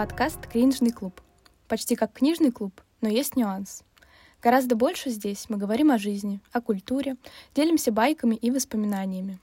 Подкаст 0.00 0.46
«Кринжный 0.46 0.92
клуб». 0.92 1.20
Почти 1.68 1.94
как 1.94 2.14
книжный 2.14 2.50
клуб, 2.50 2.80
но 3.02 3.10
есть 3.10 3.36
нюанс. 3.36 3.82
Гораздо 4.42 4.74
больше 4.74 5.10
здесь 5.10 5.44
мы 5.50 5.58
говорим 5.58 5.90
о 5.90 5.98
жизни, 5.98 6.40
о 6.52 6.62
культуре, 6.62 7.18
делимся 7.54 7.92
байками 7.92 8.34
и 8.34 8.50
воспоминаниями. 8.50 9.38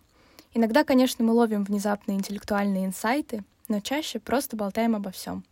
Иногда, 0.55 0.83
конечно, 0.83 1.23
мы 1.23 1.33
ловим 1.33 1.63
внезапные 1.63 2.17
интеллектуальные 2.17 2.87
инсайты, 2.87 3.43
но 3.67 3.81
чаще 3.81 4.19
просто 4.19 4.57
болтаем 4.57 4.95
обо 4.95 5.11
всем. 5.11 5.43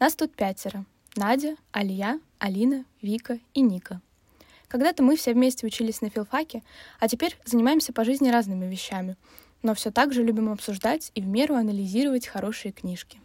Нас 0.00 0.16
тут 0.16 0.34
пятеро. 0.34 0.84
Надя, 1.14 1.54
Алия, 1.70 2.18
Алина, 2.40 2.86
Вика 3.02 3.38
и 3.52 3.60
Ника. 3.60 4.00
Когда-то 4.66 5.04
мы 5.04 5.14
все 5.14 5.32
вместе 5.32 5.64
учились 5.64 6.00
на 6.00 6.10
филфаке, 6.10 6.64
а 6.98 7.06
теперь 7.06 7.38
занимаемся 7.44 7.92
по 7.92 8.04
жизни 8.04 8.30
разными 8.30 8.66
вещами— 8.66 9.16
но 9.64 9.74
все 9.74 9.90
так 9.90 10.12
же 10.12 10.22
любим 10.22 10.50
обсуждать 10.50 11.10
и 11.14 11.22
в 11.22 11.26
меру 11.26 11.54
анализировать 11.54 12.26
хорошие 12.26 12.70
книжки. 12.70 13.18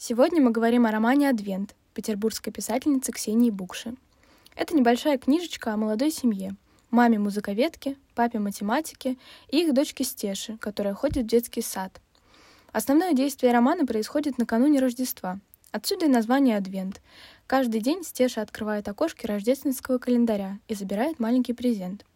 Сегодня 0.00 0.40
мы 0.40 0.52
говорим 0.52 0.86
о 0.86 0.92
романе 0.92 1.28
«Адвент» 1.28 1.74
петербургской 1.92 2.52
писательницы 2.52 3.10
Ксении 3.10 3.50
Букши. 3.50 3.96
Это 4.54 4.76
небольшая 4.76 5.18
книжечка 5.18 5.74
о 5.74 5.76
молодой 5.76 6.12
семье, 6.12 6.54
маме 6.92 7.18
музыковедки, 7.18 7.96
папе 8.14 8.38
математике 8.38 9.16
и 9.50 9.64
их 9.64 9.74
дочке 9.74 10.04
Стеше, 10.04 10.56
которая 10.58 10.94
ходит 10.94 11.24
в 11.24 11.26
детский 11.26 11.62
сад. 11.62 12.00
Основное 12.70 13.12
действие 13.12 13.52
романа 13.52 13.86
происходит 13.86 14.38
накануне 14.38 14.78
Рождества. 14.78 15.40
Отсюда 15.72 16.06
и 16.06 16.08
название 16.08 16.58
«Адвент». 16.58 17.02
Каждый 17.48 17.80
день 17.80 18.04
Стеша 18.04 18.42
открывает 18.42 18.86
окошки 18.86 19.26
рождественского 19.26 19.98
календаря 19.98 20.60
и 20.68 20.74
забирает 20.74 21.18
маленький 21.18 21.54
презент. 21.54 22.06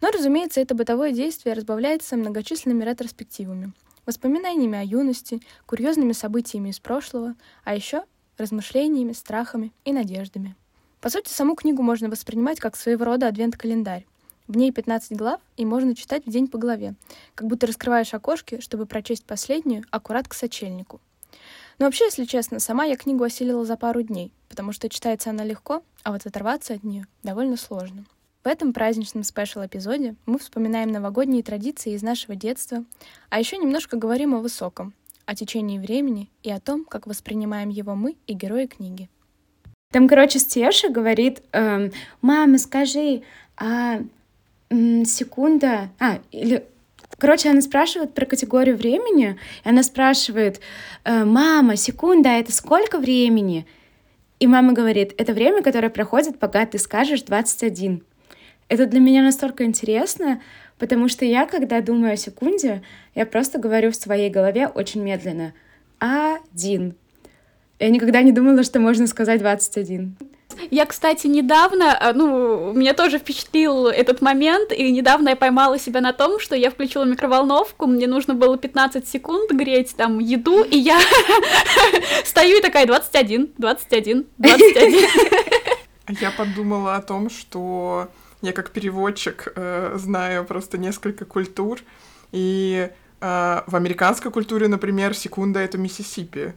Но, 0.00 0.10
разумеется, 0.10 0.60
это 0.60 0.74
бытовое 0.74 1.12
действие 1.12 1.54
разбавляется 1.54 2.16
многочисленными 2.16 2.82
ретроспективами, 2.82 3.72
воспоминаниями 4.06 4.78
о 4.78 4.82
юности, 4.82 5.40
курьезными 5.66 6.12
событиями 6.12 6.70
из 6.70 6.80
прошлого, 6.80 7.34
а 7.64 7.74
еще 7.74 8.04
размышлениями, 8.38 9.12
страхами 9.12 9.72
и 9.84 9.92
надеждами. 9.92 10.56
По 11.00 11.10
сути, 11.10 11.30
саму 11.30 11.54
книгу 11.54 11.82
можно 11.82 12.08
воспринимать 12.08 12.60
как 12.60 12.76
своего 12.76 13.04
рода 13.04 13.28
адвент-календарь. 13.28 14.06
В 14.46 14.56
ней 14.56 14.72
15 14.72 15.16
глав, 15.16 15.40
и 15.56 15.64
можно 15.64 15.94
читать 15.94 16.26
в 16.26 16.30
день 16.30 16.48
по 16.48 16.58
главе, 16.58 16.94
как 17.34 17.46
будто 17.46 17.66
раскрываешь 17.66 18.12
окошки, 18.12 18.60
чтобы 18.60 18.86
прочесть 18.86 19.24
последнюю 19.24 19.84
аккурат 19.90 20.28
к 20.28 20.34
сочельнику. 20.34 21.00
Но 21.78 21.86
вообще, 21.86 22.04
если 22.04 22.24
честно, 22.24 22.60
сама 22.60 22.84
я 22.84 22.96
книгу 22.96 23.24
осилила 23.24 23.64
за 23.64 23.76
пару 23.76 24.02
дней, 24.02 24.32
потому 24.48 24.72
что 24.72 24.88
читается 24.88 25.30
она 25.30 25.44
легко, 25.44 25.82
а 26.02 26.12
вот 26.12 26.26
оторваться 26.26 26.74
от 26.74 26.84
нее 26.84 27.06
довольно 27.22 27.56
сложно. 27.56 28.04
В 28.44 28.46
этом 28.46 28.74
праздничном 28.74 29.24
спешл-эпизоде 29.24 30.16
мы 30.26 30.38
вспоминаем 30.38 30.92
новогодние 30.92 31.42
традиции 31.42 31.94
из 31.94 32.02
нашего 32.02 32.36
детства, 32.36 32.84
а 33.30 33.38
еще 33.38 33.56
немножко 33.56 33.96
говорим 33.96 34.34
о 34.34 34.40
высоком, 34.40 34.92
о 35.24 35.34
течении 35.34 35.78
времени 35.78 36.28
и 36.42 36.50
о 36.50 36.60
том, 36.60 36.84
как 36.84 37.06
воспринимаем 37.06 37.70
его 37.70 37.94
мы 37.94 38.16
и 38.26 38.34
герои 38.34 38.66
книги. 38.66 39.08
Там, 39.92 40.08
короче, 40.08 40.38
Стеша 40.40 40.90
говорит, 40.90 41.42
эм, 41.52 41.90
мама, 42.20 42.58
скажи, 42.58 43.22
а 43.56 44.00
м, 44.68 45.06
секунда, 45.06 45.88
а, 45.98 46.20
или 46.30 46.66
Короче, 47.16 47.48
она 47.48 47.62
спрашивает 47.62 48.12
про 48.12 48.26
категорию 48.26 48.76
времени, 48.76 49.38
и 49.64 49.68
она 49.68 49.84
спрашивает, 49.84 50.60
э, 51.04 51.24
мама, 51.24 51.76
секунда, 51.76 52.30
это 52.30 52.50
сколько 52.50 52.98
времени? 52.98 53.66
И 54.40 54.48
мама 54.48 54.72
говорит, 54.72 55.14
это 55.16 55.32
время, 55.32 55.62
которое 55.62 55.90
проходит, 55.90 56.40
пока 56.40 56.66
ты 56.66 56.78
скажешь 56.78 57.22
21. 57.22 58.02
Это 58.68 58.86
для 58.86 59.00
меня 59.00 59.22
настолько 59.22 59.64
интересно, 59.64 60.40
потому 60.78 61.08
что 61.08 61.24
я, 61.24 61.46
когда 61.46 61.80
думаю 61.80 62.14
о 62.14 62.16
секунде, 62.16 62.82
я 63.14 63.26
просто 63.26 63.58
говорю 63.58 63.90
в 63.90 63.96
своей 63.96 64.30
голове 64.30 64.68
очень 64.68 65.02
медленно. 65.02 65.52
Один. 65.98 66.94
Я 67.78 67.90
никогда 67.90 68.22
не 68.22 68.32
думала, 68.32 68.62
что 68.62 68.80
можно 68.80 69.06
сказать 69.06 69.40
21. 69.40 70.16
Я, 70.70 70.86
кстати, 70.86 71.26
недавно, 71.26 71.98
э, 72.00 72.12
ну, 72.12 72.72
меня 72.72 72.94
тоже 72.94 73.18
впечатлил 73.18 73.88
этот 73.88 74.20
момент, 74.20 74.72
и 74.72 74.90
недавно 74.92 75.30
я 75.30 75.36
поймала 75.36 75.78
себя 75.78 76.00
на 76.00 76.12
том, 76.12 76.38
что 76.38 76.54
я 76.54 76.70
включила 76.70 77.04
микроволновку, 77.04 77.86
мне 77.86 78.06
нужно 78.06 78.34
было 78.34 78.56
15 78.56 79.08
секунд 79.08 79.50
греть 79.50 79.96
там 79.96 80.18
еду, 80.20 80.62
и 80.62 80.76
я 80.78 80.98
стою 82.24 82.58
и 82.58 82.62
такая 82.62 82.86
21, 82.86 83.50
21, 83.58 84.26
21. 84.38 85.08
Я 86.20 86.30
подумала 86.30 86.96
о 86.96 87.02
том, 87.02 87.30
что 87.30 88.08
я 88.44 88.52
как 88.52 88.70
переводчик 88.70 89.52
э, 89.56 89.94
знаю 89.96 90.44
просто 90.44 90.78
несколько 90.78 91.24
культур, 91.24 91.80
и 92.32 92.90
э, 93.20 93.62
в 93.66 93.74
американской 93.76 94.30
культуре, 94.30 94.68
например, 94.68 95.14
секунда— 95.14 95.60
это 95.60 95.78
Миссисипи. 95.78 96.54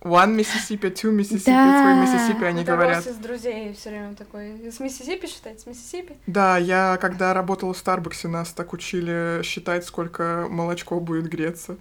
One 0.00 0.34
Mississippi, 0.34 0.90
two 0.90 1.12
Mississippi, 1.12 1.44
да. 1.44 1.84
three 1.84 2.04
Mississippi, 2.04 2.44
они 2.44 2.62
Это 2.62 2.72
говорят. 2.72 3.06
из 3.06 3.16
друзей 3.16 3.74
все 3.74 3.90
время 3.90 4.14
такой. 4.14 4.70
С 4.72 4.80
Миссисипи 4.80 5.26
считать? 5.26 5.60
С 5.60 5.66
Миссисипи? 5.66 6.16
Да, 6.26 6.56
я 6.56 6.96
когда 6.98 7.34
работала 7.34 7.74
в 7.74 7.76
Старбаксе, 7.76 8.28
нас 8.28 8.50
так 8.52 8.72
учили 8.72 9.42
считать, 9.42 9.84
сколько 9.84 10.46
молочко 10.48 10.98
будет 11.00 11.28
греться. 11.28 11.76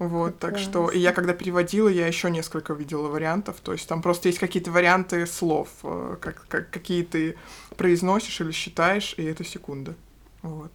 Вот, 0.00 0.38
так 0.38 0.52
Класс. 0.52 0.62
что... 0.62 0.88
И 0.88 0.98
я 0.98 1.12
когда 1.12 1.34
переводила, 1.34 1.86
я 1.86 2.06
еще 2.06 2.30
несколько 2.30 2.72
видела 2.72 3.08
вариантов. 3.08 3.56
То 3.62 3.72
есть 3.72 3.86
там 3.86 4.00
просто 4.00 4.28
есть 4.28 4.38
какие-то 4.38 4.70
варианты 4.70 5.26
слов, 5.26 5.68
э, 5.82 6.16
как, 6.18 6.46
как, 6.48 6.70
какие 6.70 7.02
ты 7.02 7.36
произносишь 7.76 8.40
или 8.40 8.50
считаешь, 8.50 9.14
и 9.18 9.24
это 9.24 9.44
секунда. 9.44 9.94
Вот. 10.40 10.72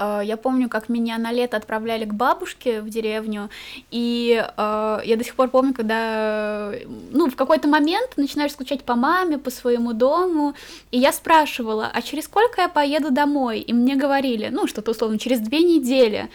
Э, 0.00 0.20
я 0.24 0.36
помню, 0.36 0.68
как 0.68 0.88
меня 0.88 1.16
на 1.18 1.30
лето 1.30 1.56
отправляли 1.56 2.04
к 2.06 2.12
бабушке 2.12 2.80
в 2.80 2.90
деревню, 2.90 3.50
и 3.92 4.44
э, 4.44 5.00
я 5.04 5.16
до 5.16 5.22
сих 5.22 5.36
пор 5.36 5.48
помню, 5.48 5.72
когда, 5.72 6.72
ну, 7.12 7.30
в 7.30 7.36
какой-то 7.36 7.68
момент 7.68 8.16
начинаешь 8.16 8.50
скучать 8.50 8.82
по 8.82 8.96
маме, 8.96 9.38
по 9.38 9.50
своему 9.50 9.92
дому, 9.92 10.54
и 10.90 10.98
я 10.98 11.12
спрашивала, 11.12 11.88
а 11.92 12.02
через 12.02 12.24
сколько 12.24 12.62
я 12.62 12.68
поеду 12.68 13.12
домой? 13.12 13.60
И 13.60 13.72
мне 13.72 13.94
говорили, 13.94 14.48
ну, 14.50 14.66
что-то 14.66 14.90
условно, 14.90 15.20
через 15.20 15.38
две 15.38 15.60
недели. 15.62 16.28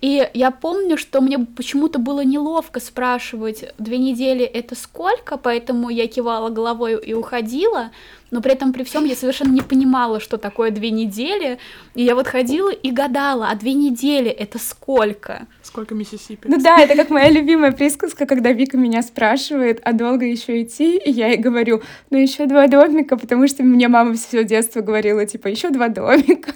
И 0.00 0.28
я 0.34 0.50
помню, 0.50 0.98
что 0.98 1.20
мне 1.20 1.38
почему-то 1.38 1.98
было 1.98 2.22
неловко 2.22 2.80
спрашивать, 2.80 3.72
две 3.78 3.98
недели 3.98 4.44
это 4.44 4.74
сколько, 4.74 5.38
поэтому 5.38 5.88
я 5.88 6.06
кивала 6.06 6.50
головой 6.50 7.00
и 7.02 7.14
уходила, 7.14 7.90
но 8.30 8.42
при 8.42 8.52
этом 8.52 8.72
при 8.72 8.82
всем 8.84 9.04
я 9.04 9.14
совершенно 9.14 9.52
не 9.52 9.62
понимала, 9.62 10.20
что 10.20 10.36
такое 10.36 10.70
две 10.70 10.90
недели, 10.90 11.58
и 11.94 12.02
я 12.02 12.14
вот 12.14 12.26
ходила 12.26 12.70
и 12.70 12.90
гадала, 12.90 13.48
а 13.48 13.54
две 13.54 13.72
недели 13.72 14.30
это 14.30 14.58
сколько? 14.58 15.46
Сколько 15.62 15.94
Миссисипи? 15.94 16.46
Ну 16.46 16.60
да, 16.60 16.78
это 16.80 16.94
как 16.94 17.08
моя 17.08 17.30
любимая 17.30 17.72
присказка, 17.72 18.26
когда 18.26 18.52
Вика 18.52 18.76
меня 18.76 19.02
спрашивает, 19.02 19.80
а 19.82 19.92
долго 19.92 20.26
еще 20.26 20.62
идти, 20.62 20.98
и 20.98 21.10
я 21.10 21.28
ей 21.28 21.38
говорю, 21.38 21.82
ну 22.10 22.18
еще 22.18 22.46
два 22.46 22.66
домика, 22.66 23.16
потому 23.16 23.48
что 23.48 23.62
мне 23.62 23.88
мама 23.88 24.14
все 24.14 24.44
детство 24.44 24.82
говорила, 24.82 25.24
типа, 25.24 25.48
еще 25.48 25.70
два 25.70 25.88
домика. 25.88 26.52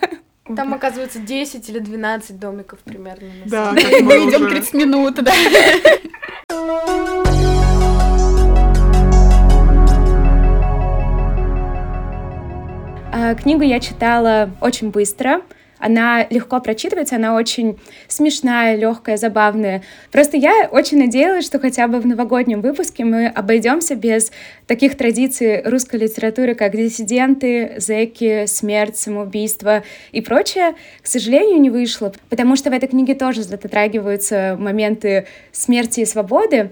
Там, 0.56 0.74
оказывается, 0.74 1.18
10 1.18 1.68
или 1.68 1.78
12 1.78 2.38
домиков 2.38 2.78
примерно. 2.80 3.28
Да, 3.46 3.74
как 3.74 4.00
мы 4.00 4.28
идем 4.28 4.48
30 4.48 4.74
минут, 4.74 5.14
да. 5.22 5.32
А, 13.12 13.34
книгу 13.34 13.62
я 13.62 13.80
читала 13.80 14.50
очень 14.60 14.90
быстро. 14.90 15.42
Она 15.80 16.26
легко 16.28 16.60
прочитывается, 16.60 17.16
она 17.16 17.34
очень 17.34 17.78
смешная, 18.06 18.76
легкая, 18.76 19.16
забавная. 19.16 19.82
Просто 20.12 20.36
я 20.36 20.68
очень 20.70 20.98
надеялась, 20.98 21.46
что 21.46 21.58
хотя 21.58 21.88
бы 21.88 22.00
в 22.00 22.06
новогоднем 22.06 22.60
выпуске 22.60 23.04
мы 23.04 23.26
обойдемся 23.26 23.94
без 23.94 24.30
таких 24.66 24.96
традиций 24.96 25.62
русской 25.62 25.96
литературы, 25.96 26.54
как 26.54 26.76
диссиденты, 26.76 27.74
зэки, 27.78 28.44
смерть, 28.46 28.98
самоубийство 28.98 29.82
и 30.12 30.20
прочее. 30.20 30.74
К 31.02 31.06
сожалению, 31.06 31.60
не 31.60 31.70
вышло, 31.70 32.12
потому 32.28 32.56
что 32.56 32.70
в 32.70 32.74
этой 32.74 32.88
книге 32.88 33.14
тоже 33.14 33.42
затрагиваются 33.42 34.56
моменты 34.60 35.26
смерти 35.50 36.00
и 36.00 36.04
свободы. 36.04 36.70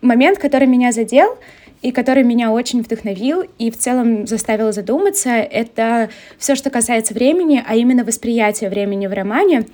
Момент, 0.00 0.38
который 0.38 0.66
меня 0.66 0.90
задел— 0.90 1.38
и 1.82 1.90
который 1.90 2.22
меня 2.22 2.52
очень 2.52 2.82
вдохновил 2.82 3.44
и 3.58 3.70
в 3.70 3.76
целом 3.76 4.26
заставил 4.26 4.72
задуматься, 4.72 5.30
это 5.30 6.10
все, 6.38 6.54
что 6.54 6.70
касается 6.70 7.12
времени, 7.12 7.62
а 7.66 7.74
именно 7.74 8.04
восприятие 8.04 8.70
времени 8.70 9.08
в 9.08 9.12
романе. 9.12 9.66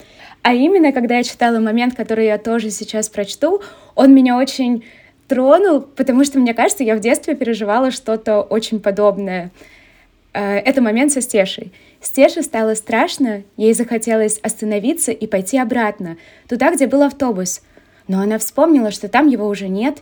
А 0.43 0.55
именно, 0.55 0.93
когда 0.93 1.19
я 1.19 1.23
читала 1.23 1.59
момент, 1.61 1.95
который 1.95 2.27
я 2.27 2.39
тоже 2.39 2.71
сейчас 2.71 3.09
прочту, 3.09 3.61
он 3.95 4.15
меня 4.15 4.39
очень 4.39 4.85
тронул, 5.27 5.83
потому 5.83 6.25
что, 6.25 6.39
мне 6.39 6.55
кажется, 6.55 6.83
я 6.83 6.97
в 6.97 7.01
детстве 7.01 7.35
переживала 7.35 7.91
что-то 7.91 8.41
очень 8.41 8.81
подобное. 8.81 9.51
Э, 10.33 10.57
это 10.57 10.81
момент 10.81 11.13
со 11.13 11.21
Стешей. 11.21 11.73
Стеше 12.01 12.43
стало 12.43 12.75
страшно, 12.75 13.43
ей 13.57 13.75
захотелось 13.75 14.39
остановиться 14.39 15.13
и 15.13 15.27
пойти 15.27 15.59
обратно, 15.59 16.17
туда, 16.49 16.73
где 16.73 16.87
был 16.87 17.03
автобус. 17.03 17.63
Но 18.07 18.21
она 18.21 18.39
вспомнила, 18.39 18.91
что 18.91 19.09
там 19.09 19.29
его 19.29 19.47
уже 19.47 19.69
нет, 19.69 19.99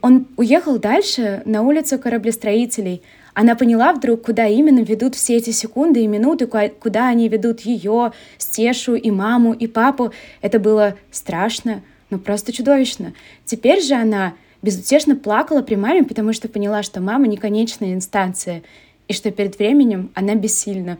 он 0.00 0.26
уехал 0.36 0.78
дальше, 0.78 1.42
на 1.44 1.62
улицу 1.62 1.98
кораблестроителей. 1.98 3.02
Она 3.34 3.54
поняла 3.54 3.92
вдруг, 3.92 4.22
куда 4.22 4.46
именно 4.46 4.80
ведут 4.80 5.14
все 5.14 5.36
эти 5.36 5.50
секунды 5.50 6.02
и 6.02 6.06
минуты, 6.06 6.46
куда 6.46 7.08
они 7.08 7.28
ведут 7.28 7.60
ее, 7.60 8.12
Стешу 8.36 8.94
и 8.94 9.10
маму, 9.10 9.52
и 9.52 9.66
папу. 9.66 10.12
Это 10.40 10.58
было 10.58 10.96
страшно, 11.10 11.82
ну 12.10 12.18
просто 12.18 12.52
чудовищно. 12.52 13.12
Теперь 13.44 13.80
же 13.82 13.94
она 13.94 14.34
безутешно 14.62 15.14
плакала 15.14 15.62
при 15.62 15.76
маме, 15.76 16.04
потому 16.04 16.32
что 16.32 16.48
поняла, 16.48 16.82
что 16.82 17.00
мама 17.00 17.26
не 17.26 17.36
конечная 17.36 17.94
инстанция, 17.94 18.62
и 19.06 19.12
что 19.12 19.30
перед 19.30 19.58
временем 19.58 20.10
она 20.14 20.34
бессильна. 20.34 20.98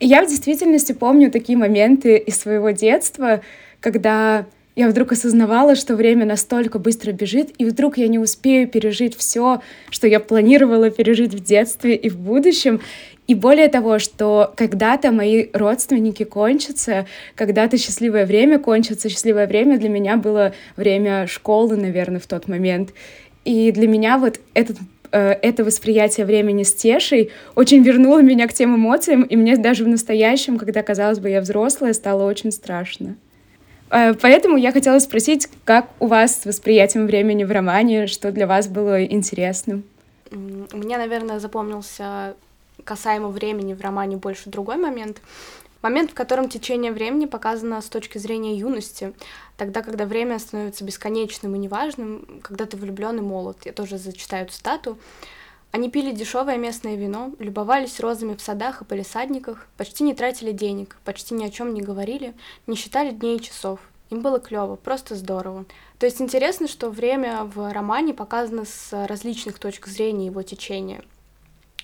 И 0.00 0.06
я 0.06 0.24
в 0.24 0.28
действительности 0.28 0.92
помню 0.92 1.30
такие 1.30 1.58
моменты 1.58 2.16
из 2.16 2.38
своего 2.38 2.70
детства, 2.70 3.42
когда 3.80 4.46
я 4.78 4.88
вдруг 4.88 5.10
осознавала, 5.10 5.74
что 5.74 5.96
время 5.96 6.24
настолько 6.24 6.78
быстро 6.78 7.10
бежит, 7.10 7.50
и 7.58 7.64
вдруг 7.64 7.98
я 7.98 8.06
не 8.06 8.20
успею 8.20 8.68
пережить 8.68 9.16
все, 9.16 9.60
что 9.90 10.06
я 10.06 10.20
планировала 10.20 10.88
пережить 10.90 11.34
в 11.34 11.42
детстве 11.42 11.96
и 11.96 12.08
в 12.08 12.16
будущем. 12.16 12.80
И 13.26 13.34
более 13.34 13.66
того, 13.66 13.98
что 13.98 14.52
когда-то 14.54 15.10
мои 15.10 15.48
родственники 15.52 16.22
кончатся, 16.22 17.06
когда-то 17.34 17.76
счастливое 17.76 18.24
время 18.24 18.60
кончится. 18.60 19.08
Счастливое 19.08 19.48
время 19.48 19.78
для 19.78 19.88
меня 19.88 20.16
было 20.16 20.54
время 20.76 21.26
школы, 21.26 21.76
наверное, 21.76 22.20
в 22.20 22.28
тот 22.28 22.46
момент. 22.46 22.90
И 23.44 23.72
для 23.72 23.88
меня 23.88 24.16
вот 24.16 24.38
этот 24.54 24.76
э, 25.10 25.30
это 25.42 25.64
восприятие 25.64 26.24
времени 26.24 26.62
с 26.62 26.72
Тешей 26.72 27.32
очень 27.56 27.82
вернуло 27.82 28.22
меня 28.22 28.46
к 28.46 28.52
тем 28.52 28.76
эмоциям, 28.76 29.22
и 29.22 29.34
мне 29.34 29.56
даже 29.56 29.82
в 29.82 29.88
настоящем, 29.88 30.56
когда, 30.56 30.84
казалось 30.84 31.18
бы, 31.18 31.30
я 31.30 31.40
взрослая, 31.40 31.94
стало 31.94 32.28
очень 32.30 32.52
страшно. 32.52 33.16
Э, 33.90 34.14
поэтому 34.14 34.56
я 34.56 34.72
хотела 34.72 34.98
спросить, 34.98 35.48
как 35.64 35.88
у 36.00 36.06
вас 36.06 36.42
с 36.42 36.44
восприятием 36.46 37.06
времени 37.06 37.44
в 37.44 37.50
романе, 37.50 38.06
что 38.06 38.32
для 38.32 38.46
вас 38.46 38.68
было 38.68 39.04
интересным? 39.04 39.84
У 40.30 40.76
меня, 40.76 40.98
наверное, 40.98 41.40
запомнился 41.40 42.34
касаемо 42.84 43.28
времени 43.28 43.74
в 43.74 43.80
романе 43.80 44.16
больше 44.16 44.50
другой 44.50 44.76
момент. 44.76 45.20
Момент, 45.80 46.10
в 46.10 46.14
котором 46.14 46.48
течение 46.48 46.90
времени 46.90 47.26
показано 47.26 47.80
с 47.80 47.88
точки 47.88 48.18
зрения 48.18 48.56
юности, 48.56 49.12
тогда, 49.56 49.82
когда 49.82 50.06
время 50.06 50.38
становится 50.40 50.84
бесконечным 50.84 51.54
и 51.54 51.58
неважным, 51.58 52.40
когда 52.42 52.66
ты 52.66 52.76
влюблен 52.76 53.18
и 53.18 53.20
молод. 53.20 53.58
Я 53.64 53.72
тоже 53.72 53.96
зачитаю 53.96 54.48
цитату. 54.48 54.98
Они 55.70 55.90
пили 55.90 56.12
дешевое 56.12 56.56
местное 56.56 56.96
вино, 56.96 57.32
любовались 57.38 58.00
розами 58.00 58.34
в 58.34 58.40
садах 58.40 58.80
и 58.80 58.84
полисадниках, 58.84 59.66
почти 59.76 60.02
не 60.02 60.14
тратили 60.14 60.52
денег, 60.52 60.96
почти 61.04 61.34
ни 61.34 61.44
о 61.44 61.50
чем 61.50 61.74
не 61.74 61.82
говорили, 61.82 62.34
не 62.66 62.74
считали 62.74 63.10
дней 63.10 63.36
и 63.36 63.42
часов. 63.42 63.80
Им 64.10 64.22
было 64.22 64.40
клево, 64.40 64.76
просто 64.76 65.14
здорово. 65.14 65.66
То 65.98 66.06
есть 66.06 66.22
интересно, 66.22 66.68
что 66.68 66.88
время 66.88 67.44
в 67.44 67.70
романе 67.70 68.14
показано 68.14 68.64
с 68.64 69.06
различных 69.06 69.58
точек 69.58 69.86
зрения 69.86 70.26
его 70.26 70.42
течения. 70.42 71.02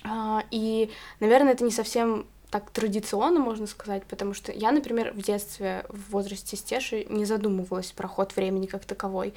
А, 0.03 0.43
и, 0.49 0.89
наверное, 1.19 1.53
это 1.53 1.63
не 1.63 1.71
совсем 1.71 2.25
так 2.55 2.69
традиционно, 2.69 3.41
можно 3.41 3.67
сказать, 3.67 4.05
потому 4.05 4.33
что 4.33 4.49
я, 4.53 4.71
например, 4.71 5.11
в 5.11 5.21
детстве, 5.21 5.83
в 5.89 6.11
возрасте 6.11 6.55
стеши, 6.55 7.05
не 7.09 7.25
задумывалась 7.25 7.91
про 7.91 8.07
ход 8.07 8.33
времени 8.37 8.65
как 8.65 8.85
таковой. 8.85 9.33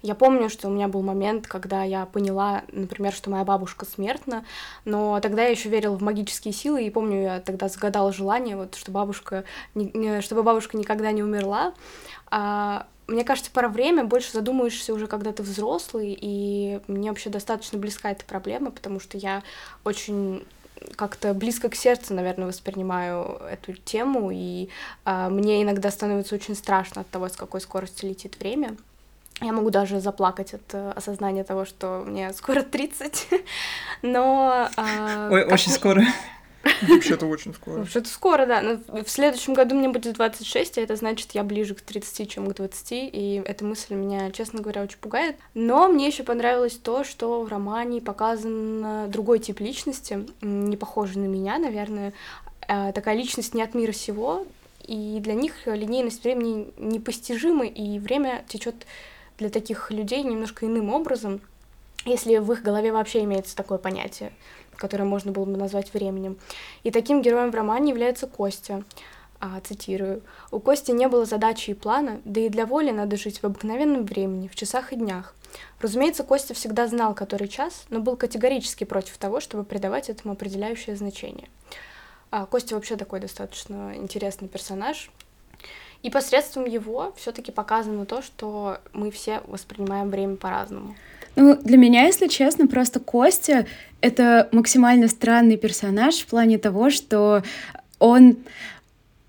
Я 0.00 0.14
помню, 0.14 0.48
что 0.48 0.68
у 0.68 0.70
меня 0.70 0.88
был 0.88 1.02
момент, 1.02 1.46
когда 1.46 1.82
я 1.82 2.06
поняла, 2.06 2.62
например, 2.72 3.12
что 3.12 3.28
моя 3.28 3.44
бабушка 3.44 3.84
смертна, 3.84 4.46
но 4.86 5.20
тогда 5.20 5.42
я 5.42 5.48
еще 5.50 5.68
верила 5.68 5.96
в 5.96 6.02
магические 6.02 6.54
силы, 6.54 6.86
и 6.86 6.90
помню, 6.90 7.22
я 7.22 7.40
тогда 7.40 7.68
загадала 7.68 8.10
желание, 8.10 8.56
вот, 8.56 8.74
что 8.74 8.90
бабушка, 8.90 9.44
не, 9.74 10.22
чтобы 10.22 10.42
бабушка 10.42 10.78
никогда 10.78 11.12
не 11.12 11.22
умерла. 11.22 11.74
А, 12.30 12.86
мне 13.06 13.22
кажется, 13.22 13.50
пора 13.50 13.68
время 13.68 14.04
больше 14.04 14.32
задумываешься 14.32 14.94
уже, 14.94 15.08
когда 15.08 15.32
ты 15.32 15.42
взрослый, 15.42 16.16
и 16.18 16.80
мне 16.86 17.10
вообще 17.10 17.28
достаточно 17.28 17.78
близка 17.78 18.12
эта 18.12 18.24
проблема, 18.24 18.70
потому 18.70 18.98
что 18.98 19.18
я 19.18 19.42
очень 19.84 20.46
как-то 20.96 21.34
близко 21.34 21.68
к 21.68 21.74
сердцу, 21.74 22.14
наверное, 22.14 22.46
воспринимаю 22.46 23.40
эту 23.50 23.72
тему, 23.72 24.30
и 24.32 24.68
э, 25.04 25.28
мне 25.28 25.62
иногда 25.62 25.90
становится 25.90 26.34
очень 26.34 26.54
страшно 26.54 27.02
от 27.02 27.10
того, 27.10 27.28
с 27.28 27.36
какой 27.36 27.60
скоростью 27.60 28.08
летит 28.08 28.38
время. 28.38 28.76
Я 29.40 29.52
могу 29.52 29.70
даже 29.70 30.00
заплакать 30.00 30.54
от 30.54 30.62
э, 30.72 30.92
осознания 30.94 31.44
того, 31.44 31.64
что 31.64 32.04
мне 32.06 32.32
скоро 32.32 32.62
30, 32.62 33.28
но... 34.02 34.68
Э, 34.76 35.28
Ой, 35.32 35.44
очень 35.44 35.72
скоро. 35.72 36.02
Вообще-то 36.82 37.26
очень 37.26 37.54
скоро. 37.54 37.78
Вообще-то 37.78 38.08
скоро, 38.08 38.46
да. 38.46 38.60
Но 38.60 39.02
в 39.02 39.10
следующем 39.10 39.54
году 39.54 39.74
мне 39.74 39.88
будет 39.88 40.14
26, 40.14 40.78
а 40.78 40.80
это 40.80 40.96
значит, 40.96 41.32
я 41.32 41.42
ближе 41.42 41.74
к 41.74 41.80
30, 41.80 42.30
чем 42.30 42.46
к 42.46 42.54
20, 42.54 42.92
и 42.92 43.42
эта 43.44 43.64
мысль 43.64 43.94
меня, 43.94 44.30
честно 44.30 44.60
говоря, 44.60 44.82
очень 44.82 44.98
пугает. 44.98 45.36
Но 45.54 45.88
мне 45.88 46.06
еще 46.06 46.22
понравилось 46.22 46.74
то, 46.74 47.04
что 47.04 47.42
в 47.42 47.48
романе 47.48 48.00
показан 48.00 49.10
другой 49.10 49.38
тип 49.38 49.60
личности, 49.60 50.26
не 50.40 50.76
похожий 50.76 51.20
на 51.20 51.26
меня, 51.26 51.58
наверное. 51.58 52.12
А, 52.68 52.92
такая 52.92 53.16
личность 53.16 53.54
не 53.54 53.62
от 53.62 53.74
мира 53.74 53.92
сего, 53.92 54.46
и 54.82 55.18
для 55.20 55.34
них 55.34 55.66
линейность 55.66 56.24
времени 56.24 56.72
непостижима, 56.76 57.66
и 57.66 57.98
время 57.98 58.44
течет 58.48 58.86
для 59.38 59.50
таких 59.50 59.90
людей 59.90 60.22
немножко 60.22 60.66
иным 60.66 60.92
образом, 60.92 61.40
если 62.04 62.38
в 62.38 62.52
их 62.52 62.62
голове 62.62 62.92
вообще 62.92 63.22
имеется 63.24 63.56
такое 63.56 63.78
понятие 63.78 64.32
которое 64.82 65.04
можно 65.04 65.30
было 65.30 65.44
бы 65.44 65.56
назвать 65.56 65.94
временем. 65.94 66.36
И 66.82 66.90
таким 66.90 67.22
героем 67.22 67.52
в 67.52 67.54
романе 67.54 67.90
является 67.90 68.26
Костя. 68.26 68.82
А, 69.38 69.60
цитирую. 69.60 70.22
«У 70.50 70.60
Кости 70.60 70.92
не 70.92 71.08
было 71.08 71.24
задачи 71.24 71.70
и 71.70 71.74
плана, 71.74 72.20
да 72.24 72.40
и 72.40 72.48
для 72.48 72.66
воли 72.66 72.90
надо 72.90 73.16
жить 73.16 73.42
в 73.42 73.44
обыкновенном 73.44 74.04
времени, 74.04 74.48
в 74.48 74.54
часах 74.54 74.92
и 74.92 74.96
днях. 74.96 75.34
Разумеется, 75.80 76.22
Костя 76.24 76.54
всегда 76.54 76.86
знал, 76.86 77.14
который 77.14 77.48
час, 77.48 77.86
но 77.90 78.00
был 78.00 78.16
категорически 78.16 78.84
против 78.84 79.18
того, 79.18 79.40
чтобы 79.40 79.64
придавать 79.64 80.08
этому 80.10 80.34
определяющее 80.34 80.96
значение. 80.96 81.48
А, 82.30 82.46
Костя 82.46 82.74
вообще 82.74 82.96
такой 82.96 83.20
достаточно 83.20 83.94
интересный 83.96 84.48
персонаж, 84.48 85.10
и 86.02 86.10
посредством 86.10 86.64
его 86.64 87.12
все-таки 87.16 87.52
показано 87.52 88.06
то, 88.06 88.22
что 88.22 88.78
мы 88.92 89.10
все 89.12 89.42
воспринимаем 89.46 90.10
время 90.10 90.36
по-разному. 90.36 90.96
Ну, 91.36 91.56
для 91.56 91.76
меня, 91.76 92.04
если 92.04 92.28
честно, 92.28 92.66
просто 92.66 93.00
Костя— 93.00 93.66
это 94.00 94.48
максимально 94.52 95.08
странный 95.08 95.56
персонаж 95.56 96.16
в 96.16 96.26
плане 96.26 96.58
того, 96.58 96.90
что 96.90 97.42
он 97.98 98.36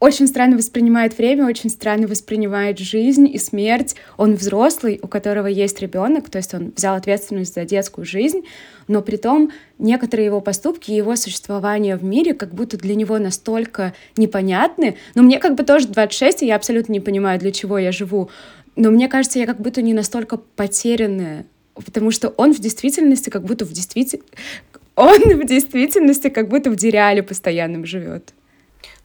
очень 0.04 0.28
странно 0.28 0.58
воспринимает 0.58 1.18
время, 1.18 1.46
очень 1.46 1.70
странно 1.70 2.08
воспринимает 2.08 2.78
жизнь 2.78 3.26
и 3.34 3.38
смерть. 3.38 3.96
Он 4.18 4.36
взрослый, 4.36 5.00
у 5.02 5.08
которого 5.08 5.48
есть 5.48 5.80
ребенок, 5.80 6.30
то 6.30 6.40
есть 6.40 6.54
он 6.54 6.74
взял 6.76 6.96
ответственность 6.96 7.54
за 7.54 7.64
детскую 7.64 8.04
жизнь, 8.04 8.42
но 8.90 9.02
при 9.02 9.16
том 9.16 9.52
некоторые 9.80 10.26
его 10.26 10.42
поступки 10.42 10.92
и 10.92 10.96
его 10.96 11.16
существование 11.16 11.96
в 11.96 12.04
мире 12.04 12.34
как 12.34 12.54
будто 12.54 12.78
для 12.78 12.96
него 12.96 13.18
настолько 13.18 13.94
непонятны. 14.18 14.98
Но 15.16 15.24
мне 15.24 15.40
как 15.40 15.56
бы 15.56 15.64
тоже 15.64 15.88
26, 15.88 16.44
и 16.44 16.48
я 16.48 16.58
абсолютно 16.58 16.92
не 16.92 17.00
понимаю, 17.00 17.40
для 17.40 17.54
чего 17.54 17.78
я 17.78 17.94
живу. 17.94 18.30
Но 18.76 18.92
мне 18.92 19.08
кажется, 19.08 19.40
я 19.40 19.46
как 19.46 19.62
будто 19.62 19.82
не 19.82 19.94
настолько 19.94 20.36
потерянная 20.36 21.46
потому 21.76 22.12
что 22.12 22.30
он 22.30 22.54
в 22.54 22.60
действительности 22.60 23.30
как 23.30 23.44
будто 23.44 23.66
в 23.66 23.72
действительности 23.72 24.24
он 24.96 25.20
в 25.22 25.46
действительности 25.46 26.30
как 26.30 26.48
будто 26.50 26.70
в 26.70 26.76
дереале 26.76 27.24
постоянном 27.24 27.86
живет. 27.86 28.34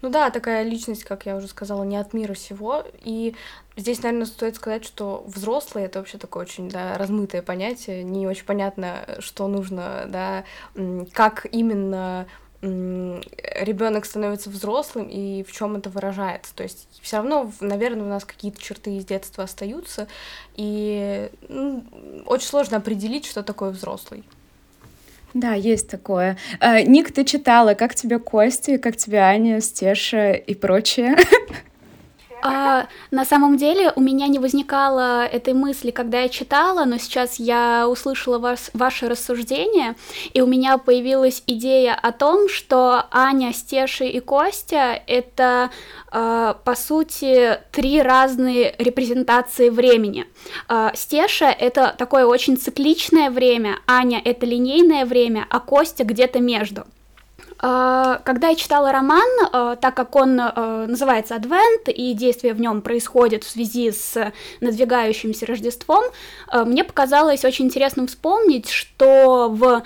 Ну 0.01 0.11
да, 0.11 0.31
такая 0.31 0.63
личность, 0.63 1.03
как 1.03 1.27
я 1.27 1.35
уже 1.35 1.49
сказала, 1.49 1.83
не 1.83 1.97
от 1.97 2.13
мира 2.13 2.35
всего. 2.35 2.85
И 3.03 3.35
здесь, 3.77 4.03
наверное, 4.03 4.27
стоит 4.27 4.55
сказать, 4.55 4.85
что 4.85 5.25
взрослый 5.27 5.85
это 5.85 5.99
вообще 5.99 6.19
такое 6.19 6.45
очень 6.45 6.69
да, 6.69 6.97
размытое 6.97 7.43
понятие. 7.43 8.05
Не 8.05 8.29
очень 8.29 8.45
понятно, 8.45 9.17
что 9.19 9.49
нужно, 9.49 10.05
да, 10.09 10.45
как 11.13 11.47
именно 11.51 12.27
ребенок 12.61 14.05
становится 14.05 14.51
взрослым 14.51 15.07
и 15.09 15.45
в 15.45 15.53
чем 15.53 15.77
это 15.77 15.91
выражается. 15.91 16.55
То 16.55 16.65
есть 16.65 16.89
все 17.03 17.19
равно, 17.19 17.53
наверное, 17.61 18.05
у 18.05 18.09
нас 18.09 18.25
какие-то 18.25 18.61
черты 18.61 18.97
из 18.97 19.05
детства 19.05 19.45
остаются, 19.45 20.09
и 20.57 21.31
ну, 21.49 21.85
очень 22.27 22.49
сложно 22.49 22.79
определить, 22.79 23.27
что 23.27 23.43
такое 23.43 23.71
взрослый. 23.71 24.25
Да, 25.35 25.55
есть 25.55 25.89
такое. 25.89 26.37
А, 26.59 26.81
Ник, 26.83 27.13
ты 27.13 27.25
читала, 27.25 27.75
как 27.75 27.95
тебе 27.95 28.19
Кости, 28.19 28.77
как 28.79 28.97
тебе 28.97 29.19
Аня, 29.19 29.61
Стеша 29.61 30.33
и 30.33 30.55
прочее? 30.55 31.17
А, 32.41 32.87
на 33.11 33.25
самом 33.25 33.57
деле 33.57 33.93
у 33.97 34.01
меня 34.01 34.29
не 34.29 34.39
возникало 34.39 35.25
этой 35.27 35.55
мысли, 35.55 35.91
когда 35.91 36.21
я 36.21 36.29
читала, 36.29 36.85
но 36.85 36.99
сейчас 36.99 37.39
я 37.39 37.89
услышала 37.89 38.39
вас, 38.39 38.71
ваше 38.75 39.09
рассуждение, 39.09 39.97
и 40.33 40.41
у 40.41 40.47
меня 40.47 40.79
появилась 40.79 41.43
идея 41.47 41.95
о 41.95 42.13
том, 42.13 42.49
что 42.49 43.07
Аня, 43.11 43.53
Стеша 43.53 44.05
и 44.05 44.21
Костя— 44.21 45.03
это, 45.07 45.71
э, 46.13 46.55
по 46.65 46.75
сути, 46.75 47.59
три 47.73 48.03
разные 48.03 48.75
репрезентации 48.79 49.69
времени. 49.69 50.27
Э, 50.69 50.91
Стеша— 50.95 51.51
это 51.59 51.95
такое 51.99 52.25
очень 52.25 52.57
цикличное 52.57 53.31
время, 53.31 53.79
Аня— 53.87 54.21
это 54.25 54.47
линейное 54.47 55.05
время, 55.07 55.47
а 55.51 55.59
Костя 55.59 56.05
где-то 56.05 56.41
между— 56.41 56.85
когда 57.61 58.49
я 58.49 58.55
читала 58.55 58.93
роман, 58.93 59.29
а, 59.53 59.77
так 59.77 59.95
как 59.95 60.15
он 60.15 60.39
а, 60.41 60.87
называется 60.87 61.35
«Адвент», 61.35 61.89
и 61.89 62.15
действие 62.15 62.55
в 62.55 62.61
нем 62.61 62.83
происходит 62.83 63.43
в 63.43 63.51
связи 63.51 63.91
с 63.91 64.33
надвигающимся 64.61 65.47
Рождеством, 65.47 66.05
мне 66.53 66.85
показалось 66.85 67.45
очень 67.45 67.67
интересным 67.67 68.07
вспомнить, 68.07 68.71
что 68.71 69.49
в 69.51 69.83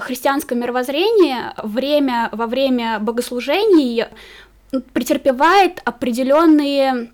христианском 0.00 0.60
мировоззрении 0.60 1.36
время, 1.62 2.28
во 2.32 2.46
время 2.46 2.98
богослужений 3.00 4.04
претерпевает 4.92 5.80
определенные 5.84 7.10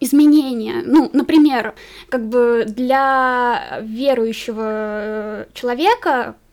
изменения. 0.00 0.82
Ну, 0.84 1.10
например, 1.12 1.74
как 2.08 2.26
бы 2.26 2.64
для 2.66 3.80
верующего 3.82 4.64
э, 4.66 5.46
человека 5.54 6.34
э, 6.36 6.45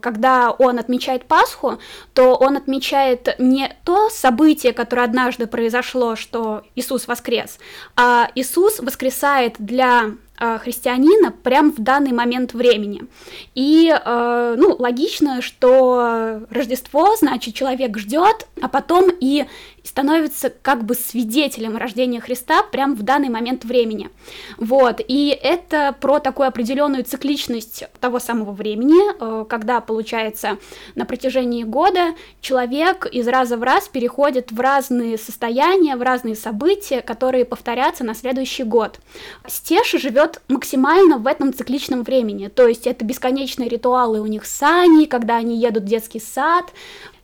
когда 0.00 0.50
он 0.50 0.78
отмечает 0.78 1.24
Пасху, 1.26 1.78
то 2.14 2.34
он 2.34 2.56
отмечает 2.56 3.36
не 3.38 3.74
то 3.84 4.08
событие, 4.10 4.72
которое 4.72 5.04
однажды 5.04 5.46
произошло, 5.46 6.16
что 6.16 6.62
Иисус 6.74 7.06
воскрес, 7.08 7.58
а 7.96 8.30
Иисус 8.34 8.80
воскресает 8.80 9.56
для 9.58 10.12
Э, 10.42 10.58
христианина 10.58 11.32
прямо 11.32 11.70
в 11.70 11.78
данный 11.80 12.12
момент 12.12 12.54
времени. 12.54 13.02
И, 13.54 13.92
э, 13.92 14.54
ну, 14.56 14.74
логично, 14.78 15.42
что 15.42 16.40
Рождество, 16.48 17.14
значит, 17.16 17.54
человек 17.54 17.98
ждет, 17.98 18.46
а 18.62 18.68
потом 18.68 19.10
и 19.20 19.44
становится 19.90 20.50
как 20.50 20.84
бы 20.84 20.94
свидетелем 20.94 21.76
рождения 21.76 22.20
Христа 22.20 22.62
прямо 22.62 22.94
в 22.94 23.02
данный 23.02 23.28
момент 23.28 23.64
времени. 23.64 24.08
Вот, 24.56 25.00
и 25.06 25.36
это 25.42 25.96
про 26.00 26.20
такую 26.20 26.46
определенную 26.46 27.02
цикличность 27.02 27.84
того 27.98 28.20
самого 28.20 28.52
времени, 28.52 29.00
э, 29.18 29.44
когда, 29.46 29.80
получается, 29.80 30.58
на 30.94 31.06
протяжении 31.06 31.64
года 31.64 32.14
человек 32.40 33.04
из 33.06 33.26
раза 33.26 33.56
в 33.56 33.64
раз 33.64 33.88
переходит 33.88 34.52
в 34.52 34.60
разные 34.60 35.18
состояния, 35.18 35.96
в 35.96 36.02
разные 36.02 36.36
события, 36.36 37.00
которые 37.02 37.44
повторятся 37.44 38.04
на 38.04 38.14
следующий 38.14 38.62
год. 38.62 39.00
Стеша 39.48 39.98
живет 39.98 40.40
максимально 40.46 41.18
в 41.18 41.26
этом 41.26 41.52
цикличном 41.52 42.04
времени. 42.04 42.46
То 42.46 42.68
есть 42.68 42.86
это 42.86 43.04
бесконечные 43.04 43.68
ритуалы 43.68 44.20
у 44.20 44.26
них 44.26 44.46
с 44.46 44.62
Аней, 44.62 45.06
когда 45.06 45.34
они 45.34 45.58
едут 45.58 45.82
в 45.82 45.86
детский 45.86 46.20
сад. 46.20 46.66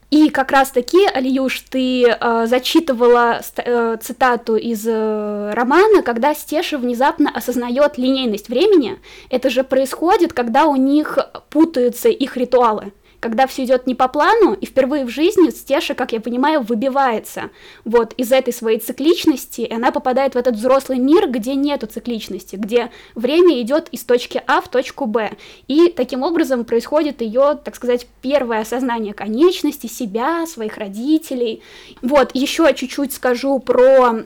И 0.09 0.29
как 0.29 0.51
раз-таки, 0.51 1.05
Алиюш, 1.05 1.59
ты 1.69 2.05
э, 2.07 2.45
зачитывала 2.47 3.41
э, 3.57 3.97
цитату 4.01 4.55
из 4.55 4.87
э, 4.87 5.51
романа, 5.53 6.01
когда 6.01 6.33
Стеша 6.33 6.77
внезапно 6.77 7.29
осознает 7.29 7.97
линейность 7.97 8.47
времени. 8.47 8.99
Это 9.29 9.49
же 9.49 9.65
происходит, 9.65 10.31
когда 10.31 10.65
у 10.65 10.77
них 10.77 11.19
путаются 11.49 12.07
их 12.07 12.37
ритуалы 12.37 12.93
когда 13.19 13.47
все 13.47 13.63
идет 13.63 13.87
не 13.87 13.95
по 13.95 14.07
плану, 14.07 14.53
и 14.53 14.65
впервые 14.65 15.05
в 15.05 15.09
жизни 15.09 15.49
Стеша, 15.49 15.93
как 15.95 16.11
я 16.11 16.21
понимаю, 16.21 16.61
выбивается 16.61 17.49
вот 17.85 18.13
из 18.13 18.31
этой 18.31 18.53
своей 18.53 18.79
цикличности, 18.79 19.61
и 19.61 19.73
она 19.73 19.91
попадает 19.91 20.35
в 20.35 20.37
этот 20.37 20.55
взрослый 20.55 20.99
мир, 20.99 21.29
где 21.29 21.55
нету 21.55 21.87
цикличности, 21.87 22.55
где 22.55 22.91
время 23.15 23.59
идет 23.61 23.89
из 23.89 24.03
точки 24.03 24.41
А 24.47 24.61
в 24.61 24.69
точку 24.69 25.05
Б, 25.05 25.31
и 25.67 25.89
таким 25.89 26.23
образом 26.23 26.65
происходит 26.65 27.21
ее, 27.21 27.59
так 27.63 27.75
сказать, 27.75 28.07
первое 28.21 28.61
осознание 28.61 29.13
конечности, 29.13 29.87
себя, 29.87 30.45
своих 30.45 30.77
родителей. 30.77 31.61
Вот, 32.01 32.31
еще 32.33 32.73
чуть-чуть 32.73 33.13
скажу 33.13 33.59
про 33.59 34.23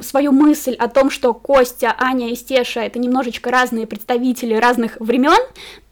свою 0.00 0.32
мысль 0.32 0.74
о 0.74 0.88
том, 0.88 1.10
что 1.10 1.34
Костя, 1.34 1.94
Аня 1.98 2.30
и 2.30 2.34
Стеша 2.34 2.82
это 2.82 2.98
немножечко 2.98 3.50
разные 3.50 3.86
представители 3.86 4.54
разных 4.54 4.96
времен. 4.98 5.38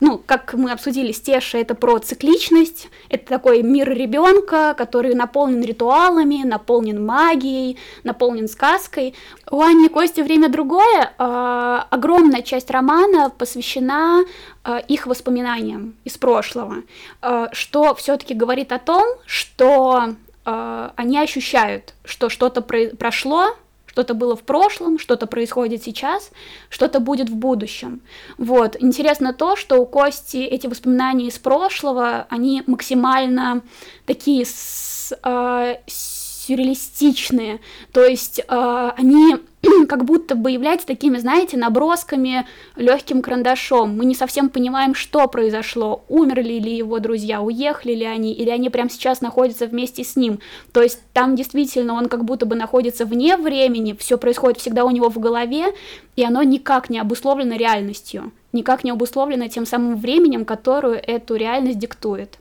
Ну, 0.00 0.16
как 0.24 0.54
мы 0.54 0.72
обсудили, 0.72 1.12
Стеша 1.12 1.58
это 1.58 1.74
про 1.74 1.98
цикличность, 1.98 2.88
это 3.10 3.26
такой 3.26 3.62
мир 3.62 3.90
ребенка, 3.90 4.74
который 4.76 5.14
наполнен 5.14 5.62
ритуалами, 5.62 6.42
наполнен 6.44 7.04
магией, 7.04 7.78
наполнен 8.02 8.48
сказкой. 8.48 9.14
У 9.50 9.60
Ани 9.60 9.86
и 9.86 9.88
Кости 9.88 10.22
время 10.22 10.48
другое. 10.48 11.12
Э, 11.18 11.80
огромная 11.90 12.40
часть 12.40 12.70
романа 12.70 13.28
посвящена 13.28 14.24
э, 14.64 14.80
их 14.88 15.06
воспоминаниям 15.06 15.94
из 16.04 16.16
прошлого, 16.16 16.76
э, 17.20 17.48
что 17.52 17.94
все-таки 17.96 18.32
говорит 18.32 18.72
о 18.72 18.78
том, 18.78 19.04
что 19.26 20.14
они 20.42 21.18
ощущают, 21.18 21.94
что 22.02 22.30
что-то 22.30 22.62
про- 22.62 22.96
прошло, 22.96 23.54
что-то 23.90 24.14
было 24.14 24.36
в 24.36 24.42
прошлом, 24.42 25.00
что-то 25.00 25.26
происходит 25.26 25.82
сейчас, 25.82 26.30
что-то 26.68 27.00
будет 27.00 27.28
в 27.28 27.34
будущем. 27.34 28.02
Вот. 28.38 28.76
Интересно 28.78 29.34
то, 29.34 29.56
что 29.56 29.78
у 29.78 29.86
Кости 29.86 30.36
эти 30.36 30.68
воспоминания 30.68 31.26
из 31.26 31.38
прошлого, 31.38 32.26
они 32.30 32.62
максимально 32.66 33.62
такие 34.06 34.46
с, 34.46 35.12
э, 35.24 35.74
сюрреалистичные, 35.86 37.60
то 37.92 38.04
есть 38.04 38.38
э, 38.38 38.92
они 38.96 39.36
как 39.88 40.04
будто 40.04 40.34
бы 40.34 40.50
являются 40.50 40.86
такими, 40.86 41.18
знаете, 41.18 41.56
набросками 41.56 42.46
легким 42.76 43.22
карандашом. 43.22 43.96
Мы 43.96 44.04
не 44.06 44.14
совсем 44.14 44.48
понимаем, 44.48 44.94
что 44.94 45.26
произошло, 45.28 46.04
умерли 46.08 46.58
ли 46.58 46.76
его 46.76 46.98
друзья, 46.98 47.42
уехали 47.42 47.94
ли 47.94 48.04
они, 48.04 48.32
или 48.32 48.50
они 48.50 48.70
прямо 48.70 48.90
сейчас 48.90 49.20
находятся 49.20 49.66
вместе 49.66 50.04
с 50.04 50.16
ним. 50.16 50.40
То 50.72 50.82
есть 50.82 51.00
там 51.12 51.36
действительно 51.36 51.94
он 51.94 52.08
как 52.08 52.24
будто 52.24 52.46
бы 52.46 52.56
находится 52.56 53.04
вне 53.04 53.36
времени, 53.36 53.96
все 53.98 54.16
происходит 54.16 54.58
всегда 54.58 54.84
у 54.84 54.90
него 54.90 55.10
в 55.10 55.18
голове, 55.18 55.74
и 56.16 56.24
оно 56.24 56.42
никак 56.42 56.90
не 56.90 56.98
обусловлено 56.98 57.56
реальностью, 57.56 58.32
никак 58.52 58.84
не 58.84 58.90
обусловлено 58.90 59.48
тем 59.48 59.66
самым 59.66 59.96
временем, 59.96 60.44
которую 60.44 60.94
эту 60.94 61.34
реальность 61.34 61.78
диктует. 61.78 62.38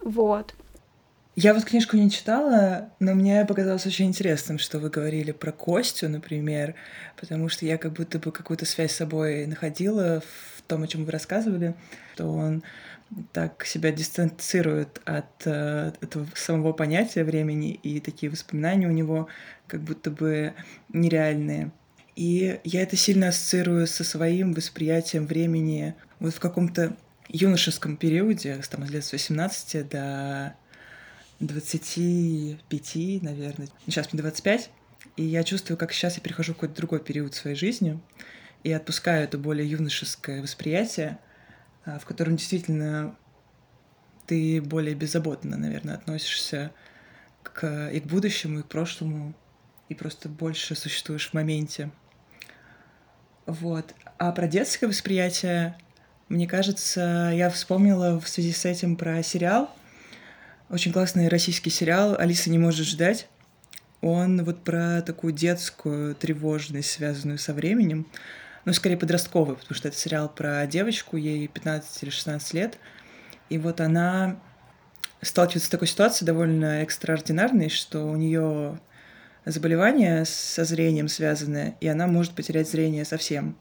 Вот. 0.00 0.54
Я 1.34 1.54
вот 1.54 1.64
книжку 1.64 1.96
не 1.96 2.10
читала, 2.10 2.90
но 3.00 3.14
мне 3.14 3.46
показалось 3.46 3.86
очень 3.86 4.06
интересным, 4.06 4.58
что 4.58 4.78
вы 4.78 4.90
говорили 4.90 5.32
про 5.32 5.50
Костю, 5.50 6.10
например, 6.10 6.74
потому 7.18 7.48
что 7.48 7.64
я 7.64 7.78
как 7.78 7.94
будто 7.94 8.18
бы 8.18 8.30
какую-то 8.32 8.66
связь 8.66 8.92
с 8.92 8.96
собой 8.96 9.46
находила 9.46 10.22
в 10.56 10.62
том, 10.62 10.82
о 10.82 10.86
чем 10.86 11.06
вы 11.06 11.10
рассказывали, 11.10 11.74
что 12.14 12.30
он 12.30 12.62
так 13.32 13.64
себя 13.64 13.92
дистанцирует 13.92 15.00
от 15.06 15.46
э, 15.46 15.92
этого 16.02 16.26
самого 16.34 16.74
понятия 16.74 17.24
времени, 17.24 17.72
и 17.82 18.00
такие 18.00 18.30
воспоминания 18.30 18.86
у 18.86 18.92
него 18.92 19.28
как 19.66 19.80
будто 19.80 20.10
бы 20.10 20.52
нереальные. 20.92 21.70
И 22.14 22.60
я 22.62 22.82
это 22.82 22.96
сильно 22.96 23.28
ассоциирую 23.28 23.86
со 23.86 24.04
своим 24.04 24.52
восприятием 24.52 25.26
времени 25.26 25.94
вот 26.20 26.34
в 26.34 26.40
каком-то 26.40 26.94
юношеском 27.28 27.96
периоде, 27.96 28.60
там, 28.70 28.86
с 28.86 28.90
лет 28.90 29.04
с 29.04 29.12
18 29.12 29.88
до 29.88 30.54
25, 31.42 33.22
наверное. 33.22 33.68
Сейчас 33.86 34.12
мне 34.12 34.22
25, 34.22 34.70
и 35.16 35.24
я 35.24 35.42
чувствую, 35.42 35.76
как 35.76 35.92
сейчас 35.92 36.16
я 36.16 36.22
перехожу 36.22 36.52
в 36.52 36.56
какой-то 36.56 36.76
другой 36.76 37.00
период 37.00 37.34
своей 37.34 37.56
жизни 37.56 38.00
и 38.62 38.72
отпускаю 38.72 39.24
это 39.24 39.38
более 39.38 39.68
юношеское 39.68 40.40
восприятие, 40.40 41.18
а, 41.84 41.98
в 41.98 42.04
котором 42.04 42.36
действительно 42.36 43.16
ты 44.26 44.62
более 44.62 44.94
беззаботно, 44.94 45.56
наверное, 45.56 45.96
относишься 45.96 46.70
к, 47.42 47.90
и 47.90 47.98
к 47.98 48.04
будущему, 48.04 48.60
и 48.60 48.62
к 48.62 48.68
прошлому, 48.68 49.34
и 49.88 49.94
просто 49.94 50.28
больше 50.28 50.76
существуешь 50.76 51.30
в 51.30 51.34
моменте. 51.34 51.90
Вот. 53.46 53.96
А 54.16 54.30
про 54.30 54.46
детское 54.46 54.86
восприятие, 54.86 55.76
мне 56.28 56.46
кажется, 56.46 57.32
я 57.34 57.50
вспомнила 57.50 58.20
в 58.20 58.28
связи 58.28 58.52
с 58.52 58.64
этим 58.64 58.94
про 58.94 59.24
сериал— 59.24 59.74
очень 60.72 60.90
классный 60.90 61.28
российский 61.28 61.68
сериал 61.68 62.16
«Алиса 62.18 62.48
не 62.48 62.58
может 62.58 62.86
ждать». 62.86 63.28
Он 64.00 64.42
вот 64.42 64.64
про 64.64 65.02
такую 65.02 65.34
детскую 65.34 66.14
тревожность, 66.14 66.90
связанную 66.90 67.36
со 67.36 67.52
временем, 67.52 68.06
ну, 68.64 68.72
скорее 68.72 68.96
подростковый, 68.96 69.56
потому 69.56 69.74
что 69.74 69.88
это 69.88 69.98
сериал 69.98 70.30
про 70.30 70.66
девочку, 70.66 71.18
ей 71.18 71.46
15 71.46 72.02
или 72.02 72.10
16 72.10 72.54
лет, 72.54 72.78
и 73.50 73.58
вот 73.58 73.82
она 73.82 74.40
сталкивается 75.20 75.66
с 75.66 75.70
такой 75.70 75.88
ситуацией 75.88 76.26
довольно 76.26 76.82
экстраординарной, 76.82 77.68
что 77.68 78.06
у 78.06 78.16
нее 78.16 78.80
заболевание 79.44 80.24
со 80.24 80.64
зрением 80.64 81.08
связанное, 81.08 81.76
и 81.82 81.86
она 81.86 82.06
может 82.06 82.32
потерять 82.32 82.70
зрение 82.70 83.04
совсем. 83.04 83.58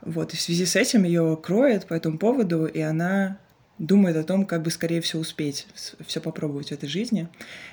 Вот, 0.00 0.32
и 0.32 0.36
в 0.38 0.40
связи 0.40 0.64
с 0.64 0.76
этим 0.76 1.04
ее 1.04 1.38
кроет 1.40 1.86
по 1.86 1.92
этому 1.92 2.18
поводу, 2.18 2.64
и 2.64 2.80
она 2.80 3.38
думает 3.78 4.16
о 4.16 4.24
том, 4.24 4.46
как 4.46 4.62
бы 4.62 4.70
скорее 4.70 5.00
всего 5.00 5.22
успеть 5.22 5.66
все 6.06 6.20
попробовать 6.20 6.68
в 6.68 6.72
этой 6.72 6.88
жизни. 6.88 7.28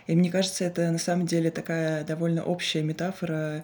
И 0.08 0.16
мне 0.16 0.32
кажется, 0.32 0.64
это 0.64 0.92
на 0.92 0.98
самом 0.98 1.28
деле 1.28 1.52
такая 1.52 2.04
довольно 2.04 2.44
общая 2.44 2.82
метафора 2.82 3.64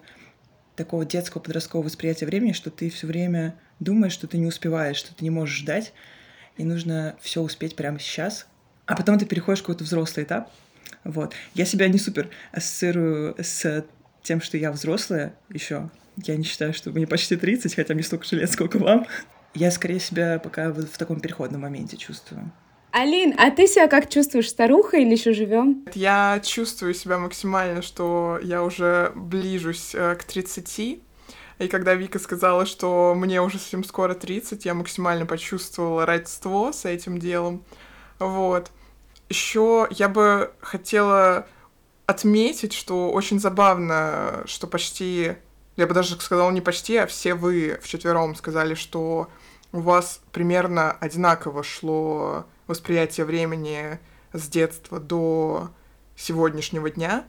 такого 0.76 1.04
детского 1.04 1.42
подросткового 1.42 1.86
восприятия 1.86 2.26
времени, 2.26 2.52
что 2.52 2.70
ты 2.70 2.88
все 2.90 3.06
время 3.06 3.56
думаешь, 3.80 4.12
что 4.12 4.28
ты 4.28 4.38
не 4.38 4.46
успеваешь, 4.46 4.96
что 4.96 5.14
ты 5.14 5.24
не 5.24 5.30
можешь 5.30 5.58
ждать, 5.58 5.92
и 6.56 6.64
нужно 6.64 7.16
все 7.20 7.42
успеть 7.42 7.74
прямо 7.74 7.98
сейчас. 7.98 8.46
А 8.86 8.96
потом 8.96 9.18
ты 9.18 9.26
переходишь 9.26 9.60
в 9.60 9.62
какой-то 9.62 9.84
взрослый 9.84 10.24
этап. 10.24 10.50
Вот. 11.04 11.34
Я 11.54 11.64
себя 11.64 11.88
не 11.88 11.98
супер 11.98 12.30
ассоциирую 12.52 13.34
с 13.38 13.84
тем, 14.22 14.40
что 14.40 14.56
я 14.56 14.72
взрослая 14.72 15.34
еще. 15.48 15.90
Я 16.16 16.36
не 16.36 16.44
считаю, 16.44 16.72
что 16.72 16.90
мне 16.90 17.06
почти 17.06 17.36
30, 17.36 17.74
хотя 17.74 17.94
мне 17.94 18.02
столько 18.02 18.26
же 18.26 18.36
лет, 18.36 18.50
сколько 18.50 18.78
вам. 18.78 19.06
Я 19.58 19.72
скорее 19.72 19.98
себя 19.98 20.38
пока 20.38 20.70
вот 20.70 20.88
в 20.88 20.96
таком 20.96 21.18
переходном 21.18 21.62
моменте 21.62 21.96
чувствую. 21.96 22.52
Алин, 22.92 23.34
а 23.36 23.50
ты 23.50 23.66
себя 23.66 23.88
как 23.88 24.08
чувствуешь, 24.08 24.48
старуха 24.48 24.96
или 24.96 25.10
еще 25.10 25.32
живем? 25.32 25.84
Я 25.94 26.40
чувствую 26.44 26.94
себя 26.94 27.18
максимально, 27.18 27.82
что 27.82 28.38
я 28.40 28.62
уже 28.62 29.12
ближусь 29.16 29.94
э, 29.94 30.14
к 30.14 30.22
30. 30.22 30.78
И 31.58 31.68
когда 31.68 31.94
Вика 31.94 32.20
сказала, 32.20 32.66
что 32.66 33.14
мне 33.16 33.42
уже 33.42 33.58
совсем 33.58 33.82
скоро 33.82 34.14
30, 34.14 34.64
я 34.64 34.74
максимально 34.74 35.26
почувствовала 35.26 36.06
родство 36.06 36.70
с 36.72 36.84
этим 36.84 37.18
делом. 37.18 37.64
Вот. 38.20 38.70
Еще 39.28 39.88
я 39.90 40.08
бы 40.08 40.52
хотела 40.60 41.46
отметить, 42.06 42.72
что 42.72 43.10
очень 43.10 43.40
забавно, 43.40 44.44
что 44.46 44.68
почти, 44.68 45.34
я 45.76 45.86
бы 45.88 45.94
даже 45.94 46.14
сказала 46.14 46.50
не 46.52 46.60
почти, 46.60 46.96
а 46.96 47.06
все 47.06 47.34
вы 47.34 47.78
вчетвером 47.82 48.36
сказали, 48.36 48.74
что 48.74 49.28
у 49.72 49.80
вас 49.80 50.20
примерно 50.32 50.92
одинаково 50.92 51.62
шло 51.62 52.46
восприятие 52.66 53.26
времени 53.26 53.98
с 54.32 54.48
детства 54.48 54.98
до 55.00 55.70
сегодняшнего 56.16 56.90
дня. 56.90 57.24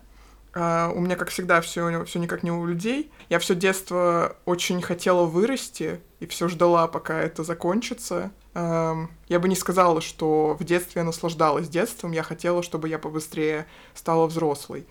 Uh, 0.51 0.91
у 0.95 0.99
меня, 0.99 1.15
как 1.15 1.29
всегда, 1.29 1.61
все, 1.61 2.03
все 2.05 2.17
никак 2.17 2.41
не 2.41 2.51
у 2.51 2.65
людей. 2.65 3.11
Я 3.29 3.37
все 3.37 3.53
детство 3.53 4.35
очень 4.45 4.81
хотела 4.81 5.25
вырасти 5.25 6.01
и 6.19 6.25
все 6.25 6.47
ждала, 6.47 6.87
пока 6.87 7.19
это 7.19 7.43
закончится. 7.43 8.31
Я 8.55 9.39
бы 9.39 9.47
не 9.47 9.55
сказала, 9.55 10.01
что 10.01 10.57
в 10.59 10.63
детстве 10.63 11.01
я 11.01 11.05
наслаждалась 11.05 11.69
детством. 11.69 12.11
Я 12.11 12.23
хотела, 12.23 12.63
чтобы 12.63 12.89
я 12.89 12.97
побыстрее 12.97 13.67
стала 13.93 14.25
взрослой. 14.25 14.87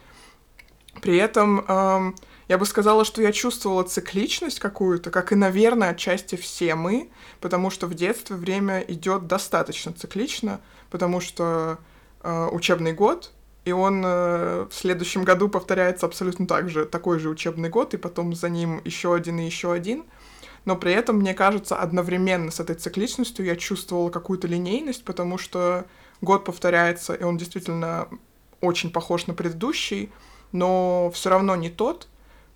При 1.03 1.17
этом 1.17 2.15
я 2.49 2.59
бы 2.59 2.67
сказала, 2.67 3.05
что 3.05 3.23
я 3.23 3.33
чувствовала 3.33 3.85
цикличность 3.85 4.59
какую-то, 4.59 5.11
как 5.11 5.33
и, 5.33 5.35
наверное, 5.35 5.91
отчасти 5.91 6.37
все 6.37 6.75
мы, 6.75 7.11
потому 7.41 7.71
что 7.71 7.87
в 7.87 7.95
детстве 7.95 8.37
время 8.37 8.81
идет 8.81 9.27
достаточно 9.27 9.93
циклично, 9.93 10.61
потому 10.91 11.21
что 11.21 11.79
учебный 12.23 12.93
год 12.93 13.33
и 13.69 13.73
он 13.73 14.03
э, 14.03 14.67
в 14.71 14.75
следующем 14.75 15.25
году 15.25 15.51
повторяется 15.51 16.07
абсолютно 16.07 16.47
так 16.47 16.71
же, 16.71 16.87
такой 16.87 17.19
же 17.19 17.29
учебный 17.29 17.69
год, 17.69 17.93
и 17.93 17.99
потом 17.99 18.35
за 18.35 18.49
ним 18.49 18.81
еще 18.87 19.15
один 19.15 19.39
и 19.39 19.45
еще 19.45 19.73
один. 19.73 20.05
Но 20.65 20.75
при 20.75 20.93
этом, 20.93 21.17
мне 21.17 21.35
кажется, 21.35 21.77
одновременно 21.77 22.51
с 22.51 22.61
этой 22.61 22.77
цикличностью 22.77 23.45
я 23.45 23.57
чувствовала 23.57 24.09
какую-то 24.09 24.47
линейность, 24.47 25.05
потому 25.05 25.37
что 25.37 25.85
год 26.23 26.47
повторяется, 26.47 27.13
и 27.13 27.23
он 27.23 27.37
действительно 27.37 28.09
очень 28.63 28.91
похож 28.91 29.27
на 29.27 29.35
предыдущий, 29.35 30.11
но 30.53 31.11
все 31.13 31.29
равно 31.29 31.55
не 31.55 31.69
тот, 31.69 32.09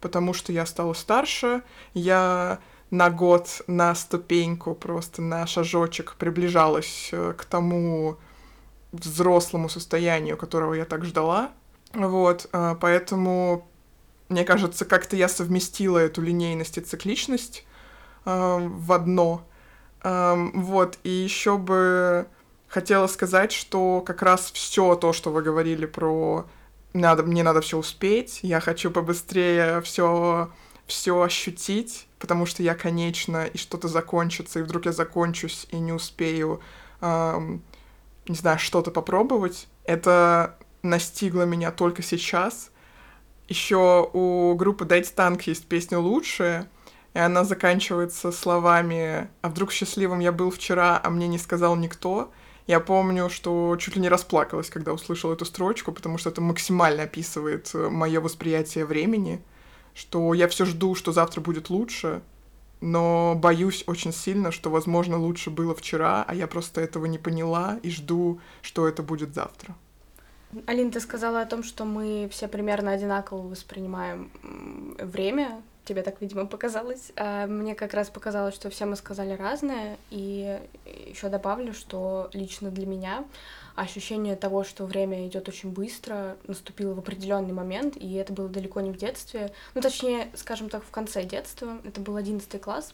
потому 0.02 0.35
что 0.35 0.52
я 0.52 0.66
стала 0.66 0.92
старше, 0.92 1.62
я 1.94 2.59
на 2.90 3.09
год, 3.09 3.62
на 3.66 3.94
ступеньку, 3.94 4.75
просто 4.75 5.23
на 5.23 5.47
шажочек 5.47 6.16
приближалась 6.18 7.09
э, 7.12 7.32
к 7.38 7.47
тому, 7.47 8.18
взрослому 8.92 9.68
состоянию, 9.68 10.37
которого 10.37 10.75
я 10.75 10.85
так 10.85 11.04
ждала. 11.04 11.50
Вот, 11.94 12.49
а, 12.52 12.75
поэтому, 12.75 13.66
мне 14.28 14.44
кажется, 14.44 14.85
как-то 14.85 15.16
я 15.16 15.28
совместила 15.28 15.99
эту 15.99 16.23
линейность 16.23 16.78
и 16.78 16.80
цикличность 16.80 17.64
э, 18.25 18.59
в 18.61 18.92
одно. 18.92 19.47
Э, 20.02 20.35
вот, 20.54 20.99
и 21.02 21.11
еще 21.11 21.59
бы 21.59 22.26
хотела 22.68 23.06
сказать, 23.06 23.52
что 23.52 24.00
как 24.00 24.23
раз 24.23 24.50
все 24.52 24.94
то, 24.94 25.12
что 25.12 25.30
вы 25.30 25.42
говорили 25.42 25.87
про 25.87 26.47
надо, 26.92 27.22
мне 27.22 27.42
надо 27.42 27.61
все 27.61 27.78
успеть, 27.78 28.40
я 28.42 28.61
хочу 28.61 28.90
побыстрее 28.90 29.80
все 29.82 30.50
все 30.87 31.22
ощутить, 31.22 32.06
потому 32.18 32.44
что 32.44 32.62
я 32.62 32.75
конечно, 32.75 33.46
и 33.46 33.56
что-то 33.56 33.88
закончится, 33.88 34.58
и 34.58 34.62
вдруг 34.62 34.84
я 34.87 34.92
закончусь 34.92 35.66
и 35.70 35.78
не 35.78 35.92
успею 35.92 36.61
эм, 37.00 37.62
не 38.26 38.34
знаю, 38.34 38.58
что-то 38.58 38.90
попробовать. 38.90 39.68
Это 39.84 40.56
настигло 40.82 41.42
меня 41.42 41.70
только 41.70 42.02
сейчас. 42.02 42.70
Еще 43.49 44.08
у 44.12 44.54
группы 44.54 44.84
Дайте 44.84 45.12
Танк 45.14 45.42
есть 45.42 45.66
песня 45.66 45.99
«Лучшая», 45.99 46.68
и 47.14 47.18
она 47.18 47.44
заканчивается 47.44 48.32
словами 48.32 49.28
«А 49.42 49.49
вдруг 49.49 49.72
счастливым 49.72 50.20
я 50.20 50.32
был 50.32 50.50
вчера, 50.50 51.00
а 51.02 51.11
мне 51.11 51.28
не 51.28 51.38
сказал 51.38 51.76
никто?» 51.76 52.32
Я 52.66 52.81
помню, 52.81 53.28
что 53.28 53.76
чуть 53.76 53.97
ли 53.97 54.00
не 54.00 54.08
расплакалась, 54.08 54.71
когда 54.71 54.93
услышала 54.93 55.32
эту 55.32 55.45
строчку, 55.45 55.93
потому 55.93 56.19
что 56.19 56.30
это 56.30 56.41
максимально 56.41 57.04
описывает 57.04 57.71
э, 57.75 57.89
мое 57.89 58.21
восприятие 58.21 58.84
времени, 58.84 59.43
что 59.95 60.32
я 60.32 60.47
все 60.49 60.65
жду, 60.65 60.95
что 60.95 61.13
завтра 61.13 61.41
будет 61.41 61.71
лучше, 61.71 62.23
но 62.80 63.34
боюсь 63.36 63.84
очень 63.86 64.13
сильно, 64.13 64.52
что, 64.52 64.71
возможно, 64.71 65.19
лучше 65.19 65.50
было 65.50 65.75
вчера, 65.75 66.25
а 66.26 66.34
я 66.34 66.47
просто 66.47 66.80
этого 66.80 67.06
не 67.06 67.19
поняла 67.19 67.78
и 67.82 67.91
жду, 67.91 68.41
что 68.60 68.86
это 68.86 69.02
будет 69.02 69.34
завтра. 69.34 69.75
Алина, 70.67 70.91
ты 70.91 71.00
сказала 71.00 71.41
о 71.41 71.47
том, 71.47 71.63
что 71.63 71.84
мы 71.84 72.28
все 72.30 72.47
примерно 72.47 72.91
одинаково 72.91 73.49
воспринимаем 73.49 74.30
время. 74.99 75.63
Тебе 75.84 76.02
так, 76.02 76.21
видимо, 76.21 76.47
показалось. 76.47 77.12
А 77.16 77.47
мне 77.47 77.75
как 77.75 77.92
раз 77.95 78.08
показалось, 78.08 78.54
что 78.54 78.71
все 78.71 78.84
мы 78.84 78.97
сказали 78.97 79.32
разное. 79.32 79.99
И 80.10 80.60
еще 81.06 81.28
добавлю, 81.28 81.73
что 81.75 82.30
лично 82.32 82.71
для 82.71 82.86
меня 82.86 83.25
ощущение 83.75 84.36
того, 84.36 84.64
что 84.64 84.84
время 84.84 85.26
идет 85.26 85.49
очень 85.49 85.71
быстро, 85.71 86.36
наступило 86.47 86.92
в 86.95 86.99
определенный 86.99 87.54
момент, 87.54 87.97
и 87.97 88.14
это 88.14 88.32
было 88.32 88.49
далеко 88.49 88.80
не 88.82 88.90
в 88.90 88.99
детстве, 88.99 89.50
ну, 89.75 89.80
точнее, 89.80 90.30
скажем 90.34 90.68
так, 90.68 90.84
в 90.84 90.90
конце 90.90 91.25
детства, 91.25 91.78
это 91.82 91.99
был 92.02 92.16
одиннадцатый 92.16 92.60
класс, 92.60 92.92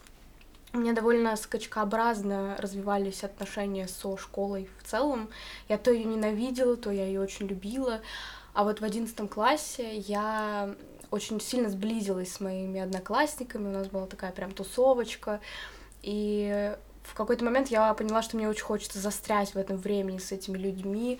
у 0.71 0.77
меня 0.77 0.93
довольно 0.93 1.35
скачкообразно 1.35 2.55
развивались 2.59 3.23
отношения 3.23 3.87
со 3.87 4.15
школой 4.17 4.69
в 4.79 4.87
целом. 4.87 5.29
Я 5.67 5.79
то 5.79 5.91
ее 5.91 6.05
ненавидела, 6.05 6.77
то 6.77 6.91
я 6.91 7.05
ее 7.05 7.21
очень 7.21 7.47
любила. 7.47 8.01
А 8.53 8.63
вот 8.63 8.79
в 8.79 8.83
одиннадцатом 8.83 9.27
классе 9.27 9.97
я 9.97 10.75
очень 11.11 11.39
сильно 11.41 11.69
сблизилась 11.69 12.33
с 12.33 12.39
моими 12.39 12.79
одноклассниками. 12.79 13.69
У 13.69 13.71
нас 13.71 13.87
была 13.87 14.07
такая 14.07 14.31
прям 14.31 14.51
тусовочка. 14.51 15.39
И 16.01 16.75
в 17.03 17.13
какой-то 17.13 17.43
момент 17.43 17.69
я 17.69 17.93
поняла, 17.93 18.21
что 18.21 18.37
мне 18.37 18.49
очень 18.49 18.63
хочется 18.63 18.99
застрять 18.99 19.53
в 19.53 19.57
этом 19.57 19.77
времени 19.77 20.19
с 20.19 20.31
этими 20.31 20.57
людьми, 20.57 21.19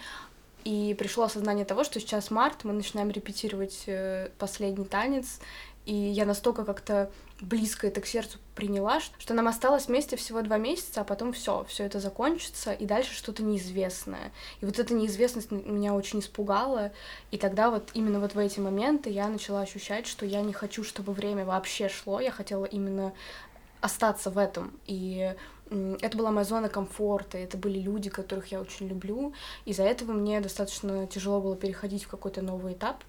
и 0.66 0.96
пришло 1.00 1.24
осознание 1.24 1.66
того, 1.66 1.84
что 1.84 2.00
сейчас 2.00 2.32
март, 2.32 2.64
мы 2.64 2.74
начинаем 2.74 3.10
репетировать 3.10 3.84
э, 3.88 4.30
последний 4.38 4.86
танец, 4.86 5.40
и 5.86 5.94
я 5.94 6.26
настолько 6.26 6.66
как-то 6.66 7.10
близко 7.42 7.88
это 7.88 8.02
к 8.02 8.06
сердцу 8.06 8.38
приняла, 8.54 9.00
что 9.00 9.34
нам 9.34 9.48
осталось 9.48 9.88
вместе 9.88 10.18
всего 10.18 10.42
два 10.42 10.58
месяца, 10.58 11.02
а 11.02 11.04
потом 11.04 11.34
все, 11.34 11.66
все 11.68 11.86
это 11.86 12.00
закончится, 12.00 12.74
и 12.74 12.86
дальше 12.86 13.14
что-то 13.14 13.44
неизвестное. 13.44 14.32
И 14.62 14.66
вот 14.66 14.78
эта 14.78 14.94
неизвестность 14.94 15.52
меня 15.52 15.96
очень 15.96 16.20
испугала, 16.20 16.92
и 17.32 17.38
тогда 17.38 17.72
вот 17.72 17.90
именно 17.94 18.20
вот 18.20 18.36
в 18.36 18.40
эти 18.40 18.60
моменты 18.60 19.10
я 19.10 19.28
начала 19.28 19.62
ощущать, 19.62 20.06
что 20.06 20.26
я 20.26 20.42
не 20.42 20.54
хочу, 20.54 20.84
чтобы 20.84 21.14
время 21.14 21.46
вообще 21.46 21.90
шло, 21.90 22.20
я 22.20 22.32
хотела 22.32 22.66
именно 22.66 23.14
остаться 23.82 24.30
в 24.30 24.38
этом, 24.38 24.78
и 24.86 25.34
это 25.70 26.18
была 26.18 26.32
моя 26.32 26.46
зона 26.46 26.68
комфорта, 26.68 27.38
это 27.38 27.58
были 27.58 27.80
люди, 27.80 28.10
которых 28.10 28.48
я 28.48 28.60
очень 28.60 28.88
люблю. 28.88 29.34
Из-за 29.66 29.84
этого 29.84 30.12
мне 30.14 30.42
достаточно 30.42 31.06
тяжело 31.08 31.42
было 31.42 31.56
переходить 31.56 32.04
в 32.04 32.08
какой-то 32.08 32.42
новый 32.42 32.74
этап. 32.74 33.04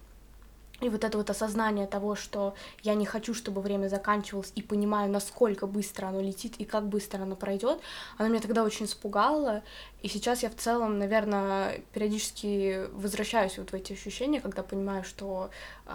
И 0.81 0.89
вот 0.89 1.03
это 1.03 1.17
вот 1.17 1.29
осознание 1.29 1.87
того, 1.87 2.15
что 2.15 2.55
я 2.81 2.95
не 2.95 3.05
хочу, 3.05 3.33
чтобы 3.33 3.61
время 3.61 3.87
заканчивалось, 3.87 4.51
и 4.55 4.61
понимаю, 4.61 5.11
насколько 5.11 5.67
быстро 5.67 6.07
оно 6.07 6.21
летит 6.21 6.55
и 6.57 6.65
как 6.65 6.87
быстро 6.87 7.21
оно 7.21 7.35
пройдет, 7.35 7.79
оно 8.17 8.29
меня 8.29 8.41
тогда 8.41 8.63
очень 8.63 8.85
испугало. 8.85 9.61
И 10.01 10.07
сейчас 10.07 10.41
я 10.41 10.49
в 10.49 10.55
целом, 10.55 10.97
наверное, 10.97 11.81
периодически 11.93 12.87
возвращаюсь 12.93 13.59
вот 13.59 13.71
в 13.71 13.75
эти 13.75 13.93
ощущения, 13.93 14.41
когда 14.41 14.63
понимаю, 14.63 15.03
что 15.03 15.51
э, 15.85 15.91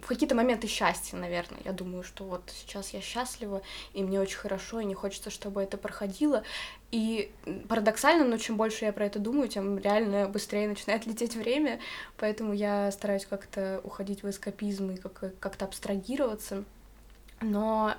в 0.00 0.06
какие-то 0.06 0.34
моменты 0.34 0.66
счастья, 0.66 1.16
наверное, 1.16 1.60
я 1.64 1.72
думаю, 1.72 2.02
что 2.02 2.24
вот 2.24 2.42
сейчас 2.52 2.90
я 2.90 3.00
счастлива, 3.00 3.62
и 3.94 4.02
мне 4.02 4.20
очень 4.20 4.38
хорошо, 4.38 4.80
и 4.80 4.84
не 4.84 4.94
хочется, 4.94 5.30
чтобы 5.30 5.62
это 5.62 5.76
проходило. 5.76 6.42
И 6.92 7.32
парадоксально, 7.68 8.24
но 8.24 8.38
чем 8.38 8.56
больше 8.56 8.84
я 8.84 8.92
про 8.92 9.06
это 9.06 9.18
думаю, 9.18 9.48
тем 9.48 9.78
реально 9.78 10.28
быстрее 10.28 10.68
начинает 10.68 11.06
лететь 11.06 11.34
время, 11.34 11.80
поэтому 12.16 12.52
я 12.52 12.90
стараюсь 12.92 13.26
как-то 13.26 13.80
уходить 13.84 14.22
в 14.22 14.30
эскапизм 14.30 14.92
и 14.92 14.96
как- 14.96 15.38
как-то 15.38 15.64
абстрагироваться. 15.64 16.64
Но, 17.40 17.94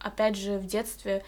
опять 0.00 0.36
же, 0.36 0.58
в 0.58 0.66
детстве 0.66 1.24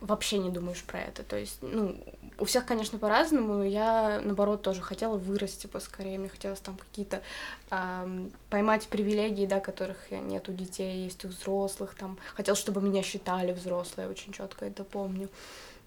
вообще 0.00 0.38
не 0.38 0.50
думаешь 0.50 0.84
про 0.84 1.00
это. 1.00 1.22
То 1.22 1.36
есть, 1.36 1.58
ну, 1.62 1.96
у 2.38 2.44
всех, 2.44 2.66
конечно, 2.66 2.98
по-разному, 2.98 3.54
но 3.54 3.64
я, 3.64 4.20
наоборот, 4.22 4.62
тоже 4.62 4.82
хотела 4.82 5.16
вырасти 5.16 5.66
поскорее, 5.66 6.18
мне 6.18 6.28
хотелось 6.28 6.60
там 6.60 6.76
какие-то 6.76 7.22
эм, 7.70 8.30
поймать 8.50 8.86
привилегии, 8.88 9.46
да, 9.46 9.60
которых 9.60 10.10
нет 10.10 10.48
у 10.48 10.52
детей, 10.52 11.04
есть 11.04 11.24
у 11.24 11.28
взрослых, 11.28 11.94
там, 11.94 12.18
хотелось, 12.34 12.60
чтобы 12.60 12.82
меня 12.82 13.02
считали 13.02 13.52
взрослые, 13.52 14.08
очень 14.08 14.32
четко 14.32 14.66
это 14.66 14.84
помню. 14.84 15.28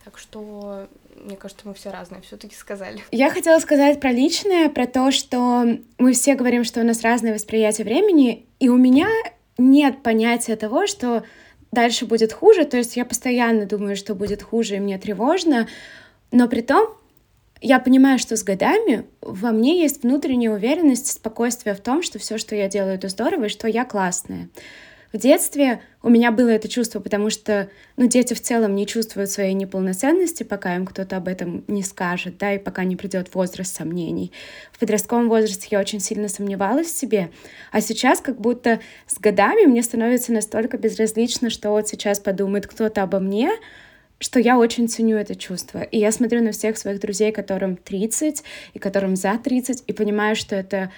Так 0.07 0.17
что, 0.17 0.87
мне 1.21 1.35
кажется, 1.35 1.67
мы 1.67 1.73
все 1.73 1.89
разные 1.89 2.21
все-таки 2.21 2.55
сказали. 2.55 3.03
Я 3.11 3.29
хотела 3.29 3.59
сказать 3.59 3.99
про 3.99 4.13
личное, 4.13 4.69
про 4.69 4.87
то, 4.87 5.11
что 5.11 5.65
мы 5.97 6.13
все 6.13 6.35
говорим, 6.35 6.63
что 6.63 6.79
у 6.79 6.85
нас 6.85 7.01
разное 7.01 7.33
восприятие 7.33 7.83
времени, 7.83 8.45
и 8.61 8.69
у 8.69 8.77
меня 8.77 9.09
нет 9.57 10.03
понятия 10.03 10.55
того, 10.55 10.87
что 10.87 11.23
дальше 11.73 12.05
будет 12.05 12.31
хуже, 12.31 12.63
то 12.63 12.77
есть 12.77 12.95
я 12.95 13.03
постоянно 13.03 13.65
думаю, 13.65 13.97
что 13.97 14.15
будет 14.15 14.41
хуже, 14.41 14.77
и 14.77 14.79
мне 14.79 14.97
тревожно, 14.97 15.67
но 16.31 16.47
при 16.47 16.61
том 16.61 16.87
я 17.59 17.79
понимаю, 17.79 18.17
что 18.17 18.37
с 18.37 18.43
годами 18.43 19.07
во 19.19 19.51
мне 19.51 19.81
есть 19.81 20.03
внутренняя 20.03 20.51
уверенность, 20.51 21.07
спокойствие 21.07 21.75
в 21.75 21.81
том, 21.81 22.01
что 22.01 22.17
все, 22.17 22.37
что 22.37 22.55
я 22.55 22.69
делаю, 22.69 22.95
это 22.95 23.09
здорово, 23.09 23.47
и 23.47 23.49
что 23.49 23.67
я 23.67 23.83
классная. 23.83 24.47
В 25.13 25.17
детстве 25.17 25.81
у 26.03 26.09
меня 26.09 26.31
было 26.31 26.49
это 26.49 26.67
чувство, 26.67 26.99
потому 26.99 27.29
что, 27.29 27.69
ну, 27.95 28.07
дети 28.07 28.33
в 28.33 28.41
целом 28.41 28.75
не 28.75 28.85
чувствуют 28.85 29.29
своей 29.29 29.53
неполноценности, 29.53 30.43
пока 30.43 30.75
им 30.75 30.85
кто-то 30.85 31.17
об 31.17 31.27
этом 31.27 31.63
не 31.67 31.81
скажет, 31.83 32.37
да, 32.37 32.53
и 32.53 32.57
пока 32.57 32.83
не 32.83 32.95
придет 32.95 33.33
возраст 33.33 33.75
сомнений. 33.75 34.31
В 34.71 34.79
подростковом 34.79 35.29
возрасте 35.29 35.67
я 35.71 35.79
очень 35.79 36.01
сильно 36.01 36.27
сомневалась 36.27 36.87
в 36.87 36.97
себе, 36.97 37.29
а 37.71 37.79
сейчас 37.79 38.19
как 38.19 38.39
будто 38.39 38.81
с 39.05 39.17
годами 39.19 39.65
мне 39.65 39.81
становится 39.81 40.33
настолько 40.33 40.77
безразлично, 40.77 41.49
что 41.49 41.69
вот 41.69 41.87
сейчас 41.87 42.19
подумает 42.19 42.67
кто-то 42.67 43.03
обо 43.03 43.19
мне, 43.19 43.51
что 44.19 44.39
я 44.39 44.57
очень 44.57 44.89
ценю 44.89 45.17
это 45.17 45.35
чувство. 45.35 45.81
И 45.83 45.99
я 45.99 46.11
смотрю 46.11 46.43
на 46.43 46.51
всех 46.51 46.77
своих 46.77 46.99
друзей, 46.99 47.31
которым 47.31 47.77
30 47.77 48.43
и 48.73 48.79
которым 48.79 49.15
за 49.15 49.37
30, 49.37 49.83
и 49.87 49.93
понимаю, 49.93 50.35
что 50.35 50.55
это 50.55 50.91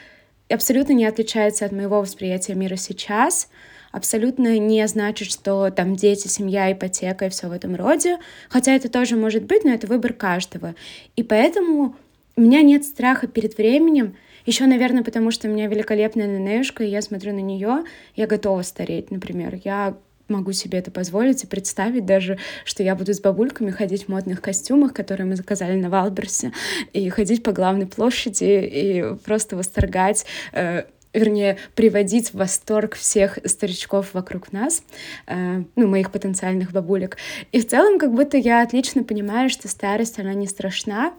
абсолютно 0.49 0.93
не 0.93 1.05
отличается 1.05 1.65
от 1.65 1.71
моего 1.71 1.99
восприятия 1.99 2.55
мира 2.55 2.75
сейчас, 2.75 3.49
абсолютно 3.91 4.57
не 4.57 4.87
значит, 4.87 5.29
что 5.29 5.69
там 5.69 5.95
дети, 5.95 6.27
семья, 6.27 6.71
ипотека 6.71 7.25
и 7.25 7.29
все 7.29 7.47
в 7.47 7.51
этом 7.51 7.75
роде. 7.75 8.17
Хотя 8.49 8.73
это 8.73 8.89
тоже 8.89 9.15
может 9.15 9.43
быть, 9.43 9.63
но 9.63 9.71
это 9.71 9.87
выбор 9.87 10.13
каждого. 10.13 10.75
И 11.15 11.23
поэтому 11.23 11.95
у 12.35 12.41
меня 12.41 12.61
нет 12.61 12.85
страха 12.85 13.27
перед 13.27 13.57
временем. 13.57 14.15
Еще, 14.45 14.65
наверное, 14.65 15.03
потому 15.03 15.31
что 15.31 15.47
у 15.47 15.51
меня 15.51 15.67
великолепная 15.67 16.27
нанеюшка, 16.27 16.83
и 16.83 16.89
я 16.89 17.01
смотрю 17.01 17.33
на 17.33 17.41
нее, 17.41 17.83
я 18.15 18.27
готова 18.27 18.61
стареть, 18.61 19.11
например. 19.11 19.59
Я 19.63 19.97
могу 20.29 20.51
себе 20.53 20.79
это 20.79 20.91
позволить 20.91 21.43
и 21.43 21.47
представить 21.47 22.05
даже, 22.05 22.37
что 22.63 22.83
я 22.83 22.95
буду 22.95 23.13
с 23.13 23.19
бабульками 23.19 23.71
ходить 23.71 24.05
в 24.05 24.07
модных 24.09 24.41
костюмах, 24.41 24.93
которые 24.93 25.27
мы 25.27 25.35
заказали 25.35 25.75
на 25.75 25.89
Валберсе, 25.89 26.53
и 26.93 27.09
ходить 27.09 27.43
по 27.43 27.51
главной 27.51 27.87
площади 27.87 28.43
и 28.43 29.05
просто 29.25 29.55
восторгать 29.57 30.25
э, 30.53 30.83
вернее, 31.13 31.57
приводить 31.75 32.29
в 32.29 32.35
восторг 32.35 32.95
всех 32.95 33.39
старичков 33.45 34.13
вокруг 34.13 34.51
нас, 34.51 34.83
э, 35.27 35.63
ну, 35.75 35.87
моих 35.87 36.11
потенциальных 36.11 36.71
бабулек. 36.71 37.17
И 37.51 37.59
в 37.59 37.67
целом, 37.67 37.99
как 37.99 38.13
будто 38.13 38.37
я 38.37 38.61
отлично 38.61 39.03
понимаю, 39.03 39.49
что 39.49 39.67
старость, 39.67 40.19
она 40.19 40.33
не 40.33 40.47
страшна. 40.47 41.13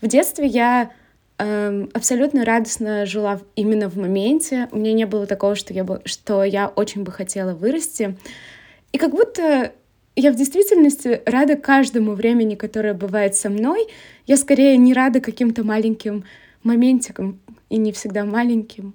В 0.00 0.06
детстве 0.06 0.46
я 0.46 0.90
э, 1.38 1.86
абсолютно 1.94 2.44
радостно 2.44 3.06
жила 3.06 3.40
именно 3.56 3.88
в 3.88 3.96
моменте. 3.96 4.68
У 4.70 4.78
меня 4.78 4.92
не 4.92 5.06
было 5.06 5.26
такого, 5.26 5.56
что 5.56 5.72
я, 5.72 5.84
бы, 5.84 6.02
что 6.04 6.44
я 6.44 6.68
очень 6.68 7.02
бы 7.02 7.12
хотела 7.12 7.54
вырасти. 7.54 8.18
И 8.92 8.98
как 8.98 9.12
будто 9.12 9.72
я 10.14 10.30
в 10.30 10.36
действительности 10.36 11.22
рада 11.24 11.56
каждому 11.56 12.12
времени, 12.12 12.54
которое 12.54 12.92
бывает 12.92 13.34
со 13.34 13.48
мной. 13.48 13.86
Я 14.26 14.36
скорее 14.36 14.76
не 14.76 14.92
рада 14.92 15.20
каким-то 15.20 15.64
маленьким 15.64 16.24
моментикам, 16.62 17.40
и 17.72 17.78
не 17.78 17.90
всегда 17.92 18.26
маленьким. 18.26 18.94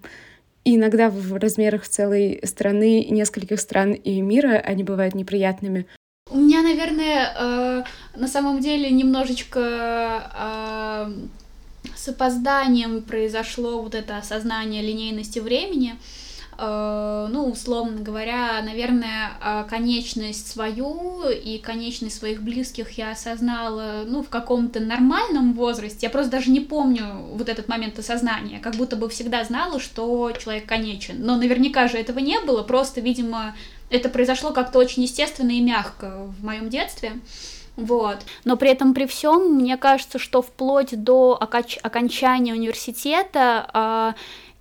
И 0.68 0.76
иногда 0.76 1.10
в 1.10 1.38
размерах 1.38 1.88
целой 1.88 2.42
страны, 2.44 3.06
нескольких 3.10 3.62
стран 3.62 3.94
и 3.94 4.20
мира 4.20 4.58
они 4.58 4.84
бывают 4.84 5.16
неприятными. 5.16 5.86
У 6.30 6.40
меня, 6.40 6.62
наверное, 6.62 7.34
э, 7.40 7.84
на 8.20 8.28
самом 8.28 8.60
деле 8.60 8.90
немножечко 8.90 10.30
э, 10.36 11.14
с 11.96 12.10
опозданием 12.10 13.02
произошло 13.02 13.82
вот 13.82 13.96
это 13.96 14.18
осознание 14.18 14.82
линейности 14.82 15.40
времени. 15.40 15.96
Ну, 16.58 17.50
условно 17.52 18.02
говоря, 18.02 18.62
наверное, 18.64 19.32
э, 19.40 19.66
конечность 19.70 20.48
свою 20.48 21.30
и 21.30 21.60
конечность 21.60 22.18
своих 22.18 22.42
близких 22.42 22.92
я 22.92 23.12
осознала, 23.12 24.04
ну, 24.08 24.24
в 24.24 24.30
каком-то 24.30 24.80
нормальном 24.80 25.54
возрасте. 25.54 26.00
Я 26.02 26.10
просто 26.10 26.32
даже 26.32 26.50
не 26.50 26.60
помню 26.60 27.06
вот 27.34 27.48
этот 27.48 27.68
момент 27.68 28.00
осознания, 28.00 28.60
как 28.60 28.76
будто 28.76 28.96
бы 28.96 29.08
всегда 29.10 29.44
знала, 29.44 29.80
что 29.80 30.32
человек 30.32 30.66
конечен. 30.66 31.18
Но 31.20 31.36
наверняка 31.36 31.88
же 31.88 31.98
этого 31.98 32.20
не 32.20 32.40
было, 32.40 32.64
просто, 32.64 33.02
видимо, 33.02 33.56
это 33.90 34.10
произошло 34.10 34.52
как-то 34.52 34.80
очень 34.80 35.04
естественно 35.04 35.52
и 35.52 35.62
мягко 35.62 36.28
в 36.40 36.44
моем 36.44 36.70
детстве. 36.70 37.14
Вот. 37.78 38.18
Но 38.44 38.58
при 38.58 38.72
этом 38.72 38.96
при 38.96 39.06
всем, 39.06 39.54
мне 39.54 39.78
кажется, 39.78 40.18
что 40.18 40.42
вплоть 40.42 41.00
до 41.04 41.38
окончания 41.40 42.54
университета 42.54 43.70
э, 43.72 44.14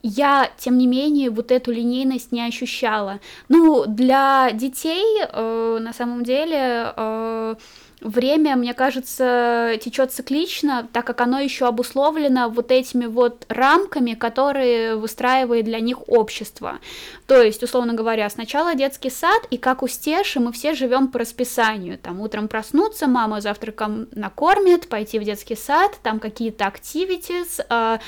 я, 0.07 0.51
тем 0.59 0.79
не 0.79 0.87
менее, 0.87 1.31
вот 1.31 1.51
эту 1.51 1.73
линейность 1.73 2.33
не 2.33 2.43
ощущала. 2.43 3.21
Ну, 3.49 3.85
для 3.87 4.51
детей, 4.53 5.05
э, 5.23 5.79
на 5.81 5.93
самом 5.93 6.23
деле, 6.23 6.93
э, 6.97 7.55
время, 8.01 8.57
мне 8.57 8.75
кажется, 8.75 9.79
течет 9.81 10.13
циклично, 10.13 10.87
так 10.93 11.07
как 11.07 11.21
оно 11.21 11.41
еще 11.41 11.67
обусловлено 11.67 12.49
вот 12.49 12.71
этими 12.71 13.07
вот 13.07 13.45
рамками, 13.49 14.15
которые 14.15 14.97
выстраивает 14.97 15.65
для 15.65 15.81
них 15.81 16.09
общество. 16.09 16.79
То 17.27 17.43
есть, 17.43 17.63
условно 17.63 17.95
говоря, 17.95 18.29
сначала 18.31 18.75
детский 18.75 19.11
сад, 19.11 19.47
и 19.51 19.57
как 19.57 19.83
у 19.83 19.89
Стеши 19.89 20.41
мы 20.41 20.53
все 20.53 20.75
живем 20.75 21.09
по 21.09 21.19
расписанию. 21.19 21.99
Там 21.99 22.21
утром 22.21 22.49
проснуться, 22.49 23.07
мама 23.07 23.41
завтраком 23.41 24.09
накормит, 24.13 24.89
пойти 24.89 25.19
в 25.19 25.25
детский 25.25 25.57
сад, 25.57 25.99
там 26.03 26.21
какие-то 26.21 26.67
активитис, 26.67 27.61
э, 27.69 27.99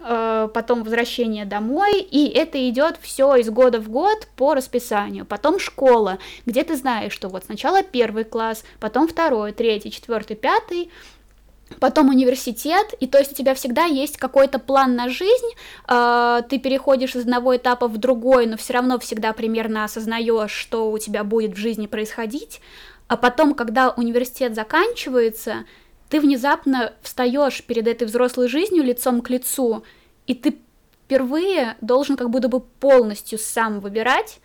потом 0.00 0.82
возвращение 0.82 1.44
домой, 1.44 2.00
и 2.00 2.28
это 2.28 2.68
идет 2.68 2.98
все 3.02 3.36
из 3.36 3.50
года 3.50 3.80
в 3.80 3.88
год 3.88 4.28
по 4.36 4.54
расписанию. 4.54 5.26
Потом 5.26 5.58
школа, 5.58 6.18
где 6.46 6.64
ты 6.64 6.76
знаешь, 6.76 7.12
что 7.12 7.28
вот 7.28 7.44
сначала 7.44 7.82
первый 7.82 8.24
класс, 8.24 8.64
потом 8.78 9.06
второй, 9.06 9.52
третий, 9.52 9.90
четвертый, 9.90 10.36
пятый, 10.36 10.90
потом 11.78 12.08
университет, 12.08 12.94
и 12.98 13.06
то 13.06 13.18
есть 13.18 13.32
у 13.32 13.34
тебя 13.34 13.54
всегда 13.54 13.84
есть 13.84 14.16
какой-то 14.16 14.58
план 14.58 14.96
на 14.96 15.08
жизнь, 15.08 15.50
э, 15.88 16.42
ты 16.48 16.58
переходишь 16.58 17.14
из 17.14 17.22
одного 17.22 17.56
этапа 17.56 17.86
в 17.86 17.98
другой, 17.98 18.46
но 18.46 18.56
все 18.56 18.72
равно 18.74 18.98
всегда 18.98 19.32
примерно 19.32 19.84
осознаешь, 19.84 20.50
что 20.50 20.90
у 20.90 20.98
тебя 20.98 21.22
будет 21.22 21.52
в 21.52 21.56
жизни 21.56 21.86
происходить, 21.86 22.60
а 23.06 23.16
потом, 23.16 23.54
когда 23.54 23.90
университет 23.90 24.54
заканчивается, 24.54 25.64
ты 26.10 26.20
внезапно 26.20 26.92
встаешь 27.02 27.62
перед 27.62 27.86
этой 27.86 28.06
взрослой 28.06 28.48
жизнью 28.48 28.84
лицом 28.84 29.22
к 29.22 29.30
лицу, 29.30 29.84
и 30.26 30.34
ты 30.34 30.58
впервые 31.04 31.76
должен 31.80 32.16
как 32.16 32.30
будто 32.30 32.48
бы 32.48 32.60
полностью 32.60 33.38
сам 33.38 33.80
выбирать, 33.80 34.40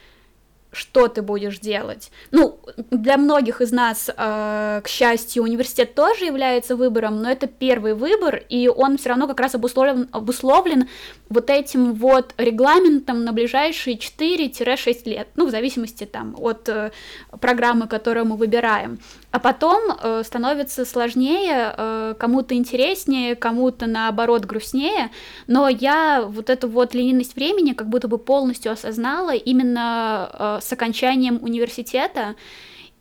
что 0.75 1.07
ты 1.07 1.21
будешь 1.21 1.59
делать. 1.59 2.11
Ну, 2.31 2.59
для 2.91 3.17
многих 3.17 3.61
из 3.61 3.71
нас, 3.71 4.09
э, 4.09 4.81
к 4.83 4.87
счастью, 4.87 5.43
университет 5.43 5.95
тоже 5.95 6.25
является 6.25 6.75
выбором, 6.75 7.21
но 7.21 7.31
это 7.31 7.47
первый 7.47 7.93
выбор, 7.93 8.43
и 8.49 8.67
он 8.67 8.97
все 8.97 9.09
равно 9.09 9.27
как 9.27 9.39
раз 9.39 9.55
обусловлен, 9.55 10.09
обусловлен 10.11 10.89
вот 11.29 11.49
этим 11.49 11.93
вот 11.93 12.33
регламентом 12.37 13.23
на 13.23 13.31
ближайшие 13.31 13.97
4-6 13.97 15.05
лет, 15.05 15.29
ну, 15.35 15.45
в 15.47 15.51
зависимости 15.51 16.03
там 16.03 16.35
от 16.37 16.67
э, 16.67 16.91
программы, 17.39 17.87
которую 17.87 18.25
мы 18.25 18.35
выбираем. 18.35 18.99
А 19.35 19.39
потом 19.39 19.91
э, 19.91 20.23
становится 20.23 20.85
сложнее, 20.85 21.73
э, 21.75 22.13
кому-то 22.17 22.55
интереснее, 22.55 23.35
кому-то 23.35 23.85
наоборот 23.85 24.45
грустнее, 24.45 25.11
но 25.45 25.67
я 25.67 26.23
вот 26.25 26.49
эту 26.49 26.69
вот 26.69 26.93
линейность 26.93 27.35
времени 27.35 27.73
как 27.73 27.89
будто 27.89 28.07
бы 28.07 28.17
полностью 28.17 28.71
осознала 28.71 29.35
именно 29.35 30.29
э, 30.31 30.59
с 30.61 30.71
окончанием 30.71 31.39
университета, 31.43 32.35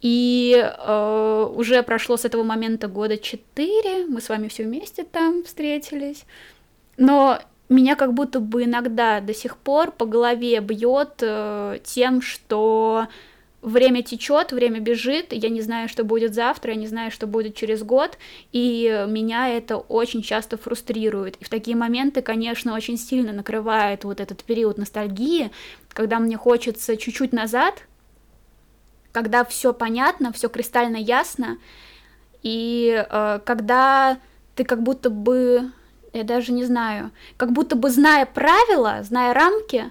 и 0.01 0.57
э, 0.61 1.51
уже 1.55 1.85
прошло 1.85 2.16
с 2.16 2.25
этого 2.25 2.42
момента 2.42 2.88
года 2.88 3.16
четыре, 3.16 4.05
мы 4.07 4.20
с 4.20 4.29
вами 4.29 4.49
все 4.49 4.64
вместе 4.64 5.05
там 5.05 5.44
встретились, 5.44 6.25
но 6.97 7.38
меня 7.68 7.94
как 7.94 8.12
будто 8.12 8.40
бы 8.40 8.64
иногда 8.64 9.20
до 9.20 9.35
сих 9.35 9.57
пор 9.57 9.92
по 9.92 10.05
голове 10.05 10.59
бьет 10.59 11.18
э, 11.20 11.79
тем, 11.85 12.20
что 12.20 13.07
время 13.64 14.03
течет, 14.03 14.53
время 14.53 14.79
бежит, 14.79 15.33
я 15.33 15.48
не 15.48 15.62
знаю, 15.62 15.88
что 15.88 16.05
будет 16.05 16.35
завтра, 16.35 16.72
я 16.72 16.79
не 16.79 16.87
знаю, 16.87 17.11
что 17.11 17.27
будет 17.27 17.55
через 17.55 17.83
год, 17.83 18.18
и 18.53 19.07
меня 19.09 19.48
это 19.48 19.79
очень 19.79 20.22
часто 20.22 20.57
фрустрирует. 20.57 21.37
И 21.37 21.44
в 21.44 21.48
такие 21.48 21.77
моменты, 21.77 22.20
конечно, 22.22 22.74
очень 22.74 22.98
сильно 22.98 23.33
накрывает 23.33 24.05
вот 24.05 24.20
этот 24.20 24.44
период 24.44 24.79
ностальгии, 24.79 25.50
когда 25.88 26.18
мне 26.18 26.37
хочется 26.37 26.96
чуть-чуть 26.96 27.33
назад, 27.33 27.83
когда 29.12 29.44
все 29.44 29.72
понятно, 29.72 30.33
все 30.33 30.48
кристально 30.48 30.96
ясно, 30.96 31.59
и 32.42 33.07
э, 33.09 33.40
когда 33.44 34.18
ты 34.55 34.64
как 34.64 34.83
будто 34.83 35.09
бы, 35.09 35.70
я 36.12 36.24
даже 36.24 36.53
не 36.53 36.64
знаю, 36.64 37.11
как 37.38 37.53
будто 37.53 37.77
бы 37.77 37.88
зная 37.90 38.27
правила, 38.27 39.03
зная 39.03 39.33
рамки, 39.33 39.90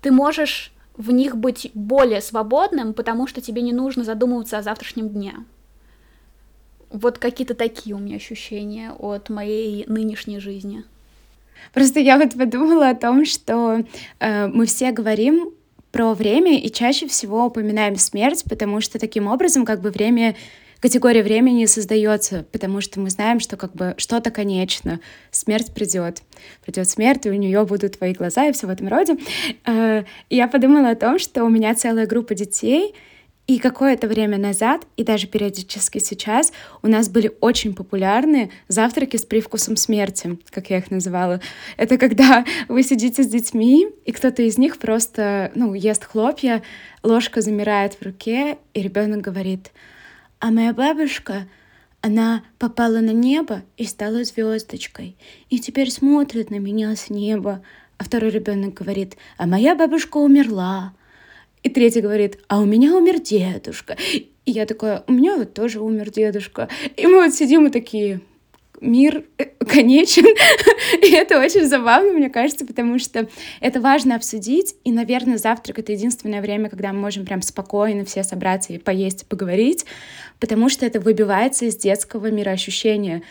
ты 0.00 0.10
можешь 0.10 0.71
в 0.96 1.10
них 1.10 1.36
быть 1.36 1.70
более 1.74 2.20
свободным, 2.20 2.94
потому 2.94 3.26
что 3.26 3.40
тебе 3.40 3.62
не 3.62 3.72
нужно 3.72 4.04
задумываться 4.04 4.58
о 4.58 4.62
завтрашнем 4.62 5.08
дне. 5.08 5.34
Вот 6.90 7.18
какие-то 7.18 7.54
такие 7.54 7.96
у 7.96 7.98
меня 7.98 8.16
ощущения 8.16 8.92
от 8.92 9.30
моей 9.30 9.86
нынешней 9.86 10.38
жизни. 10.38 10.84
Просто 11.72 12.00
я 12.00 12.18
вот 12.18 12.34
подумала 12.34 12.90
о 12.90 12.94
том, 12.94 13.24
что 13.24 13.84
э, 14.18 14.46
мы 14.48 14.66
все 14.66 14.92
говорим 14.92 15.52
про 15.90 16.14
время 16.14 16.58
и 16.58 16.70
чаще 16.70 17.06
всего 17.06 17.46
упоминаем 17.46 17.96
смерть, 17.96 18.44
потому 18.48 18.80
что 18.80 18.98
таким 18.98 19.26
образом 19.26 19.64
как 19.64 19.80
бы 19.80 19.90
время 19.90 20.36
категория 20.82 21.22
времени 21.22 21.64
создается, 21.66 22.44
потому 22.50 22.80
что 22.80 22.98
мы 22.98 23.08
знаем, 23.08 23.38
что 23.38 23.56
как 23.56 23.72
бы 23.72 23.94
что-то 23.98 24.32
конечно, 24.32 25.00
смерть 25.30 25.72
придет, 25.72 26.22
придет 26.64 26.90
смерть, 26.90 27.24
и 27.24 27.30
у 27.30 27.34
нее 27.34 27.64
будут 27.64 27.98
твои 27.98 28.12
глаза 28.12 28.46
и 28.46 28.52
все 28.52 28.66
в 28.66 28.70
этом 28.70 28.88
роде. 28.88 29.16
Э, 29.64 30.02
и 30.28 30.36
я 30.36 30.48
подумала 30.48 30.90
о 30.90 30.96
том, 30.96 31.20
что 31.20 31.44
у 31.44 31.48
меня 31.48 31.74
целая 31.76 32.06
группа 32.06 32.34
детей, 32.34 32.94
и 33.48 33.58
какое-то 33.58 34.06
время 34.06 34.38
назад, 34.38 34.86
и 34.96 35.02
даже 35.02 35.26
периодически 35.26 35.98
сейчас, 35.98 36.52
у 36.80 36.88
нас 36.88 37.08
были 37.08 37.32
очень 37.40 37.74
популярны 37.74 38.50
завтраки 38.68 39.16
с 39.16 39.24
привкусом 39.24 39.76
смерти, 39.76 40.38
как 40.50 40.70
я 40.70 40.78
их 40.78 40.90
называла. 40.90 41.40
Это 41.76 41.98
когда 41.98 42.44
вы 42.68 42.82
сидите 42.82 43.22
с 43.22 43.26
детьми, 43.26 43.88
и 44.04 44.12
кто-то 44.12 44.42
из 44.42 44.58
них 44.58 44.78
просто, 44.78 45.50
ну, 45.56 45.74
ест 45.74 46.04
хлопья, 46.04 46.62
ложка 47.02 47.40
замирает 47.40 47.94
в 47.94 48.02
руке, 48.02 48.58
и 48.74 48.80
ребенок 48.82 49.20
говорит, 49.20 49.72
а 50.42 50.50
моя 50.50 50.72
бабушка, 50.72 51.46
она 52.00 52.42
попала 52.58 52.98
на 52.98 53.12
небо 53.12 53.62
и 53.76 53.84
стала 53.84 54.24
звездочкой, 54.24 55.16
и 55.50 55.60
теперь 55.60 55.88
смотрит 55.88 56.50
на 56.50 56.56
меня 56.56 56.96
с 56.96 57.10
неба. 57.10 57.62
А 57.96 58.02
второй 58.02 58.30
ребенок 58.30 58.74
говорит, 58.74 59.16
а 59.38 59.46
моя 59.46 59.76
бабушка 59.76 60.16
умерла, 60.16 60.94
и 61.62 61.68
третий 61.68 62.00
говорит, 62.00 62.40
а 62.48 62.58
у 62.58 62.64
меня 62.64 62.92
умер 62.92 63.20
дедушка. 63.20 63.96
И 64.12 64.32
я 64.44 64.66
такая, 64.66 65.04
у 65.06 65.12
меня 65.12 65.36
вот 65.36 65.54
тоже 65.54 65.80
умер 65.80 66.10
дедушка. 66.10 66.68
И 66.96 67.06
мы 67.06 67.22
вот 67.24 67.32
сидим 67.32 67.68
и 67.68 67.70
такие, 67.70 68.20
мир 68.82 69.24
э, 69.38 69.44
конечен. 69.64 70.24
и 71.02 71.12
это 71.12 71.40
очень 71.40 71.66
забавно, 71.66 72.12
мне 72.12 72.28
кажется, 72.28 72.66
потому 72.66 72.98
что 72.98 73.28
это 73.60 73.80
важно 73.80 74.16
обсудить. 74.16 74.74
И, 74.84 74.92
наверное, 74.92 75.38
завтрак— 75.38 75.78
это 75.80 75.92
единственное 75.92 76.42
время, 76.42 76.68
когда 76.68 76.92
мы 76.92 77.00
можем 77.00 77.24
прям 77.24 77.42
спокойно 77.42 78.04
все 78.04 78.22
собраться 78.22 78.72
и 78.72 78.78
поесть, 78.78 79.26
поговорить, 79.26 79.86
потому 80.40 80.68
что 80.68 80.84
это 80.84 81.00
выбивается 81.00 81.64
из 81.64 81.76
детского 81.76 82.30
мироощущения 82.30 83.22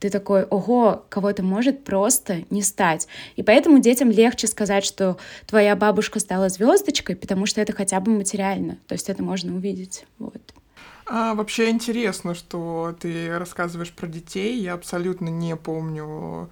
ты 0.00 0.08
такой, 0.08 0.44
ого, 0.44 1.04
кого-то 1.10 1.42
может 1.42 1.84
просто 1.84 2.44
не 2.48 2.62
стать. 2.62 3.06
И 3.36 3.42
поэтому 3.42 3.80
детям 3.80 4.10
легче 4.10 4.46
сказать, 4.46 4.84
что 4.84 5.18
твоя 5.46 5.76
бабушка 5.76 6.18
стала 6.20 6.48
звездочкой, 6.48 7.16
потому 7.16 7.44
что 7.44 7.60
это 7.60 7.74
хотя 7.74 8.00
бы 8.00 8.10
материально. 8.10 8.78
То 8.88 8.94
есть 8.94 9.10
это 9.10 9.22
можно 9.22 9.54
увидеть. 9.54 10.06
Вот. 10.18 10.40
А, 11.12 11.34
вообще 11.34 11.70
интересно, 11.70 12.34
что 12.36 12.94
ты 13.00 13.36
рассказываешь 13.36 13.92
про 13.92 14.06
детей. 14.06 14.60
Я 14.60 14.74
абсолютно 14.74 15.28
не 15.28 15.56
помню 15.56 16.48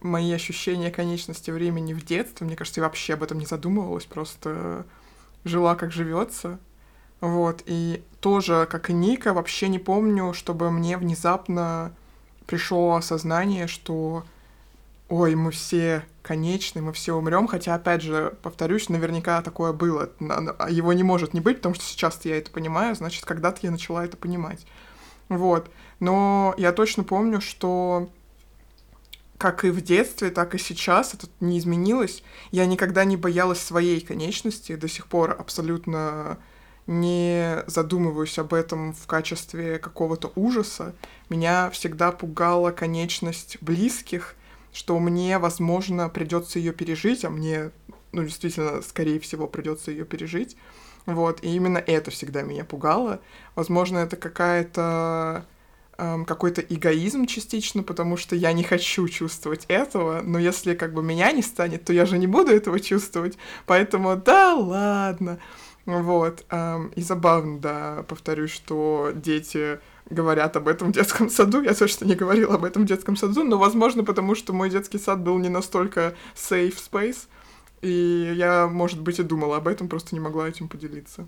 мои 0.00 0.32
ощущения 0.32 0.90
конечности 0.90 1.52
времени 1.52 1.94
в 1.94 2.04
детстве. 2.04 2.44
Мне 2.44 2.56
кажется, 2.56 2.80
я 2.80 2.86
вообще 2.86 3.14
об 3.14 3.22
этом 3.22 3.38
не 3.38 3.46
задумывалась, 3.46 4.04
просто 4.04 4.84
жила 5.44 5.76
как 5.76 5.92
живется. 5.92 6.58
Вот, 7.20 7.62
и 7.66 8.02
тоже, 8.18 8.66
как 8.68 8.90
и 8.90 8.92
Ника, 8.92 9.32
вообще 9.32 9.68
не 9.68 9.78
помню, 9.78 10.32
чтобы 10.34 10.72
мне 10.72 10.98
внезапно 10.98 11.94
пришло 12.46 12.96
осознание, 12.96 13.68
что 13.68 14.24
ой, 15.08 15.34
мы 15.34 15.50
все 15.50 16.04
конечны, 16.22 16.80
мы 16.80 16.92
все 16.92 17.14
умрем, 17.14 17.46
хотя, 17.46 17.74
опять 17.74 18.02
же, 18.02 18.36
повторюсь, 18.42 18.88
наверняка 18.88 19.42
такое 19.42 19.72
было. 19.72 20.10
Его 20.68 20.92
не 20.92 21.02
может 21.02 21.34
не 21.34 21.40
быть, 21.40 21.58
потому 21.58 21.74
что 21.74 21.84
сейчас 21.84 22.24
я 22.24 22.38
это 22.38 22.50
понимаю, 22.50 22.94
значит, 22.94 23.24
когда-то 23.24 23.60
я 23.62 23.70
начала 23.70 24.04
это 24.04 24.16
понимать. 24.16 24.66
Вот. 25.28 25.70
Но 26.00 26.54
я 26.56 26.72
точно 26.72 27.04
помню, 27.04 27.40
что 27.40 28.10
как 29.38 29.64
и 29.64 29.70
в 29.70 29.82
детстве, 29.82 30.30
так 30.30 30.54
и 30.54 30.58
сейчас 30.58 31.14
это 31.14 31.26
не 31.40 31.58
изменилось. 31.58 32.22
Я 32.50 32.66
никогда 32.66 33.04
не 33.04 33.16
боялась 33.16 33.60
своей 33.60 34.00
конечности, 34.00 34.76
до 34.76 34.88
сих 34.88 35.06
пор 35.06 35.36
абсолютно 35.38 36.38
не 36.86 37.62
задумываюсь 37.66 38.38
об 38.38 38.54
этом 38.54 38.92
в 38.92 39.06
качестве 39.06 39.78
какого-то 39.78 40.32
ужаса. 40.34 40.94
Меня 41.28 41.70
всегда 41.70 42.12
пугала 42.12 42.70
конечность 42.70 43.58
близких, 43.60 44.36
что 44.74 44.98
мне, 44.98 45.38
возможно, 45.38 46.08
придется 46.10 46.58
ее 46.58 46.72
пережить, 46.72 47.24
а 47.24 47.30
мне, 47.30 47.70
ну, 48.12 48.24
действительно, 48.24 48.82
скорее 48.82 49.20
всего, 49.20 49.46
придется 49.46 49.92
ее 49.92 50.04
пережить. 50.04 50.56
Вот, 51.06 51.44
и 51.44 51.54
именно 51.54 51.78
это 51.78 52.10
всегда 52.10 52.42
меня 52.42 52.64
пугало. 52.64 53.20
Возможно, 53.54 53.98
это 53.98 54.16
какая-то 54.16 55.46
эм, 55.96 56.24
какой-то 56.24 56.60
эгоизм 56.60 57.26
частично, 57.26 57.84
потому 57.84 58.16
что 58.16 58.34
я 58.34 58.52
не 58.52 58.64
хочу 58.64 59.06
чувствовать 59.08 59.64
этого, 59.68 60.22
но 60.22 60.40
если 60.40 60.74
как 60.74 60.92
бы 60.92 61.02
меня 61.04 61.30
не 61.30 61.42
станет, 61.42 61.84
то 61.84 61.92
я 61.92 62.04
же 62.04 62.18
не 62.18 62.26
буду 62.26 62.50
этого 62.50 62.80
чувствовать, 62.80 63.38
поэтому 63.66 64.16
да 64.16 64.54
ладно. 64.54 65.38
Вот. 65.86 66.46
И 66.96 67.02
забавно, 67.02 67.58
да, 67.58 68.04
повторюсь, 68.08 68.50
что 68.50 69.12
дети 69.14 69.78
говорят 70.10 70.56
об 70.56 70.68
этом 70.68 70.88
в 70.88 70.92
детском 70.92 71.30
саду. 71.30 71.62
Я 71.62 71.74
точно 71.74 72.04
не 72.04 72.14
говорила 72.14 72.54
об 72.54 72.64
этом 72.64 72.82
в 72.82 72.86
детском 72.86 73.16
саду, 73.16 73.44
но, 73.44 73.58
возможно, 73.58 74.04
потому 74.04 74.34
что 74.34 74.52
мой 74.52 74.70
детский 74.70 74.98
сад 74.98 75.20
был 75.20 75.38
не 75.38 75.48
настолько 75.48 76.14
safe 76.34 76.76
space, 76.76 77.26
и 77.82 78.32
я, 78.36 78.66
может 78.66 79.00
быть, 79.00 79.18
и 79.18 79.22
думала 79.22 79.56
об 79.58 79.68
этом, 79.68 79.88
просто 79.88 80.14
не 80.14 80.20
могла 80.20 80.48
этим 80.48 80.68
поделиться. 80.68 81.26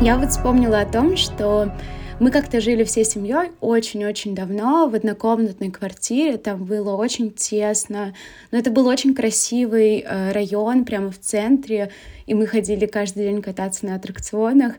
Я 0.00 0.16
вот 0.16 0.30
вспомнила 0.30 0.80
о 0.80 0.86
том, 0.86 1.16
что 1.16 1.72
мы 2.20 2.32
как-то 2.32 2.60
жили 2.60 2.82
всей 2.82 3.04
семьей 3.04 3.52
очень-очень 3.60 4.34
давно 4.34 4.88
в 4.88 4.94
однокомнатной 4.94 5.70
квартире. 5.70 6.36
Там 6.36 6.64
было 6.64 6.96
очень 6.96 7.30
тесно. 7.30 8.14
Но 8.50 8.58
это 8.58 8.70
был 8.70 8.88
очень 8.88 9.14
красивый 9.14 10.00
э, 10.00 10.32
район 10.32 10.84
прямо 10.84 11.12
в 11.12 11.18
центре. 11.18 11.92
И 12.26 12.34
мы 12.34 12.46
ходили 12.46 12.86
каждый 12.86 13.24
день 13.24 13.40
кататься 13.40 13.86
на 13.86 13.94
аттракционах. 13.94 14.74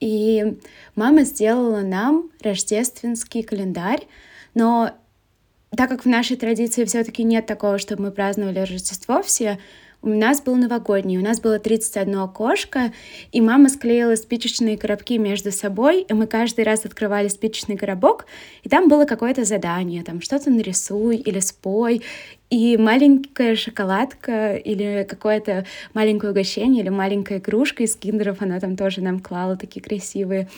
И 0.00 0.58
мама 0.96 1.22
сделала 1.22 1.82
нам 1.82 2.30
рождественский 2.42 3.44
календарь. 3.44 4.06
Но 4.54 4.90
так 5.76 5.88
как 5.88 6.04
в 6.04 6.08
нашей 6.08 6.36
традиции 6.36 6.84
все-таки 6.84 7.22
нет 7.22 7.46
такого, 7.46 7.78
чтобы 7.78 8.04
мы 8.04 8.10
праздновали 8.10 8.58
Рождество 8.58 9.22
все, 9.22 9.58
у 10.02 10.08
нас 10.08 10.40
был 10.40 10.56
новогодний, 10.56 11.18
у 11.18 11.22
нас 11.22 11.40
было 11.40 11.58
31 11.58 12.18
окошко, 12.18 12.92
и 13.32 13.40
мама 13.40 13.68
склеила 13.68 14.14
спичечные 14.16 14.78
коробки 14.78 15.18
между 15.18 15.52
собой, 15.52 16.02
и 16.02 16.12
мы 16.14 16.26
каждый 16.26 16.64
раз 16.64 16.84
открывали 16.84 17.28
спичечный 17.28 17.76
коробок, 17.76 18.26
и 18.62 18.68
там 18.68 18.88
было 18.88 19.04
какое-то 19.04 19.44
задание, 19.44 20.02
там 20.02 20.20
что-то 20.20 20.50
нарисуй 20.50 21.16
или 21.16 21.40
спой, 21.40 22.02
и 22.48 22.76
маленькая 22.76 23.54
шоколадка 23.56 24.56
или 24.56 25.06
какое-то 25.08 25.66
маленькое 25.94 26.32
угощение 26.32 26.82
или 26.82 26.88
маленькая 26.88 27.40
кружка 27.40 27.82
из 27.82 27.94
киндеров, 27.94 28.42
она 28.42 28.58
там 28.58 28.76
тоже 28.76 29.02
нам 29.02 29.20
клала 29.20 29.56
такие 29.56 29.82
красивые 29.82 30.48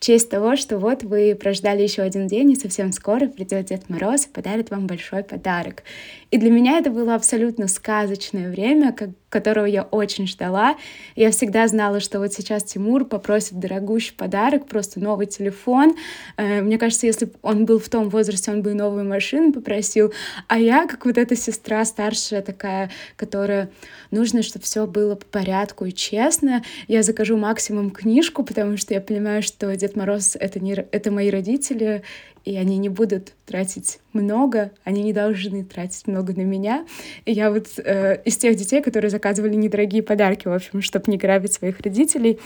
в 0.00 0.02
честь 0.02 0.30
того, 0.30 0.56
что 0.56 0.78
вот 0.78 1.02
вы 1.02 1.36
прождали 1.38 1.82
еще 1.82 2.00
один 2.00 2.26
день, 2.26 2.52
и 2.52 2.56
совсем 2.56 2.90
скоро 2.90 3.26
придет 3.26 3.66
Дед 3.66 3.90
Мороз 3.90 4.24
и 4.24 4.30
подарит 4.30 4.70
вам 4.70 4.86
большой 4.86 5.22
подарок. 5.22 5.82
И 6.30 6.38
для 6.38 6.50
меня 6.50 6.78
это 6.78 6.90
было 6.90 7.14
абсолютно 7.14 7.68
сказочное 7.68 8.50
время, 8.50 8.92
как 8.92 9.10
которого 9.30 9.64
я 9.64 9.84
очень 9.84 10.26
ждала. 10.26 10.76
Я 11.16 11.30
всегда 11.30 11.66
знала, 11.68 12.00
что 12.00 12.18
вот 12.18 12.32
сейчас 12.34 12.64
Тимур 12.64 13.04
попросит 13.04 13.58
дорогущий 13.58 14.12
подарок, 14.12 14.66
просто 14.66 15.00
новый 15.00 15.26
телефон. 15.26 15.96
Э, 16.36 16.60
мне 16.60 16.78
кажется, 16.78 17.06
если 17.06 17.26
бы 17.26 17.32
он 17.42 17.64
был 17.64 17.78
в 17.78 17.88
том 17.88 18.10
возрасте, 18.10 18.50
он 18.50 18.62
бы 18.62 18.72
и 18.72 18.74
новую 18.74 19.08
машину 19.08 19.52
попросил. 19.52 20.12
А 20.48 20.58
я, 20.58 20.86
как 20.86 21.06
вот 21.06 21.16
эта 21.16 21.36
сестра 21.36 21.84
старшая 21.84 22.42
такая, 22.42 22.90
которая 23.16 23.70
нужно, 24.10 24.42
чтобы 24.42 24.64
все 24.64 24.86
было 24.86 25.14
по 25.14 25.26
порядку 25.26 25.84
и 25.84 25.92
честно, 25.92 26.64
я 26.88 27.02
закажу 27.04 27.36
максимум 27.36 27.90
книжку, 27.90 28.42
потому 28.42 28.76
что 28.76 28.94
я 28.94 29.00
понимаю, 29.00 29.42
что 29.42 29.74
Дед 29.76 29.89
Мороз— 29.96 30.36
это, 30.40 30.60
не, 30.60 30.72
это 30.72 31.10
мои 31.10 31.30
родители, 31.30 32.02
и 32.44 32.56
они 32.56 32.78
не 32.78 32.88
будут 32.88 33.32
тратить 33.46 34.00
много, 34.12 34.70
они 34.84 35.02
не 35.02 35.12
должны 35.12 35.64
тратить 35.64 36.06
много 36.06 36.32
на 36.34 36.42
меня. 36.42 36.86
И 37.24 37.32
я 37.32 37.50
вот 37.50 37.66
э, 37.78 38.22
из 38.24 38.36
тех 38.36 38.56
детей, 38.56 38.82
которые 38.82 39.10
заказывали 39.10 39.54
недорогие 39.54 40.02
подарки, 40.02 40.48
в 40.48 40.52
общем, 40.52 40.82
чтобы 40.82 41.10
не 41.10 41.18
грабить 41.18 41.52
своих 41.52 41.80
родителей. 41.80 42.38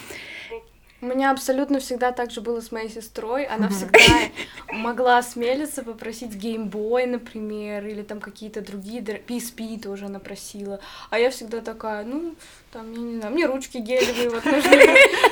У 1.05 1.07
меня 1.07 1.33
абсолютно 1.33 1.81
всегда 1.81 2.13
так 2.13 2.31
же 2.31 2.41
было 2.41 2.63
с 2.63 2.73
моей 2.73 2.89
сестрой. 2.89 3.45
Она 3.45 3.69
всегда 3.69 3.99
могла 4.73 5.19
осмелиться 5.19 5.83
попросить 5.83 6.35
геймбой, 6.35 7.05
например, 7.05 7.87
или 7.87 8.01
там 8.01 8.21
какие-то 8.21 8.63
другие... 8.63 9.03
PSP 9.03 9.83
тоже 9.83 10.07
она 10.07 10.19
просила. 10.19 10.81
А 11.11 11.19
я 11.19 11.29
всегда 11.29 11.61
такая, 11.61 12.07
ну, 12.07 12.35
там, 12.75 12.93
я 12.93 12.99
не 12.99 13.19
знаю, 13.19 13.33
мне 13.33 13.47
ручки 13.47 13.79
гелевые 13.79 14.31
вот 14.31 14.45
нужны. 14.45 14.85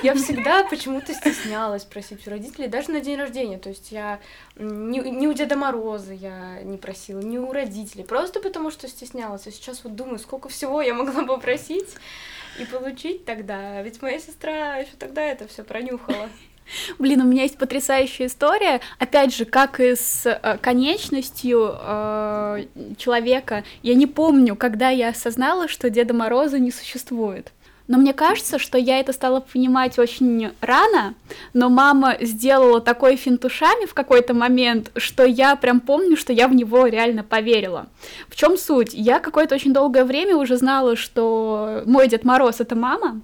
Я 0.04 0.14
всегда 0.14 0.62
почему-то 0.64 1.12
стеснялась 1.12 1.82
просить 1.82 2.26
у 2.26 2.30
родителей, 2.30 2.68
даже 2.68 2.92
на 2.92 3.00
день 3.00 3.18
рождения. 3.18 3.58
То 3.58 3.68
есть 3.68 3.90
я 3.90 4.20
не, 4.54 5.26
у 5.26 5.32
Деда 5.32 5.56
Мороза 5.56 6.12
я 6.12 6.62
не 6.62 6.78
просила, 6.78 7.18
не 7.18 7.40
у 7.40 7.52
родителей, 7.52 8.04
просто 8.04 8.38
потому 8.38 8.70
что 8.70 8.86
стеснялась. 8.86 9.46
А 9.48 9.50
сейчас 9.50 9.82
вот 9.82 9.96
думаю, 9.96 10.20
сколько 10.20 10.48
всего 10.48 10.80
я 10.80 10.94
могла 10.94 11.24
попросить 11.24 11.96
и 12.60 12.64
получить 12.64 13.24
тогда. 13.24 13.82
Ведь 13.82 14.00
моя 14.00 14.20
сестра 14.20 14.76
еще 14.76 14.92
тогда 14.96 15.22
это 15.22 15.48
все 15.48 15.64
пронюхала. 15.64 16.28
Блин, 16.98 17.20
у 17.20 17.24
меня 17.24 17.42
есть 17.42 17.58
потрясающая 17.58 18.26
история. 18.26 18.80
Опять 18.98 19.34
же, 19.34 19.44
как 19.44 19.80
и 19.80 19.94
с 19.94 20.26
э, 20.26 20.58
конечностью 20.60 21.76
э, 21.78 22.64
человека. 22.96 23.64
Я 23.82 23.94
не 23.94 24.06
помню, 24.06 24.56
когда 24.56 24.90
я 24.90 25.08
осознала, 25.08 25.68
что 25.68 25.90
Деда 25.90 26.14
Мороза 26.14 26.58
не 26.58 26.70
существует. 26.70 27.52
Но 27.88 27.98
мне 27.98 28.12
кажется, 28.12 28.58
что 28.58 28.78
я 28.78 29.00
это 29.00 29.12
стала 29.12 29.40
понимать 29.40 29.98
очень 29.98 30.52
рано, 30.60 31.14
но 31.52 31.68
мама 31.68 32.16
сделала 32.20 32.80
такой 32.80 33.16
финтушами 33.16 33.86
в 33.86 33.94
какой-то 33.94 34.34
момент, 34.34 34.92
что 34.96 35.24
я 35.24 35.56
прям 35.56 35.80
помню, 35.80 36.16
что 36.16 36.32
я 36.32 36.48
в 36.48 36.54
него 36.54 36.86
реально 36.86 37.24
поверила. 37.24 37.88
В 38.28 38.36
чем 38.36 38.56
суть? 38.56 38.94
Я 38.94 39.18
какое-то 39.18 39.56
очень 39.56 39.72
долгое 39.72 40.04
время 40.04 40.36
уже 40.36 40.56
знала, 40.56 40.96
что 40.96 41.82
мой 41.84 42.08
Дед 42.08 42.24
Мороз 42.24 42.60
это 42.60 42.76
мама, 42.76 43.20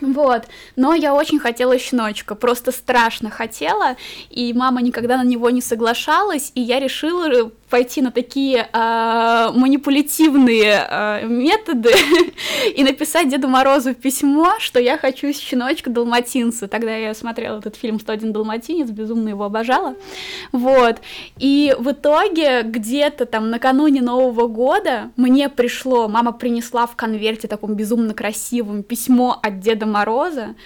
вот, 0.00 0.44
но 0.76 0.94
я 0.94 1.14
очень 1.14 1.38
хотела 1.38 1.78
щеночка, 1.78 2.34
просто 2.34 2.72
страшно 2.72 3.30
хотела, 3.30 3.96
и 4.30 4.52
мама 4.52 4.82
никогда 4.82 5.16
на 5.16 5.24
него 5.24 5.50
не 5.50 5.60
соглашалась, 5.60 6.52
и 6.54 6.60
я 6.60 6.80
решила 6.80 7.28
пойти 7.70 8.02
на 8.02 8.10
такие 8.10 8.68
э, 8.70 9.48
манипулятивные 9.54 10.86
э, 10.90 11.26
методы 11.26 11.90
и 12.76 12.82
написать 12.82 13.30
Деду 13.30 13.48
Морозу 13.48 13.94
письмо, 13.94 14.54
что 14.58 14.80
я 14.80 14.98
хочу 14.98 15.32
щеночка 15.32 15.88
далматинца. 15.88 16.68
Тогда 16.68 16.94
я 16.94 17.14
смотрела 17.14 17.58
этот 17.58 17.76
фильм 17.76 17.96
«101 17.96 18.32
далматинец», 18.32 18.90
безумно 18.90 19.30
его 19.30 19.44
обожала. 19.44 19.94
Вот. 20.52 20.96
И 21.38 21.74
в 21.78 21.92
итоге 21.92 22.62
где-то 22.62 23.24
там 23.24 23.50
накануне 23.50 24.02
Нового 24.02 24.48
года 24.48 25.10
мне 25.16 25.48
пришло, 25.48 26.08
мама 26.08 26.32
принесла 26.32 26.86
в 26.86 26.96
конверте 26.96 27.48
таком 27.48 27.74
безумно 27.74 28.12
красивом 28.12 28.82
письмо 28.82 29.38
от 29.40 29.60
Деда 29.60 29.86
Мороза, 29.86 30.56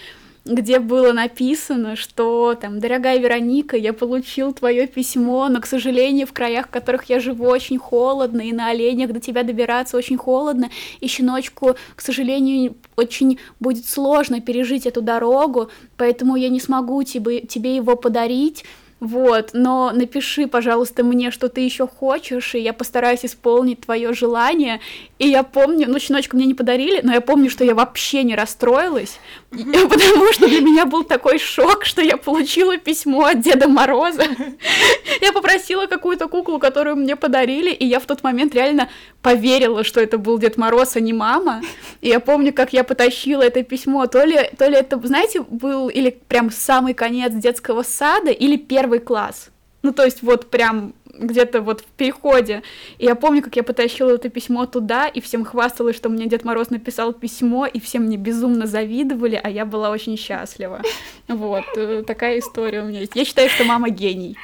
где 0.44 0.78
было 0.78 1.12
написано, 1.12 1.96
что 1.96 2.54
там, 2.54 2.78
дорогая 2.78 3.18
Вероника, 3.18 3.76
я 3.76 3.94
получил 3.94 4.52
твое 4.52 4.86
письмо, 4.86 5.48
но, 5.48 5.60
к 5.60 5.66
сожалению, 5.66 6.26
в 6.26 6.34
краях, 6.34 6.66
в 6.66 6.70
которых 6.70 7.04
я 7.04 7.18
живу, 7.18 7.46
очень 7.46 7.78
холодно, 7.78 8.42
и 8.42 8.52
на 8.52 8.68
оленях 8.68 9.12
до 9.12 9.20
тебя 9.20 9.42
добираться 9.42 9.96
очень 9.96 10.18
холодно, 10.18 10.70
и 11.00 11.08
щеночку, 11.08 11.76
к 11.96 12.00
сожалению, 12.00 12.76
очень 12.96 13.38
будет 13.58 13.86
сложно 13.86 14.42
пережить 14.42 14.84
эту 14.84 15.00
дорогу, 15.00 15.70
поэтому 15.96 16.36
я 16.36 16.50
не 16.50 16.60
смогу 16.60 17.02
тебе, 17.04 17.40
тебе 17.40 17.76
его 17.76 17.96
подарить, 17.96 18.64
вот, 19.04 19.50
но 19.52 19.92
напиши, 19.92 20.46
пожалуйста, 20.46 21.04
мне, 21.04 21.30
что 21.30 21.50
ты 21.50 21.60
еще 21.60 21.86
хочешь, 21.86 22.54
и 22.54 22.58
я 22.58 22.72
постараюсь 22.72 23.22
исполнить 23.22 23.82
твое 23.82 24.14
желание. 24.14 24.80
И 25.18 25.28
я 25.28 25.42
помню, 25.42 25.84
ну, 25.90 25.98
щеночка 25.98 26.34
мне 26.34 26.46
не 26.46 26.54
подарили, 26.54 27.00
но 27.02 27.12
я 27.12 27.20
помню, 27.20 27.50
что 27.50 27.64
я 27.64 27.74
вообще 27.74 28.22
не 28.22 28.34
расстроилась, 28.34 29.20
потому 29.50 30.32
что 30.32 30.48
для 30.48 30.60
меня 30.60 30.86
был 30.86 31.04
такой 31.04 31.38
шок, 31.38 31.84
что 31.84 32.00
я 32.00 32.16
получила 32.16 32.78
письмо 32.78 33.26
от 33.26 33.40
Деда 33.42 33.68
Мороза. 33.68 34.24
Я 35.20 35.32
попросила 35.32 35.86
какую-то 35.86 36.28
куклу, 36.28 36.58
которую 36.58 36.96
мне 36.96 37.16
подарили, 37.16 37.70
и 37.70 37.86
я 37.86 37.98
в 38.00 38.04
тот 38.04 38.22
момент 38.22 38.54
реально 38.54 38.88
поверила, 39.22 39.84
что 39.84 40.00
это 40.00 40.18
был 40.18 40.38
Дед 40.38 40.56
Мороз, 40.58 40.96
а 40.96 41.00
не 41.00 41.12
мама. 41.12 41.62
И 42.00 42.08
я 42.08 42.20
помню, 42.20 42.52
как 42.52 42.72
я 42.72 42.84
потащила 42.84 43.42
это 43.42 43.62
письмо. 43.62 44.06
То 44.06 44.24
ли, 44.24 44.50
то 44.58 44.68
ли 44.68 44.76
это, 44.76 45.00
знаете, 45.06 45.40
был 45.40 45.88
или 45.88 46.10
прям 46.10 46.50
самый 46.50 46.94
конец 46.94 47.32
детского 47.32 47.82
сада, 47.82 48.30
или 48.30 48.56
первый 48.56 48.93
класс. 49.00 49.50
Ну, 49.82 49.92
то 49.92 50.02
есть 50.02 50.22
вот 50.22 50.50
прям 50.50 50.94
где-то 51.18 51.60
вот 51.60 51.82
в 51.82 51.84
переходе. 51.84 52.62
И 52.98 53.04
я 53.04 53.14
помню, 53.14 53.42
как 53.42 53.56
я 53.56 53.62
потащила 53.62 54.14
это 54.14 54.28
письмо 54.28 54.66
туда, 54.66 55.08
и 55.08 55.20
всем 55.20 55.44
хвасталась, 55.44 55.96
что 55.96 56.08
мне 56.08 56.26
Дед 56.26 56.44
Мороз 56.44 56.70
написал 56.70 57.12
письмо, 57.12 57.66
и 57.66 57.80
все 57.80 57.98
мне 57.98 58.16
безумно 58.16 58.66
завидовали, 58.66 59.40
а 59.42 59.50
я 59.50 59.64
была 59.64 59.90
очень 59.90 60.16
счастлива. 60.16 60.82
Вот, 61.28 61.64
э, 61.76 62.02
такая 62.06 62.38
история 62.38 62.82
у 62.82 62.86
меня 62.86 63.00
есть. 63.00 63.14
Я 63.14 63.24
считаю, 63.24 63.48
что 63.48 63.64
мама 63.64 63.90
гений. 63.90 64.36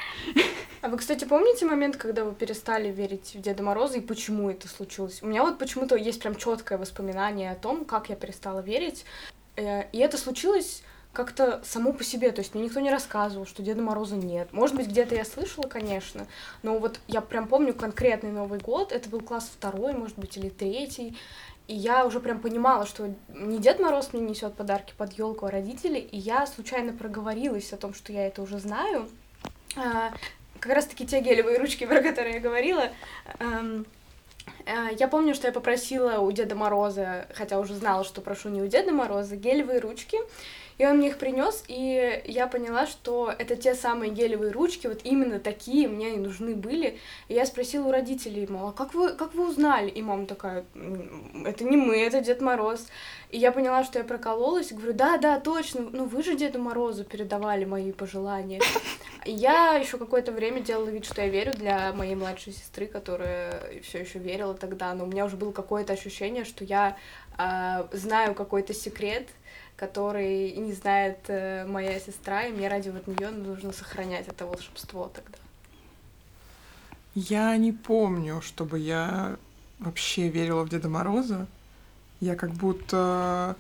А 0.82 0.88
вы, 0.88 0.96
кстати, 0.96 1.24
помните 1.24 1.66
момент, 1.66 1.96
когда 1.96 2.24
вы 2.24 2.34
перестали 2.34 2.88
верить 2.88 3.32
в 3.34 3.40
Деда 3.40 3.62
Мороза 3.62 3.98
и 3.98 4.00
почему 4.00 4.48
это 4.50 4.66
случилось? 4.66 5.22
У 5.22 5.26
меня 5.26 5.42
вот 5.42 5.58
почему-то 5.58 5.94
есть 5.94 6.20
прям 6.20 6.36
четкое 6.36 6.78
воспоминание 6.78 7.52
о 7.52 7.54
том, 7.54 7.84
как 7.84 8.08
я 8.08 8.16
перестала 8.16 8.60
верить. 8.60 9.04
Э, 9.56 9.84
и 9.92 9.98
это 9.98 10.16
случилось 10.16 10.82
как-то 11.12 11.60
само 11.64 11.92
по 11.92 12.04
себе, 12.04 12.30
то 12.30 12.40
есть 12.40 12.54
мне 12.54 12.64
никто 12.64 12.80
не 12.80 12.90
рассказывал, 12.90 13.46
что 13.46 13.62
Деда 13.62 13.82
Мороза 13.82 14.16
нет. 14.16 14.52
Может 14.52 14.76
быть, 14.76 14.86
где-то 14.86 15.14
я 15.14 15.24
слышала, 15.24 15.64
конечно, 15.64 16.26
но 16.62 16.78
вот 16.78 17.00
я 17.08 17.20
прям 17.20 17.48
помню 17.48 17.74
конкретный 17.74 18.30
Новый 18.30 18.60
год, 18.60 18.92
это 18.92 19.08
был 19.08 19.20
класс 19.20 19.50
второй, 19.52 19.92
может 19.92 20.16
быть, 20.18 20.36
или 20.36 20.48
третий, 20.48 21.16
и 21.66 21.74
я 21.74 22.04
уже 22.04 22.20
прям 22.20 22.40
понимала, 22.40 22.86
что 22.86 23.14
не 23.28 23.58
Дед 23.58 23.80
Мороз 23.80 24.12
мне 24.12 24.22
несет 24.22 24.54
подарки 24.54 24.92
под 24.96 25.12
елку, 25.12 25.46
а 25.46 25.50
родители, 25.50 25.98
и 25.98 26.16
я 26.16 26.46
случайно 26.46 26.92
проговорилась 26.92 27.72
о 27.72 27.76
том, 27.76 27.94
что 27.94 28.12
я 28.12 28.26
это 28.26 28.42
уже 28.42 28.58
знаю. 28.58 29.08
А, 29.76 30.12
как 30.58 30.74
раз-таки 30.74 31.06
те 31.06 31.20
гелевые 31.20 31.58
ручки, 31.58 31.86
про 31.88 32.02
которые 32.02 32.34
я 32.34 32.40
говорила, 32.40 32.88
эм, 33.38 33.86
э, 34.66 34.88
я 34.98 35.08
помню, 35.08 35.34
что 35.34 35.46
я 35.46 35.52
попросила 35.52 36.18
у 36.18 36.32
Деда 36.32 36.54
Мороза, 36.56 37.26
хотя 37.34 37.58
уже 37.58 37.74
знала, 37.74 38.04
что 38.04 38.20
прошу 38.20 38.48
не 38.48 38.62
у 38.62 38.66
Деда 38.66 38.92
Мороза, 38.92 39.36
гелевые 39.36 39.78
ручки, 39.78 40.18
и 40.80 40.86
он 40.86 40.96
мне 40.96 41.08
их 41.08 41.18
принес, 41.18 41.62
и 41.68 42.22
я 42.24 42.46
поняла, 42.46 42.86
что 42.86 43.30
это 43.38 43.54
те 43.54 43.74
самые 43.74 44.12
гелевые 44.12 44.50
ручки, 44.50 44.86
вот 44.86 45.00
именно 45.04 45.38
такие 45.38 45.86
мне 45.88 46.14
и 46.14 46.18
нужны 46.18 46.54
были. 46.54 46.98
И 47.28 47.34
я 47.34 47.44
спросила 47.44 47.88
у 47.88 47.92
родителей, 47.92 48.46
мол, 48.46 48.68
а 48.68 48.72
как 48.72 48.94
вы, 48.94 49.12
как 49.12 49.34
вы 49.34 49.50
узнали? 49.50 49.90
И 49.90 50.00
мама 50.00 50.24
такая, 50.24 50.64
это 51.44 51.64
не 51.64 51.76
мы, 51.76 51.98
это 51.98 52.22
Дед 52.22 52.40
Мороз. 52.40 52.86
И 53.28 53.36
я 53.36 53.52
поняла, 53.52 53.84
что 53.84 53.98
я 53.98 54.06
прокололась, 54.06 54.72
говорю, 54.72 54.94
да, 54.94 55.18
да, 55.18 55.38
точно, 55.38 55.82
ну 55.92 56.06
вы 56.06 56.22
же 56.22 56.34
Деду 56.34 56.58
Морозу 56.58 57.04
передавали 57.04 57.66
мои 57.66 57.92
пожелания. 57.92 58.62
И 59.26 59.32
я 59.32 59.74
еще 59.74 59.98
какое-то 59.98 60.32
время 60.32 60.60
делала 60.60 60.88
вид, 60.88 61.04
что 61.04 61.20
я 61.20 61.28
верю 61.28 61.52
для 61.52 61.92
моей 61.92 62.14
младшей 62.14 62.54
сестры, 62.54 62.86
которая 62.86 63.82
все 63.82 63.98
еще 63.98 64.18
верила 64.18 64.54
тогда, 64.54 64.94
но 64.94 65.04
у 65.04 65.08
меня 65.08 65.26
уже 65.26 65.36
было 65.36 65.52
какое-то 65.52 65.92
ощущение, 65.92 66.46
что 66.46 66.64
я 66.64 66.96
э, 67.36 67.84
знаю 67.92 68.34
какой-то 68.34 68.72
секрет, 68.72 69.28
который 69.80 70.52
не 70.52 70.74
знает 70.74 71.20
э, 71.28 71.64
моя 71.66 71.98
сестра, 71.98 72.44
и 72.44 72.52
мне 72.52 72.68
ради 72.68 72.90
вот 72.90 73.06
нее 73.06 73.30
нужно 73.30 73.72
сохранять 73.72 74.28
это 74.28 74.44
волшебство 74.44 75.10
тогда. 75.14 75.38
Я 77.14 77.56
не 77.56 77.72
помню, 77.72 78.42
чтобы 78.42 78.78
я 78.78 79.36
вообще 79.78 80.28
верила 80.28 80.64
в 80.64 80.68
Деда 80.68 80.90
Мороза. 80.90 81.46
Я 82.20 82.36
как 82.36 82.50
будто 82.50 83.56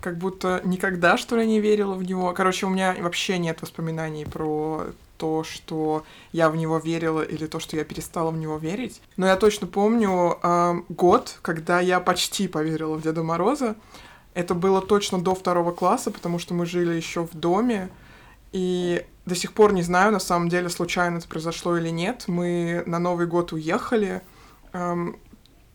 как 0.00 0.18
будто 0.18 0.60
никогда, 0.64 1.16
что 1.16 1.36
ли, 1.36 1.46
не 1.46 1.60
верила 1.60 1.94
в 1.94 2.04
него. 2.04 2.32
Короче, 2.34 2.66
у 2.66 2.68
меня 2.68 2.94
вообще 3.00 3.38
нет 3.38 3.60
воспоминаний 3.62 4.26
про 4.26 4.86
то, 5.16 5.42
что 5.44 6.04
я 6.32 6.50
в 6.50 6.56
него 6.56 6.78
верила 6.78 7.22
или 7.22 7.46
то, 7.46 7.58
что 7.58 7.76
я 7.76 7.84
перестала 7.84 8.30
в 8.30 8.36
него 8.36 8.58
верить. 8.58 9.00
Но 9.16 9.26
я 9.26 9.36
точно 9.36 9.66
помню 9.66 10.38
э, 10.40 10.74
год, 10.90 11.38
когда 11.42 11.80
я 11.80 12.00
почти 12.00 12.46
поверила 12.46 12.94
в 12.96 13.02
Деда 13.02 13.22
Мороза. 13.22 13.74
Это 14.34 14.54
было 14.54 14.82
точно 14.82 15.20
до 15.20 15.34
второго 15.34 15.70
класса, 15.72 16.10
потому 16.10 16.38
что 16.38 16.54
мы 16.54 16.66
жили 16.66 16.94
еще 16.94 17.24
в 17.24 17.34
доме. 17.34 17.88
И 18.52 19.06
до 19.26 19.34
сих 19.34 19.52
пор 19.52 19.72
не 19.72 19.82
знаю, 19.82 20.12
на 20.12 20.18
самом 20.18 20.48
деле, 20.48 20.68
случайно 20.68 21.18
это 21.18 21.28
произошло 21.28 21.76
или 21.78 21.88
нет. 21.88 22.24
Мы 22.26 22.82
на 22.86 22.98
Новый 22.98 23.26
год 23.26 23.52
уехали 23.52 24.22
эм, 24.72 25.16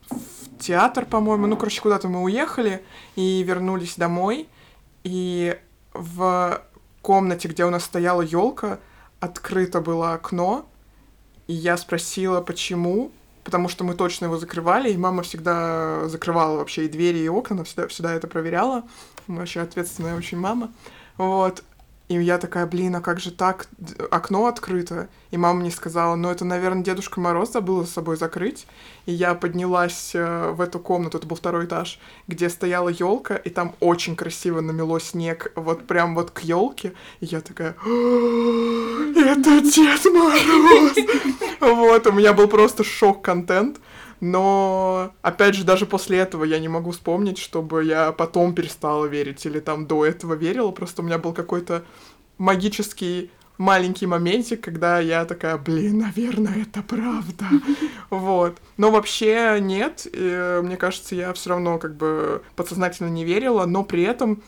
в 0.10 0.60
театр, 0.60 1.06
по-моему. 1.06 1.48
Ну, 1.48 1.56
короче, 1.58 1.82
куда-то 1.82 2.10
мы 2.10 2.22
уехали 2.22 2.84
и 3.16 3.44
вернулись 3.44 3.96
домой. 3.96 4.50
И 5.04 5.58
в 5.94 6.62
комнате, 7.02 7.48
где 7.48 7.66
у 7.66 7.70
нас 7.70 7.86
стояла 7.86 8.22
елка, 8.22 8.80
открыто 9.22 9.80
было 9.80 10.14
окно. 10.14 10.70
И 11.48 11.54
я 11.54 11.78
спросила, 11.78 12.42
почему 12.42 13.12
потому 13.44 13.70
что 13.70 13.84
мы 13.84 13.94
точно 13.94 14.26
его 14.26 14.38
закрывали, 14.38 14.92
и 14.92 14.98
мама 14.98 15.24
всегда 15.24 16.08
закрывала 16.08 16.58
вообще 16.58 16.86
и 16.86 16.90
двери, 16.90 17.20
и 17.20 17.30
окна, 17.30 17.56
она 17.56 17.64
всегда, 17.64 17.88
всегда 17.88 18.14
это 18.14 18.28
проверяла. 18.28 18.84
Вообще 19.28 19.62
ответственная 19.62 20.18
очень 20.18 20.38
мама. 20.38 20.72
Вот. 21.18 21.64
И 22.10 22.16
я 22.16 22.40
такая, 22.40 22.66
блин, 22.66 22.96
а 22.96 23.02
как 23.02 23.20
же 23.20 23.30
так? 23.30 23.68
Окно 24.10 24.48
открыто. 24.48 25.10
И 25.30 25.38
мама 25.38 25.60
мне 25.60 25.70
сказала, 25.70 26.16
ну 26.16 26.32
это, 26.32 26.44
наверное, 26.44 26.84
Дедушка 26.84 27.20
Мороз 27.20 27.52
забыл 27.52 27.86
с 27.86 27.92
собой 27.92 28.18
закрыть. 28.18 28.66
И 29.06 29.12
я 29.12 29.36
поднялась 29.36 30.12
э, 30.16 30.52
в 30.52 30.60
эту 30.60 30.80
комнату, 30.80 31.20
это 31.20 31.28
был 31.28 31.36
второй 31.36 31.66
этаж, 31.66 32.00
где 32.28 32.50
стояла 32.50 32.90
елка, 32.90 33.36
и 33.36 33.52
там 33.52 33.76
очень 33.80 34.16
красиво 34.16 34.60
намело 34.60 35.00
снег, 35.00 35.52
вот 35.56 35.86
прям 35.86 36.16
вот 36.16 36.32
к 36.32 36.40
елке. 36.40 36.94
И 37.20 37.28
я 37.28 37.42
такая, 37.42 37.76
это 37.76 39.62
Дед 39.62 40.06
Мороз! 40.12 40.98
Вот, 41.60 42.08
у 42.08 42.12
меня 42.14 42.34
был 42.34 42.48
просто 42.48 42.84
шок-контент. 42.84 43.80
Но, 44.20 45.14
опять 45.22 45.56
же, 45.56 45.64
даже 45.64 45.86
после 45.86 46.20
этого 46.20 46.44
я 46.44 46.60
не 46.60 46.68
могу 46.68 46.92
вспомнить, 46.92 47.38
чтобы 47.38 47.86
я 47.86 48.12
потом 48.12 48.54
перестала 48.54 49.06
верить 49.06 49.46
или 49.46 49.60
там 49.60 49.88
до 49.88 50.06
этого 50.06 50.34
верила. 50.34 50.72
Просто 50.72 51.02
у 51.02 51.06
меня 51.06 51.18
был 51.18 51.34
какой-то 51.34 51.84
магический 52.38 53.32
маленький 53.60 54.08
моментик, 54.08 54.62
когда 54.62 55.00
я 55.00 55.26
такая, 55.26 55.58
блин, 55.58 56.00
наверное, 56.00 56.64
это 56.64 56.82
правда. 56.82 57.46
Вот. 58.10 58.58
Но 58.78 58.90
вообще 58.90 59.60
нет. 59.62 60.08
И, 60.12 60.60
мне 60.64 60.78
кажется, 60.78 61.14
я 61.14 61.32
все 61.34 61.52
равно 61.52 61.78
как 61.78 61.96
бы 61.96 62.42
подсознательно 62.56 63.10
не 63.10 63.24
верила, 63.24 63.68
но 63.68 63.84
при 63.84 64.02
этом 64.02 64.42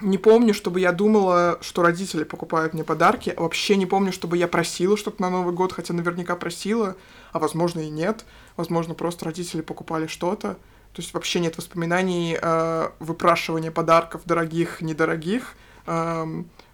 не 0.00 0.16
помню, 0.16 0.54
чтобы 0.54 0.80
я 0.80 0.92
думала, 0.92 1.58
что 1.60 1.82
родители 1.82 2.24
покупают 2.24 2.72
мне 2.72 2.84
подарки. 2.84 3.34
Вообще 3.36 3.76
не 3.76 3.84
помню, 3.84 4.12
чтобы 4.12 4.38
я 4.38 4.48
просила 4.48 4.96
что-то 4.96 5.20
на 5.20 5.28
Новый 5.28 5.52
год, 5.52 5.72
хотя 5.72 5.92
наверняка 5.92 6.36
просила, 6.36 6.96
а 7.32 7.40
возможно 7.40 7.80
и 7.80 7.90
нет. 7.90 8.24
Возможно, 8.58 8.94
просто 8.94 9.24
родители 9.24 9.60
покупали 9.60 10.08
что-то. 10.08 10.54
То 10.92 11.00
есть 11.00 11.14
вообще 11.14 11.38
нет 11.38 11.56
воспоминаний 11.56 12.36
э, 12.40 12.88
выпрашивания 12.98 13.70
подарков 13.70 14.22
дорогих, 14.24 14.80
недорогих. 14.80 15.54
Э, 15.86 16.26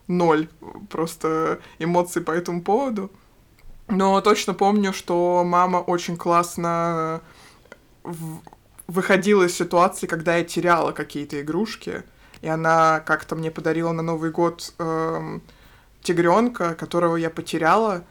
ноль 0.06 0.48
просто 0.88 1.60
эмоций 1.78 2.22
по 2.22 2.30
этому 2.30 2.62
поводу. 2.62 3.10
Но 3.88 4.18
точно 4.22 4.54
помню, 4.54 4.94
что 4.94 5.44
мама 5.44 5.76
очень 5.76 6.16
классно 6.16 7.20
выходила 8.86 9.42
из 9.42 9.54
ситуации, 9.54 10.06
когда 10.06 10.36
я 10.36 10.44
теряла 10.44 10.92
какие-то 10.92 11.38
игрушки, 11.42 12.02
и 12.40 12.48
она 12.48 13.00
как-то 13.00 13.36
мне 13.36 13.50
подарила 13.50 13.92
на 13.92 14.02
Новый 14.02 14.30
год 14.30 14.72
эм, 14.78 15.42
тигренка, 16.02 16.74
которого 16.74 17.16
я 17.16 17.28
потеряла, 17.28 18.04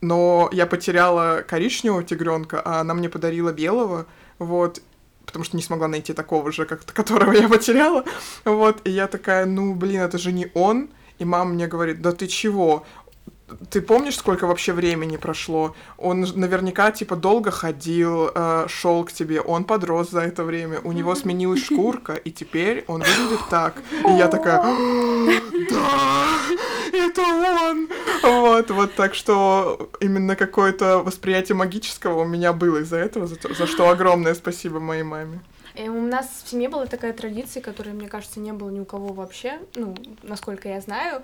но 0.00 0.48
я 0.52 0.66
потеряла 0.66 1.42
коричневого 1.46 2.04
тигренка, 2.04 2.60
а 2.64 2.80
она 2.80 2.94
мне 2.94 3.08
подарила 3.08 3.52
белого, 3.52 4.06
вот, 4.38 4.80
потому 5.26 5.44
что 5.44 5.56
не 5.56 5.62
смогла 5.62 5.88
найти 5.88 6.12
такого 6.12 6.52
же, 6.52 6.64
как 6.66 6.84
которого 6.84 7.32
я 7.32 7.48
потеряла, 7.48 8.04
вот, 8.44 8.80
и 8.84 8.90
я 8.90 9.06
такая, 9.06 9.46
ну, 9.46 9.74
блин, 9.74 10.02
это 10.02 10.18
же 10.18 10.32
не 10.32 10.50
он, 10.54 10.90
и 11.18 11.24
мама 11.24 11.52
мне 11.52 11.66
говорит, 11.66 12.00
да 12.00 12.12
ты 12.12 12.28
чего, 12.28 12.84
ты 13.70 13.80
помнишь, 13.80 14.16
сколько 14.16 14.46
вообще 14.46 14.72
времени 14.72 15.16
прошло? 15.16 15.74
Он 15.96 16.20
наверняка, 16.20 16.90
типа, 16.90 17.16
долго 17.16 17.50
ходил, 17.50 18.30
э, 18.34 18.66
шел 18.68 19.04
к 19.04 19.12
тебе, 19.12 19.40
он 19.40 19.64
подрос 19.64 20.10
за 20.10 20.20
это 20.20 20.44
время, 20.44 20.80
у 20.84 20.92
него 20.92 21.14
сменилась 21.14 21.64
шкурка, 21.64 22.14
и 22.14 22.30
теперь 22.30 22.84
он 22.86 23.00
выглядит 23.00 23.40
так. 23.50 23.74
И 24.06 24.12
я 24.12 24.28
такая, 24.28 24.62
да, 25.70 26.26
это 26.92 27.22
он! 27.22 27.88
Вот, 28.28 28.70
вот, 28.70 28.94
так 28.94 29.14
что 29.14 29.90
именно 30.00 30.36
какое-то 30.36 30.98
восприятие 30.98 31.56
магического 31.56 32.22
у 32.22 32.24
меня 32.26 32.52
было 32.52 32.78
из-за 32.78 32.96
этого, 32.96 33.26
за, 33.26 33.36
за 33.36 33.66
что 33.66 33.88
огромное 33.88 34.34
спасибо 34.34 34.80
моей 34.80 35.02
маме. 35.02 35.40
И 35.74 35.82
э, 35.82 35.88
у 35.88 36.02
нас 36.02 36.42
в 36.44 36.48
семье 36.48 36.68
была 36.68 36.86
такая 36.86 37.12
традиция, 37.12 37.62
которой, 37.62 37.94
мне 37.94 38.08
кажется, 38.08 38.40
не 38.40 38.52
было 38.52 38.70
ни 38.70 38.80
у 38.80 38.84
кого 38.84 39.12
вообще, 39.12 39.60
ну, 39.74 39.94
насколько 40.22 40.68
я 40.68 40.80
знаю. 40.80 41.22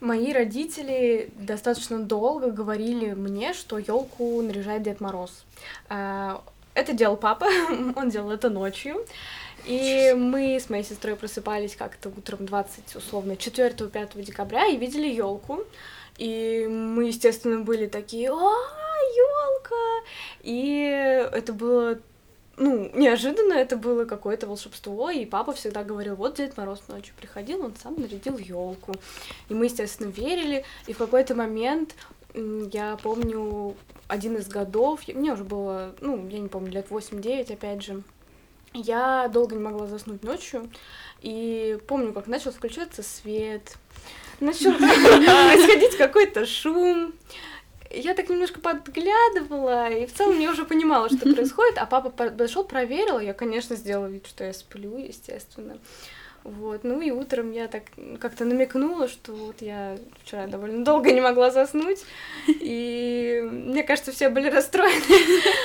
Мои 0.00 0.32
родители 0.32 1.30
достаточно 1.34 1.98
долго 1.98 2.52
говорили 2.52 3.14
мне, 3.14 3.52
что 3.52 3.78
елку 3.78 4.40
наряжает 4.42 4.84
Дед 4.84 5.00
Мороз. 5.00 5.44
А, 5.88 6.44
это 6.74 6.92
делал 6.92 7.16
папа, 7.16 7.46
он 7.96 8.10
делал 8.10 8.30
это 8.30 8.48
ночью. 8.48 9.04
И 9.64 10.14
мы 10.16 10.56
с 10.56 10.70
моей 10.70 10.84
сестрой 10.84 11.16
просыпались 11.16 11.74
как-то 11.74 12.10
утром 12.10 12.46
20, 12.46 12.94
условно, 12.94 13.32
4-5 13.32 14.22
декабря 14.22 14.66
и 14.66 14.76
видели 14.76 15.08
елку. 15.08 15.64
И 16.18 16.66
мы, 16.68 17.06
естественно, 17.06 17.60
были 17.60 17.86
такие, 17.86 18.30
а, 18.30 18.34
елка! 18.34 20.06
И 20.42 21.28
это 21.32 21.52
было 21.52 21.98
ну, 22.58 22.90
неожиданно 22.94 23.54
это 23.54 23.76
было 23.76 24.04
какое-то 24.04 24.46
волшебство, 24.46 25.10
и 25.10 25.24
папа 25.24 25.52
всегда 25.52 25.84
говорил, 25.84 26.16
вот 26.16 26.36
Дед 26.36 26.56
Мороз 26.56 26.82
ночью 26.88 27.14
приходил, 27.16 27.64
он 27.64 27.74
сам 27.80 27.94
нарядил 27.94 28.36
елку. 28.36 28.94
И 29.48 29.54
мы, 29.54 29.66
естественно, 29.66 30.08
верили, 30.08 30.64
и 30.86 30.92
в 30.92 30.98
какой-то 30.98 31.34
момент 31.36 31.94
я 32.34 32.96
помню 33.02 33.76
один 34.08 34.36
из 34.36 34.48
годов, 34.48 35.06
мне 35.06 35.32
уже 35.32 35.44
было, 35.44 35.94
ну, 36.00 36.28
я 36.28 36.38
не 36.38 36.48
помню, 36.48 36.72
лет 36.72 36.88
8-9, 36.90 37.52
опять 37.52 37.82
же, 37.82 38.02
я 38.74 39.28
долго 39.28 39.54
не 39.54 39.62
могла 39.62 39.86
заснуть 39.86 40.22
ночью, 40.22 40.68
и 41.20 41.78
помню, 41.86 42.12
как 42.12 42.26
начал 42.26 42.52
включаться 42.52 43.02
свет, 43.02 43.76
начал 44.40 44.72
происходить 44.76 45.96
какой-то 45.96 46.46
шум, 46.46 47.14
я 47.90 48.14
так 48.14 48.28
немножко 48.28 48.60
подглядывала, 48.60 49.90
и 49.90 50.06
в 50.06 50.12
целом 50.12 50.38
я 50.38 50.50
уже 50.50 50.64
понимала, 50.64 51.08
что 51.08 51.18
происходит, 51.34 51.78
а 51.78 51.86
папа 51.86 52.10
подошел, 52.10 52.64
проверил, 52.64 53.18
я, 53.18 53.32
конечно, 53.32 53.76
сделала 53.76 54.06
вид, 54.06 54.26
что 54.26 54.44
я 54.44 54.52
сплю, 54.52 54.96
естественно. 54.98 55.78
Вот, 56.44 56.84
ну 56.84 57.00
и 57.00 57.10
утром 57.10 57.52
я 57.52 57.68
так 57.68 57.82
как-то 58.20 58.44
намекнула, 58.44 59.08
что 59.08 59.32
вот 59.32 59.60
я 59.60 59.98
вчера 60.22 60.46
довольно 60.46 60.84
долго 60.84 61.12
не 61.12 61.20
могла 61.20 61.50
заснуть, 61.50 62.04
и 62.46 63.40
мне 63.44 63.82
кажется, 63.82 64.12
все 64.12 64.28
были 64.30 64.48
расстроены. 64.48 65.04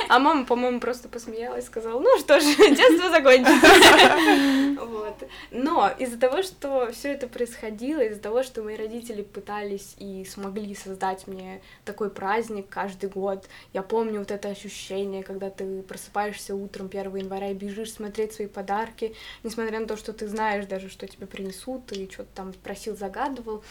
А 0.09 0.19
мама, 0.19 0.45
по-моему, 0.45 0.79
просто 0.79 1.07
посмеялась, 1.07 1.65
сказала, 1.65 1.99
ну 1.99 2.17
что 2.19 2.39
ж, 2.39 2.43
детство 2.57 3.09
закончится. 3.09 4.85
Вот. 4.85 5.23
Но 5.51 5.89
из-за 5.97 6.19
того, 6.19 6.41
что 6.41 6.91
все 6.91 7.13
это 7.13 7.27
происходило, 7.27 8.01
из-за 8.01 8.19
того, 8.19 8.43
что 8.43 8.63
мои 8.63 8.75
родители 8.75 9.21
пытались 9.21 9.95
и 9.99 10.25
смогли 10.25 10.75
создать 10.75 11.27
мне 11.27 11.61
такой 11.85 12.09
праздник 12.09 12.67
каждый 12.69 13.09
год, 13.09 13.47
я 13.71 13.83
помню 13.83 14.19
вот 14.19 14.31
это 14.31 14.49
ощущение, 14.49 15.23
когда 15.23 15.49
ты 15.49 15.81
просыпаешься 15.83 16.55
утром 16.55 16.87
1 16.87 17.15
января 17.15 17.51
и 17.51 17.53
бежишь 17.53 17.93
смотреть 17.93 18.33
свои 18.33 18.47
подарки, 18.47 19.15
несмотря 19.43 19.79
на 19.79 19.87
то, 19.87 19.95
что 19.95 20.11
ты 20.13 20.27
знаешь, 20.27 20.62
знаешь 20.63 20.69
даже, 20.69 20.89
что 20.89 21.07
тебе 21.07 21.27
принесут, 21.27 21.91
и 21.91 22.09
что-то 22.09 22.29
там 22.35 22.53
просил, 22.53 22.95
загадывал 22.95 23.63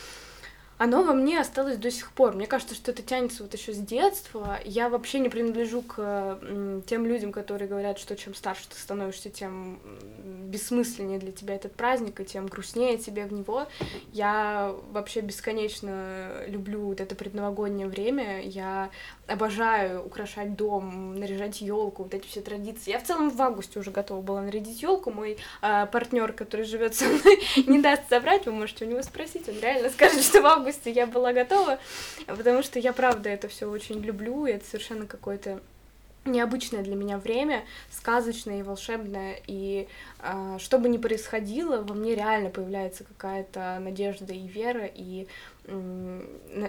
оно 0.83 1.05
во 1.05 1.13
мне 1.13 1.39
осталось 1.39 1.77
до 1.77 1.93
сих 1.93 2.11
пор. 2.11 2.35
Мне 2.35 2.49
кажется, 2.49 2.75
что 2.75 2.91
это 2.91 3.03
тянется 3.03 3.45
вот 3.45 3.55
еще 3.55 3.73
с 3.73 3.79
детства. 3.79 4.59
Я 4.65 4.89
вообще 4.89 5.21
не 5.21 5.29
принадлежу 5.29 5.83
к 5.83 6.41
тем 6.89 7.07
людям, 7.07 7.31
которые 7.31 7.69
говорят, 7.69 8.01
что 8.01 8.17
чем 8.17 8.35
старше 8.35 8.65
ты 8.69 8.75
становишься, 8.75 9.31
тем 9.31 9.79
бессмысленнее 10.25 11.21
для 11.21 11.31
тебя 11.31 11.55
этот 11.55 11.77
праздник, 11.77 12.19
и 12.19 12.25
тем 12.25 12.49
грустнее 12.49 12.99
тебе 12.99 13.27
в 13.27 13.33
него. 13.33 13.69
Я 14.13 14.75
вообще 14.91 15.21
бесконечно 15.21 16.43
люблю 16.49 16.81
вот 16.81 17.01
это 17.01 17.15
предновогоднее 17.15 17.87
время. 17.87 18.43
Я 18.43 18.91
обожаю 19.29 20.05
украшать 20.05 20.57
дом, 20.57 21.15
наряжать 21.15 21.61
елку, 21.61 22.03
вот 22.03 22.13
эти 22.13 22.27
все 22.27 22.41
традиции. 22.41 22.91
Я 22.91 22.99
в 22.99 23.05
целом 23.05 23.31
в 23.31 23.41
августе 23.41 23.79
уже 23.79 23.93
готова 23.93 24.21
была 24.21 24.43
нарядить 24.43 24.83
елку. 24.83 25.13
Мой 25.13 25.39
э, 25.63 25.87
партнер, 25.93 26.33
который 26.33 26.65
живет 26.65 26.97
со 26.97 27.05
мной, 27.05 27.41
не 27.69 27.79
даст 27.79 28.09
собрать, 28.09 28.47
вы 28.47 28.53
можете 28.53 28.85
у 28.85 28.89
него 28.89 29.03
спросить, 29.03 29.49
он 29.49 29.61
реально 29.61 29.89
скажет, 29.89 30.25
что 30.25 30.43
в 30.43 30.47
августе 30.47 30.72
я 30.91 31.07
была 31.07 31.33
готова, 31.33 31.79
потому 32.27 32.63
что 32.63 32.79
я 32.79 32.93
правда 32.93 33.29
это 33.31 33.49
все 33.49 33.69
очень 33.69 34.01
люблю, 34.01 34.47
и 34.47 34.53
это 34.53 34.65
совершенно 34.65 35.07
какое-то 35.07 35.61
необычное 36.25 36.83
для 36.83 36.95
меня 36.95 37.19
время, 37.19 37.65
сказочное 37.91 38.61
и 38.61 38.63
волшебное, 38.63 39.41
и 39.47 39.89
э, 40.21 40.57
что 40.61 40.79
бы 40.79 40.89
ни 40.89 40.99
происходило, 40.99 41.83
во 41.83 41.95
мне 41.95 42.15
реально 42.15 42.51
появляется 42.51 43.05
какая-то 43.05 43.79
надежда 43.81 44.33
и 44.33 44.47
вера, 44.47 44.87
и 44.87 45.27
э, 45.65 46.21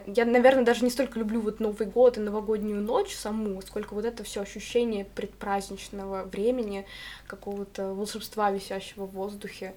я, 0.08 0.26
наверное, 0.26 0.64
даже 0.64 0.84
не 0.84 0.90
столько 0.90 1.20
люблю 1.20 1.40
вот 1.40 1.60
Новый 1.60 1.88
год 1.88 2.18
и 2.18 2.22
новогоднюю 2.22 2.82
ночь 2.82 3.14
саму, 3.14 3.62
сколько 3.62 3.94
вот 3.94 4.06
это 4.06 4.24
все 4.24 4.42
ощущение 4.42 5.06
предпраздничного 5.06 6.24
времени, 6.24 6.86
какого-то 7.28 7.94
волшебства, 7.94 8.50
висящего 8.50 9.06
в 9.06 9.12
воздухе, 9.12 9.76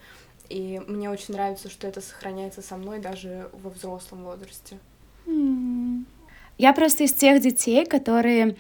и 0.49 0.81
мне 0.87 1.11
очень 1.11 1.35
нравится, 1.35 1.69
что 1.71 1.87
это 1.87 2.01
сохраняется 2.01 2.63
со 2.63 2.77
мной 2.77 2.99
даже 2.99 3.51
во 3.53 3.71
взрослом 3.71 4.25
возрасте. 4.25 4.79
Я 6.59 6.73
просто 6.73 7.05
из 7.05 7.13
тех 7.13 7.43
детей, 7.43 7.85
которые 7.85 8.57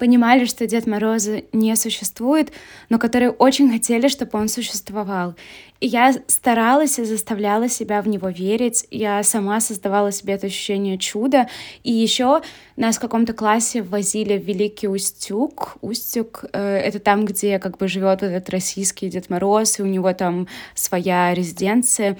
понимали, 0.00 0.46
что 0.46 0.66
Дед 0.66 0.86
Мороза 0.86 1.42
не 1.52 1.76
существует, 1.76 2.50
но 2.88 2.98
которые 2.98 3.30
очень 3.30 3.70
хотели, 3.70 4.08
чтобы 4.08 4.38
он 4.38 4.48
существовал. 4.48 5.34
И 5.80 5.86
я 5.86 6.14
старалась 6.26 6.98
и 6.98 7.04
заставляла 7.04 7.68
себя 7.68 8.02
в 8.02 8.08
него 8.08 8.28
верить. 8.28 8.86
Я 8.90 9.22
сама 9.22 9.60
создавала 9.60 10.10
себе 10.10 10.34
это 10.34 10.46
ощущение 10.46 10.98
чуда. 10.98 11.48
И 11.84 11.92
еще 11.92 12.42
нас 12.76 12.96
в 12.96 13.00
каком-то 13.00 13.32
классе 13.32 13.82
возили 13.82 14.38
в 14.38 14.44
Великий 14.44 14.88
Устюг. 14.88 15.76
Устюг 15.80 16.44
э,— 16.52 16.76
это 16.86 16.98
там, 16.98 17.24
где 17.24 17.58
как 17.58 17.78
бы 17.78 17.88
живет 17.88 18.22
этот 18.22 18.50
российский 18.50 19.08
Дед 19.08 19.30
Мороз, 19.30 19.78
и 19.78 19.82
у 19.82 19.86
него 19.86 20.12
там 20.12 20.48
своя 20.74 21.34
резиденция. 21.34 22.18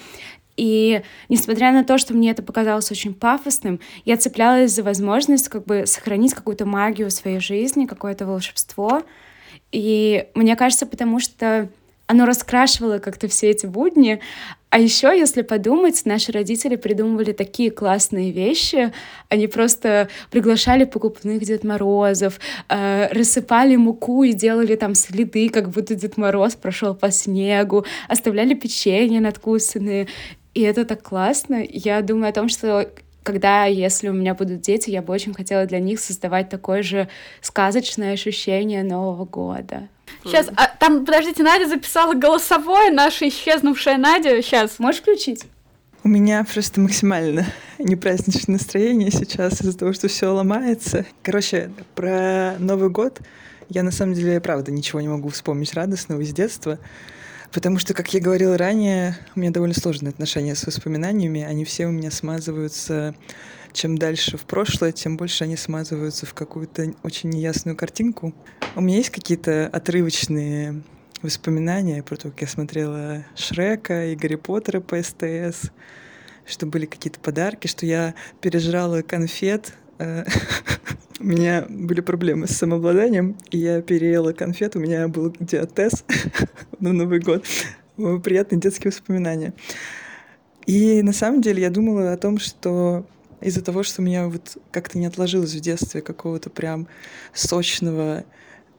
И 0.61 1.01
несмотря 1.31 1.73
на 1.73 1.85
то, 1.85 1.97
что 1.97 2.13
мне 2.13 2.33
это 2.33 2.43
показалось 2.43 2.91
очень 2.91 3.15
пафосным, 3.15 3.81
я 4.05 4.19
цеплялась 4.19 4.73
за 4.73 4.83
возможность 4.83 5.49
как 5.49 5.65
бы 5.65 5.87
сохранить 5.87 6.35
какую-то 6.35 6.67
магию 6.67 7.09
в 7.09 7.15
своей 7.15 7.41
жизни, 7.41 7.87
какое-то 7.87 8.27
волшебство. 8.27 9.03
И 9.73 10.27
мне 10.35 10.57
кажется, 10.57 10.85
потому 10.85 11.19
что 11.19 11.71
оно 12.07 12.27
раскрашивало 12.27 12.99
как-то 12.99 13.27
все 13.29 13.49
эти 13.51 13.65
будни. 13.65 14.21
А 14.69 14.79
еще, 14.79 15.09
если 15.17 15.43
подумать, 15.43 16.03
наши 16.05 16.31
родители 16.31 16.77
придумывали 16.77 17.33
такие 17.33 17.71
классные 17.71 18.31
вещи. 18.31 18.93
Они 19.29 19.47
просто 19.47 20.09
приглашали 20.31 20.85
покупных 20.85 21.41
Дед 21.43 21.65
Морозов, 21.65 22.39
э, 22.69 23.09
рассыпали 23.13 23.77
муку 23.77 24.25
и 24.25 24.33
делали 24.33 24.77
там 24.77 24.95
следы, 24.95 25.49
как 25.49 25.71
будто 25.71 25.95
Дед 25.95 26.19
Мороз 26.19 26.55
прошел 26.55 26.95
по 26.95 27.11
снегу, 27.11 27.87
оставляли 28.09 28.55
печенье 28.55 29.21
надкусанные. 29.21 30.07
И 30.55 30.63
это 30.63 30.85
так 30.85 31.03
классно. 31.03 31.65
Я 31.69 32.01
думаю 32.03 32.31
о 32.31 32.33
том, 32.33 32.49
что 32.49 32.91
когда, 33.23 33.67
если 33.67 34.09
у 34.09 34.13
меня 34.13 34.35
будут 34.35 34.63
дети, 34.63 34.91
я 34.91 35.03
бы 35.03 35.13
очень 35.13 35.35
хотела 35.35 35.67
для 35.67 35.79
них 35.79 36.01
создавать 36.01 36.49
такое 36.49 36.83
же 36.83 37.09
сказочное 37.41 38.15
ощущение 38.15 38.83
Нового 38.83 39.25
года. 39.25 39.89
Сейчас, 40.25 40.49
а 40.57 40.69
там, 40.79 41.05
подождите, 41.05 41.43
Надя 41.43 41.69
записала 41.69 42.15
голосовое, 42.15 42.91
наша 42.91 43.29
исчезнувшая 43.29 43.97
Надя. 43.97 44.43
Сейчас. 44.43 44.79
Можешь 44.79 45.01
включить? 45.01 45.45
У 46.03 46.09
меня 46.09 46.45
просто 46.45 46.81
максимально 46.81 47.47
непраздничное 47.79 48.55
настроение 48.55 49.11
сейчас 49.11 49.61
из-за 49.61 49.77
того, 49.77 49.93
что 49.93 50.09
все 50.09 50.29
ломается. 50.29 51.05
Короче, 51.23 51.71
про 51.95 52.55
Новый 52.59 52.89
год 52.89 53.21
Я 53.69 53.83
на 53.83 53.93
самом 53.93 54.15
деле, 54.15 54.41
правда, 54.41 54.73
ничего 54.73 55.01
не 55.01 55.09
могу 55.09 55.29
вспомнить 55.29 55.75
радостного 55.75 56.21
из 56.23 56.33
детства, 56.33 56.79
потому 57.53 57.79
что, 57.79 57.95
как 57.95 58.13
я 58.15 58.21
говорила 58.21 58.57
ранее, 58.57 59.17
у 59.35 59.41
меня 59.41 59.51
довольно 59.51 59.75
сложные 59.75 60.11
отношения 60.11 60.55
с 60.55 60.67
воспоминаниями, 60.67 61.43
они 61.43 61.65
все 61.65 61.87
у 61.87 61.91
меня 61.91 62.11
смазываются 62.11 63.15
чем 63.73 63.97
дальше 63.97 64.37
в 64.37 64.47
прошлое, 64.47 64.93
тем 64.93 65.17
больше 65.17 65.45
они 65.45 65.57
смазываются 65.57 66.27
в 66.27 66.35
какую-то 66.35 66.93
очень 67.03 67.31
неясную 67.31 67.77
картинку. 67.77 68.35
У 68.75 68.81
меня 68.81 68.97
есть 68.97 69.11
какие-то 69.11 69.69
отрывочные 69.69 70.83
воспоминания 71.23 72.03
про 72.03 72.17
то, 72.17 72.31
как 72.31 72.41
я 72.41 72.49
смотрела 72.49 73.25
Шрека 73.37 74.07
и 74.07 74.17
Гарри 74.17 74.37
Поттера 74.37 74.81
по 74.81 75.01
СТС, 75.01 75.71
что 76.47 76.67
были 76.67 76.87
какие-то 76.87 77.21
подарки, 77.21 77.67
что 77.67 77.87
я 77.87 78.15
пережрала 78.41 79.03
конфет. 79.03 79.75
У 81.21 81.25
меня 81.25 81.67
были 81.69 82.01
проблемы 82.01 82.47
с 82.47 82.57
самообладанием, 82.57 83.37
и 83.51 83.59
я 83.59 83.83
переела 83.83 84.33
конфет, 84.33 84.75
у 84.75 84.79
меня 84.79 85.07
был 85.07 85.37
диатез 85.39 86.03
на 86.81 86.95
Новый 86.95 87.21
год. 87.21 87.45
Приятные 87.97 88.59
детские 88.59 88.91
воспоминания. 88.91 89.53
И 90.65 91.03
на 91.03 91.13
самом 91.13 91.43
деле 91.43 91.61
я 91.61 91.69
думала 91.69 92.15
о 92.15 92.17
том, 92.17 92.39
что 92.39 93.07
из-за 93.43 93.63
того, 93.63 93.83
что 93.83 94.01
у 94.01 94.05
меня 94.07 94.29
вот 94.29 94.57
как-то 94.71 94.97
не 94.99 95.05
отложилось 95.05 95.53
в 95.53 95.61
детстве 95.61 96.01
какого-то 96.01 96.49
прям 96.49 96.89
сочного 97.35 98.25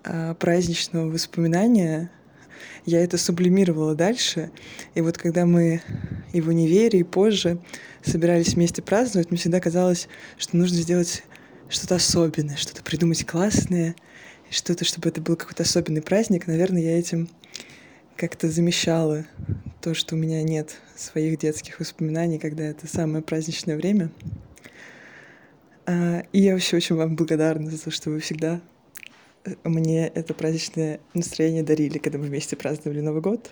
э, 0.04 0.34
праздничного 0.40 1.12
воспоминания, 1.12 2.10
я 2.88 3.04
это 3.04 3.20
сублимировала 3.20 3.94
дальше. 3.94 4.50
И 4.96 5.02
вот 5.02 5.16
когда 5.20 5.46
мы 5.46 5.84
и 6.34 6.42
в 6.42 6.48
универе, 6.48 7.02
и 7.02 7.04
позже 7.04 7.60
собирались 8.04 8.56
вместе 8.56 8.82
праздновать, 8.82 9.30
мне 9.30 9.38
всегда 9.38 9.60
казалось, 9.60 10.08
что 10.40 10.58
нужно 10.58 10.78
сделать 10.78 11.24
что-то 11.72 11.96
особенное, 11.96 12.58
что-то 12.58 12.84
придумать 12.84 13.26
классное, 13.26 13.96
что-то, 14.50 14.86
чтобы 14.86 15.10
это 15.10 15.22
был 15.22 15.36
какой-то 15.36 15.64
особенный 15.64 16.02
праздник. 16.02 16.48
Наверное, 16.48 16.82
я 16.82 17.00
этим 17.00 17.30
как-то 18.18 18.50
замещала 18.50 19.26
то, 19.82 19.94
что 19.94 20.16
у 20.16 20.18
меня 20.18 20.44
нет 20.44 20.76
своих 20.96 21.40
детских 21.40 21.80
воспоминаний, 21.80 22.38
когда 22.38 22.64
это 22.64 22.88
самое 22.88 23.24
праздничное 23.24 23.78
время. 23.78 24.12
А, 25.86 26.24
и 26.32 26.42
я 26.42 26.54
вообще 26.54 26.78
очень 26.78 26.96
вам 26.96 27.16
благодарна 27.16 27.72
за 27.72 27.82
то, 27.82 27.90
что 27.90 28.12
вы 28.12 28.20
всегда 28.20 28.62
э, 29.46 29.56
мне 29.64 30.08
это 30.08 30.34
праздничное 30.34 31.00
настроение 31.14 31.64
дарили, 31.64 31.98
когда 31.98 32.20
мы 32.20 32.26
вместе 32.26 32.56
праздновали 32.56 33.00
Новый 33.00 33.22
год. 33.22 33.52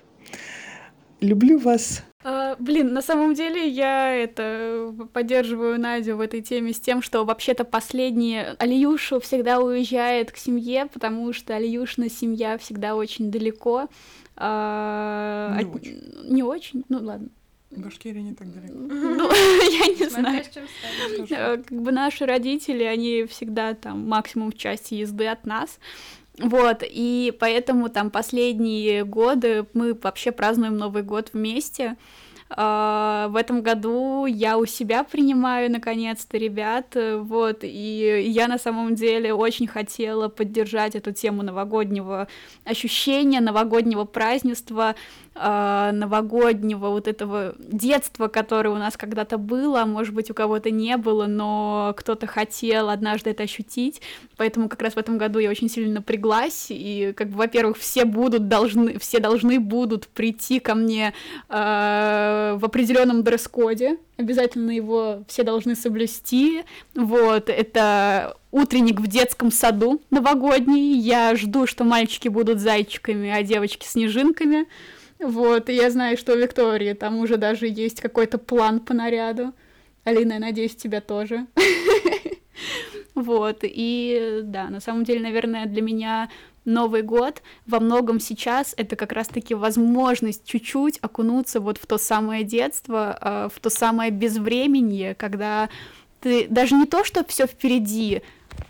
Люблю 1.21 1.59
вас. 1.59 2.03
А, 2.23 2.55
блин, 2.59 2.93
на 2.93 3.01
самом 3.01 3.33
деле 3.33 3.67
я 3.67 4.13
это 4.13 4.93
поддерживаю 5.13 5.79
Надю 5.79 6.17
в 6.17 6.21
этой 6.21 6.41
теме 6.41 6.73
с 6.73 6.79
тем, 6.79 7.01
что 7.01 7.23
вообще-то 7.23 7.63
последние 7.63 8.55
Алиюша 8.59 9.19
всегда 9.19 9.59
уезжает 9.59 10.31
к 10.31 10.37
семье, 10.37 10.87
потому 10.91 11.31
что 11.31 11.55
Алиюшна 11.55 12.09
семья 12.09 12.57
всегда 12.57 12.95
очень 12.95 13.31
далеко. 13.31 13.87
А, 14.35 15.57
не, 15.57 15.63
от... 15.63 15.75
очень. 15.75 16.01
не 16.29 16.43
очень, 16.43 16.83
ну 16.89 16.99
ладно. 17.01 17.29
Башкирия 17.71 18.21
не 18.21 18.33
так 18.33 18.51
далеко. 18.51 18.73
Ну, 18.73 19.29
я 19.71 19.87
не 19.93 20.09
знаю. 20.09 20.43
Э, 21.29 21.57
Как 21.57 21.81
бы 21.81 21.91
наши 21.91 22.25
родители, 22.25 22.83
они 22.83 23.25
всегда 23.25 23.75
там 23.75 24.07
максимум 24.07 24.51
в 24.51 24.57
части 24.57 24.95
езды 24.95 25.27
от 25.27 25.45
нас. 25.45 25.79
Вот, 26.41 26.83
и 26.83 27.33
поэтому 27.39 27.89
там 27.89 28.09
последние 28.09 29.03
годы 29.03 29.65
мы 29.73 29.93
вообще 29.93 30.31
празднуем 30.31 30.77
Новый 30.77 31.03
год 31.03 31.31
вместе. 31.33 31.97
А, 32.49 33.27
В 33.29 33.35
этом 33.35 33.61
году 33.61 34.25
я 34.25 34.57
у 34.57 34.65
себя 34.65 35.03
принимаю 35.03 35.71
наконец-то 35.71 36.37
ребят, 36.37 36.95
вот, 36.95 37.59
и 37.63 38.23
я 38.27 38.47
на 38.47 38.57
самом 38.57 38.95
деле 38.95 39.33
очень 39.33 39.67
хотела 39.67 40.29
поддержать 40.29 40.95
эту 40.95 41.11
тему 41.11 41.43
новогоднего 41.43 42.27
ощущения, 42.65 43.39
новогоднего 43.39 44.05
празднества, 44.05 44.95
а, 45.35 45.91
новогоднего 45.91 46.89
вот 46.89 47.07
этого 47.07 47.55
детства, 47.59 48.27
которое 48.27 48.69
у 48.69 48.77
нас 48.77 48.97
когда-то 48.97 49.37
было, 49.37 49.85
может 49.85 50.13
быть 50.13 50.29
у 50.29 50.33
кого-то 50.33 50.71
не 50.71 50.97
было, 50.97 51.27
но 51.27 51.93
кто-то 51.97 52.27
хотел 52.27 52.89
однажды 52.89 53.29
это 53.29 53.43
ощутить, 53.43 54.01
поэтому 54.37 54.67
как 54.67 54.81
раз 54.81 54.93
в 54.93 54.97
этом 54.97 55.17
году 55.17 55.39
я 55.39 55.49
очень 55.49 55.69
сильно 55.69 55.95
напряглась, 55.95 56.67
и 56.69 57.13
как 57.15 57.29
бы, 57.29 57.37
во-первых, 57.37 57.77
все 57.77 58.05
будут 58.05 58.47
должны, 58.47 58.99
все 58.99 59.19
должны 59.19 59.59
будут 59.59 60.07
прийти 60.07 60.59
ко 60.59 60.75
мне 60.75 61.13
а, 61.47 62.57
в 62.57 62.65
определенном 62.65 63.23
дресс-коде, 63.23 63.97
обязательно 64.17 64.71
его 64.71 65.23
все 65.27 65.43
должны 65.43 65.75
соблюсти, 65.75 66.63
вот, 66.95 67.49
это 67.49 68.35
утренник 68.51 68.99
в 68.99 69.07
детском 69.07 69.51
саду 69.51 70.01
новогодний, 70.09 70.97
я 70.99 71.35
жду, 71.35 71.67
что 71.67 71.83
мальчики 71.83 72.27
будут 72.27 72.59
зайчиками, 72.59 73.29
а 73.29 73.43
девочки 73.43 73.85
снежинками, 73.85 74.67
вот, 75.19 75.69
и 75.69 75.73
я 75.73 75.91
знаю, 75.91 76.17
что 76.17 76.33
у 76.33 76.37
Виктории 76.37 76.93
там 76.93 77.17
уже 77.17 77.37
даже 77.37 77.67
есть 77.67 78.01
какой-то 78.01 78.37
план 78.37 78.79
по 78.79 78.93
наряду. 78.93 79.53
Алина, 80.05 80.33
я 80.33 80.39
надеюсь, 80.39 80.75
тебя 80.75 81.01
тоже. 81.01 81.45
Вот, 83.15 83.59
и 83.63 84.41
да, 84.43 84.69
на 84.69 84.79
самом 84.79 85.03
деле, 85.03 85.19
наверное, 85.19 85.65
для 85.65 85.81
меня 85.81 86.29
Новый 86.63 87.01
год 87.01 87.41
во 87.65 87.79
многом 87.79 88.19
сейчас 88.19 88.73
это 88.77 88.95
как 88.95 89.11
раз-таки 89.11 89.55
возможность 89.55 90.45
чуть-чуть 90.45 90.99
окунуться 91.01 91.59
вот 91.59 91.77
в 91.77 91.85
то 91.85 91.97
самое 91.97 92.43
детство, 92.43 93.17
э, 93.19 93.49
в 93.53 93.59
то 93.59 93.69
самое 93.69 94.11
безвременье, 94.11 95.15
когда 95.15 95.69
ты 96.21 96.47
даже 96.47 96.75
не 96.75 96.85
то, 96.85 97.03
что 97.03 97.25
все 97.25 97.47
впереди, 97.47 98.21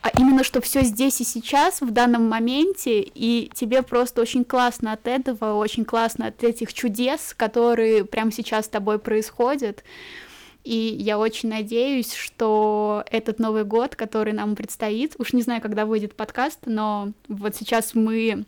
а 0.01 0.09
именно, 0.17 0.43
что 0.43 0.61
все 0.61 0.83
здесь 0.83 1.19
и 1.21 1.23
сейчас, 1.23 1.81
в 1.81 1.91
данном 1.91 2.27
моменте, 2.29 3.01
и 3.01 3.51
тебе 3.53 3.83
просто 3.83 4.21
очень 4.21 4.45
классно 4.45 4.93
от 4.93 5.07
этого, 5.07 5.55
очень 5.55 5.85
классно 5.85 6.27
от 6.27 6.43
этих 6.43 6.73
чудес, 6.73 7.33
которые 7.35 8.05
прямо 8.05 8.31
сейчас 8.31 8.65
с 8.65 8.69
тобой 8.69 8.99
происходят. 8.99 9.83
И 10.63 10.95
я 10.99 11.17
очень 11.17 11.49
надеюсь, 11.49 12.13
что 12.13 13.03
этот 13.09 13.39
Новый 13.39 13.63
год, 13.63 13.95
который 13.95 14.33
нам 14.33 14.55
предстоит, 14.55 15.15
уж 15.17 15.33
не 15.33 15.41
знаю, 15.41 15.61
когда 15.61 15.85
выйдет 15.85 16.15
подкаст, 16.15 16.59
но 16.65 17.11
вот 17.27 17.55
сейчас 17.55 17.95
мы 17.95 18.45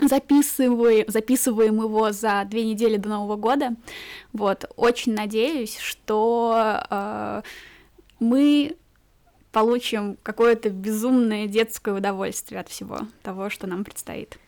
записываем, 0.00 1.04
записываем 1.08 1.76
его 1.76 2.12
за 2.12 2.44
две 2.48 2.64
недели 2.64 2.96
до 2.96 3.10
Нового 3.10 3.36
года. 3.36 3.74
Вот, 4.32 4.70
очень 4.76 5.14
надеюсь, 5.14 5.78
что 5.78 6.80
э, 6.90 7.42
мы 8.18 8.76
получим 9.52 10.16
какое-то 10.22 10.70
безумное 10.70 11.46
детское 11.46 11.94
удовольствие 11.94 12.60
от 12.60 12.68
всего 12.68 13.00
того, 13.22 13.50
что 13.50 13.66
нам 13.66 13.84
предстоит. 13.84 14.38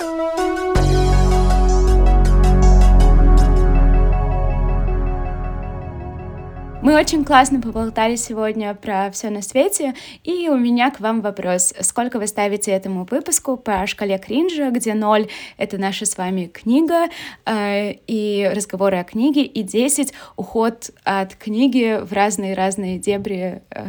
Мы 6.83 6.97
очень 6.97 7.25
классно 7.25 7.61
поболтали 7.61 8.17
сегодня 8.17 8.75
про 8.75 9.09
все 9.13 9.31
на 9.31 9.41
свете, 9.41 9.95
и 10.25 10.49
у 10.49 10.57
меня 10.57 10.91
к 10.91 10.99
вам 10.99 11.21
вопрос. 11.21 11.73
Сколько 11.81 12.19
вы 12.19 12.27
ставите 12.27 12.73
этому 12.73 13.07
выпуску 13.09 13.57
по 13.57 13.87
шкале 13.87 14.19
кринжа, 14.19 14.71
где 14.71 14.95
0— 14.95 15.29
это 15.59 15.79
наша 15.79 16.07
с 16.07 16.19
вами 16.19 16.47
книга 16.47 17.05
э, 17.47 17.93
и 18.09 18.51
разговоры 18.53 18.97
о 18.97 19.05
книге, 19.05 19.45
и 19.45 19.63
10— 19.63 20.13
уход 20.37 20.91
от 21.05 21.37
книги 21.37 22.01
в 22.03 22.13
разные-разные 22.13 22.99
дебри 22.99 23.63
э, 23.71 23.85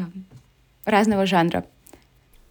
разного 0.85 1.25
жанра? 1.25 1.65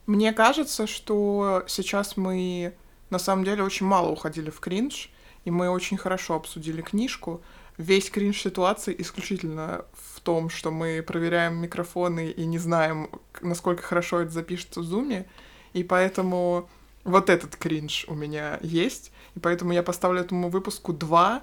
Мне 0.07 0.33
кажется, 0.33 0.87
что 0.87 1.65
сейчас 1.67 2.17
мы 2.17 2.75
на 3.11 3.19
самом 3.19 3.45
деле 3.45 3.63
очень 3.63 3.87
мало 3.87 4.09
уходили 4.11 4.51
в 4.51 4.61
кринж, 4.61 5.11
и 5.45 5.51
мы 5.51 5.71
очень 5.71 5.97
хорошо 5.97 6.35
обсудили 6.35 6.83
книжку. 6.83 7.43
Весь 7.79 8.11
кринж 8.11 8.41
ситуации 8.41 8.95
исключительно 8.99 9.85
в 9.93 10.21
том, 10.21 10.51
что 10.51 10.71
мы 10.71 11.03
проверяем 11.03 11.57
микрофоны 11.57 12.31
и 12.31 12.45
не 12.45 12.59
знаем, 12.59 13.09
насколько 13.41 13.83
хорошо 13.83 14.21
это 14.21 14.31
запишется 14.31 14.81
в 14.81 14.85
зуме, 14.85 15.27
и 15.73 15.83
поэтому 15.83 16.69
вот 17.05 17.31
этот 17.31 17.57
кринж 17.57 18.05
у 18.09 18.15
меня 18.15 18.59
есть, 18.63 19.13
и 19.35 19.41
поэтому 19.41 19.73
я 19.73 19.83
поставлю 19.83 20.21
этому 20.21 20.49
выпуску 20.49 20.93
2, 20.93 21.43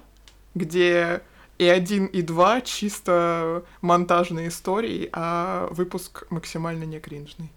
где 0.54 1.22
и 1.60 1.68
один, 1.68 2.06
и 2.06 2.22
два 2.22 2.62
чисто 2.62 3.64
монтажные 3.82 4.48
истории, 4.48 5.10
а 5.12 5.68
выпуск 5.70 6.24
максимально 6.30 6.84
не 6.84 6.98
кринжный. 7.00 7.52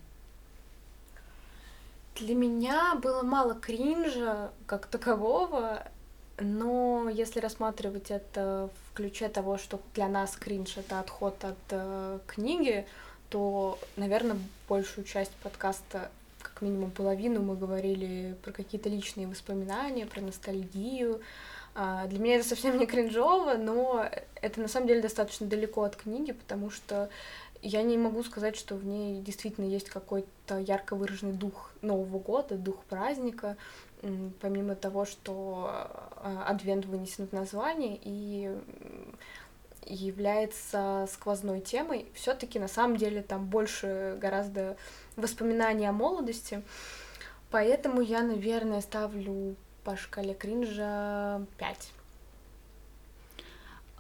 Для 2.16 2.36
меня 2.36 2.96
было 2.96 3.24
мало 3.24 3.54
кринжа 3.56 4.52
как 4.66 4.88
такового, 4.88 5.88
но 6.38 7.08
если 7.10 7.40
рассматривать 7.40 8.12
это 8.12 8.70
в 8.76 8.94
ключе 8.94 9.30
того, 9.30 9.58
что 9.58 9.80
для 9.96 10.10
нас 10.10 10.36
кринж 10.36 10.76
это 10.76 11.00
отход 11.00 11.42
от 11.42 11.56
э, 11.70 12.20
книги, 12.28 12.86
то, 13.30 13.80
наверное, 13.96 14.38
большую 14.68 15.06
часть 15.06 15.32
подкаста, 15.44 16.12
как 16.42 16.62
минимум 16.62 16.92
половину, 16.92 17.42
мы 17.42 17.56
говорили 17.56 18.36
про 18.44 18.52
какие-то 18.52 18.90
личные 18.90 19.28
воспоминания, 19.28 20.06
про 20.06 20.20
ностальгию, 20.20 21.22
А, 21.22 21.53
для 21.76 22.20
меня 22.20 22.36
это 22.36 22.48
совсем 22.48 22.78
не 22.78 22.86
кринжово, 22.86 23.56
но 23.56 24.06
это 24.42 24.62
на 24.62 24.68
самом 24.68 24.88
деле 24.88 25.02
достаточно 25.02 25.48
далеко 25.48 25.84
от 25.84 25.96
книги, 25.96 26.32
потому 26.32 26.70
что 26.70 27.10
я 27.64 27.82
не 27.82 27.98
могу 27.98 28.24
сказать, 28.24 28.58
что 28.58 28.76
в 28.76 28.86
ней 28.86 29.22
действительно 29.22 29.66
есть 29.66 29.90
какой-то 29.90 30.60
ярко 30.60 30.96
выраженный 30.96 31.34
дух 31.34 31.72
Нового 31.82 32.20
года, 32.20 32.56
дух 32.56 32.84
праздника, 32.84 33.56
помимо 34.42 34.76
того, 34.76 35.06
что 35.06 35.70
а, 35.72 36.46
Адвент 36.48 36.86
вынесен 36.86 37.26
в 37.26 37.32
название 37.32 37.98
и 38.04 38.54
является 39.86 41.08
сквозной 41.12 41.62
темой, 41.62 42.06
все-таки 42.14 42.60
на 42.60 42.68
самом 42.68 42.98
деле 42.98 43.22
там 43.22 43.46
больше 43.46 44.18
гораздо 44.20 44.76
воспоминаний 45.16 45.86
о 45.86 45.94
молодости. 45.94 46.64
Поэтому 47.50 48.02
я, 48.02 48.24
наверное, 48.24 48.82
ставлю 48.82 49.56
по 49.84 49.98
шкале 49.98 50.34
кринжа 50.34 51.42
5. 51.58 51.92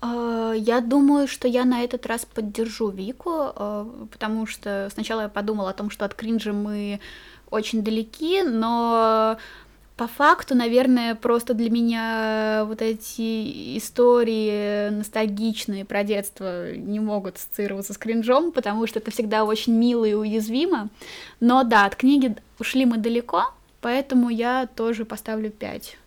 А, 0.02 0.54
я 0.54 0.82
думаю, 0.82 1.28
что 1.28 1.48
я 1.48 1.66
на 1.66 1.82
этот 1.84 2.06
раз 2.06 2.26
поддержу 2.26 2.90
Вику, 2.90 3.32
а, 3.32 4.08
потому 4.12 4.46
что 4.46 4.90
сначала 4.94 5.22
я 5.22 5.30
подумала 5.30 5.70
о 5.70 5.74
том, 5.74 5.90
что 5.90 6.06
от 6.06 6.14
кринжа 6.14 6.54
мы 6.54 7.00
очень 7.50 7.84
далеки, 7.84 8.42
но 8.42 9.38
по 9.96 10.08
факту, 10.08 10.56
наверное, 10.56 11.14
просто 11.14 11.54
для 11.54 11.70
меня 11.70 12.66
вот 12.66 12.82
эти 12.82 13.78
истории 13.78 14.90
ностальгичные 14.90 15.86
про 15.86 16.04
детство 16.04 16.74
не 16.74 17.00
могут 17.00 17.38
ассоциироваться 17.38 17.94
с 17.94 17.98
кринжом, 17.98 18.52
потому 18.52 18.88
что 18.88 19.00
это 19.00 19.12
всегда 19.12 19.46
очень 19.46 19.74
мило 19.74 20.04
и 20.04 20.14
уязвимо. 20.14 20.90
Но 21.40 21.64
да, 21.64 21.86
от 21.86 21.96
книги 21.96 22.36
ушли 22.60 22.86
мы 22.86 22.98
далеко, 22.98 23.54
поэтому 23.84 24.30
я 24.30 24.66
тоже 24.66 25.06
поставлю 25.06 25.52
5. 25.52 25.98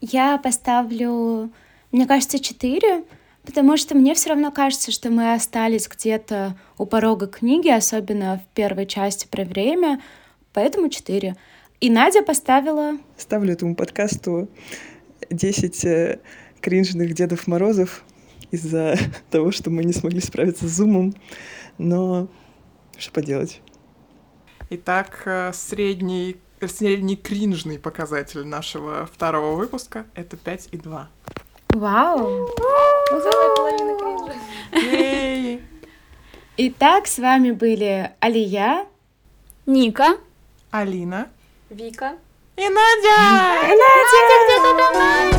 Я 0.00 0.38
поставлю, 0.38 1.50
мне 1.92 2.06
кажется, 2.06 2.38
4, 2.38 3.04
потому 3.44 3.76
что 3.76 3.96
мне 3.96 4.14
все 4.14 4.30
равно 4.30 4.52
кажется, 4.52 4.92
что 4.92 5.10
мы 5.10 5.34
остались 5.34 5.88
где-то 5.88 6.56
у 6.78 6.86
порога 6.86 7.26
книги, 7.26 7.68
особенно 7.68 8.38
в 8.38 8.54
первой 8.54 8.86
части 8.86 9.26
про 9.26 9.44
время, 9.44 10.00
поэтому 10.52 10.88
4. 10.88 11.34
И 11.80 11.90
Надя 11.90 12.22
поставила... 12.22 12.92
Ставлю 13.18 13.52
этому 13.52 13.74
подкасту 13.74 14.48
10 15.30 15.84
э, 15.84 16.20
кринжных 16.60 17.12
Дедов 17.12 17.46
Морозов 17.48 18.04
из-за 18.52 18.96
того, 19.30 19.50
что 19.50 19.68
мы 19.70 19.84
не 19.84 19.92
смогли 19.92 20.20
справиться 20.20 20.68
с 20.68 20.76
зумом. 20.76 21.14
Но 21.76 22.28
что 22.96 23.12
поделать? 23.12 23.60
Итак, 24.76 25.22
э, 25.26 25.52
средний, 25.52 26.36
средний 26.60 27.14
кринжный 27.14 27.78
показатель 27.78 28.44
нашего 28.44 29.06
второго 29.06 29.54
выпуска— 29.54 30.04
это 30.16 30.36
5,2. 30.36 31.06
Вау! 31.68 32.48
Целая 33.08 33.54
половина 33.54 33.96
кринжа. 33.96 35.60
Итак, 36.56 37.06
с 37.06 37.18
вами 37.20 37.52
были 37.52 38.10
Алия, 38.18 38.86
Ника, 39.64 40.16
Алина 40.72 41.28
Вика. 41.70 42.18
И 42.56 42.68
Надя! 42.68 43.68
И 43.68 43.76
Надя! 43.78 45.38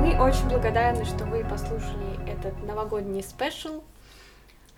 Мы 0.00 0.20
очень 0.20 0.48
благодарны, 0.48 1.04
что 1.04 1.24
вы 1.26 1.44
послушали 1.44 2.28
этот 2.28 2.60
новогодний 2.66 3.22
спешл. 3.22 3.84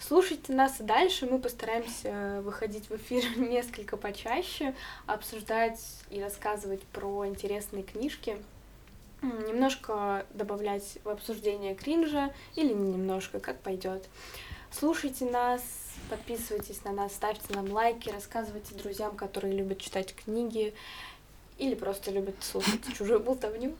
Слушайте 0.09 0.55
нас 0.55 0.81
и 0.81 0.85
дальше, 0.85 1.27
мы 1.27 1.39
постараемся 1.39 2.41
выходить 2.43 2.89
в 2.89 2.97
эфир 2.97 3.23
несколько 3.37 3.99
почаще, 3.99 4.75
обсуждать 5.05 5.79
и 6.09 6.19
рассказывать 6.19 6.83
про 6.85 7.27
интересные 7.27 7.83
книжки, 7.83 8.43
немножко 9.21 10.25
добавлять 10.33 10.97
в 11.05 11.11
обсуждение 11.11 11.75
кринжа 11.75 12.33
или 12.55 12.73
немножко, 12.73 13.39
как 13.39 13.61
пойдет. 13.61 14.09
Слушайте 14.71 15.27
нас, 15.27 15.61
подписывайтесь 16.09 16.83
на 16.85 16.93
нас, 16.93 17.13
ставьте 17.13 17.53
нам 17.53 17.71
лайки, 17.71 18.09
рассказывайте 18.09 18.75
друзьям, 18.77 19.15
которые 19.15 19.53
любят 19.53 19.79
читать 19.79 20.15
книги 20.15 20.73
или 21.59 21.75
просто 21.75 22.13
любят 22.13 22.37
слушать 22.41 22.81
чужую 22.97 23.21
болтовню. 23.21 23.77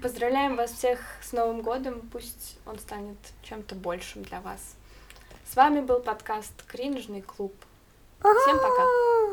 Поздравляем 0.00 0.56
вас 0.56 0.70
всех 0.70 1.00
с 1.20 1.32
Новым 1.32 1.60
годом, 1.60 2.08
пусть 2.10 2.56
он 2.64 2.78
станет 2.78 3.18
чем-то 3.42 3.74
большим 3.74 4.22
для 4.22 4.40
вас. 4.40 4.76
С 5.50 5.56
вами 5.56 5.80
был 5.80 5.98
подкаст 5.98 6.52
«Кринжный 6.68 7.22
клуб». 7.22 7.52
Всем 8.20 8.56
пока! 8.58 9.20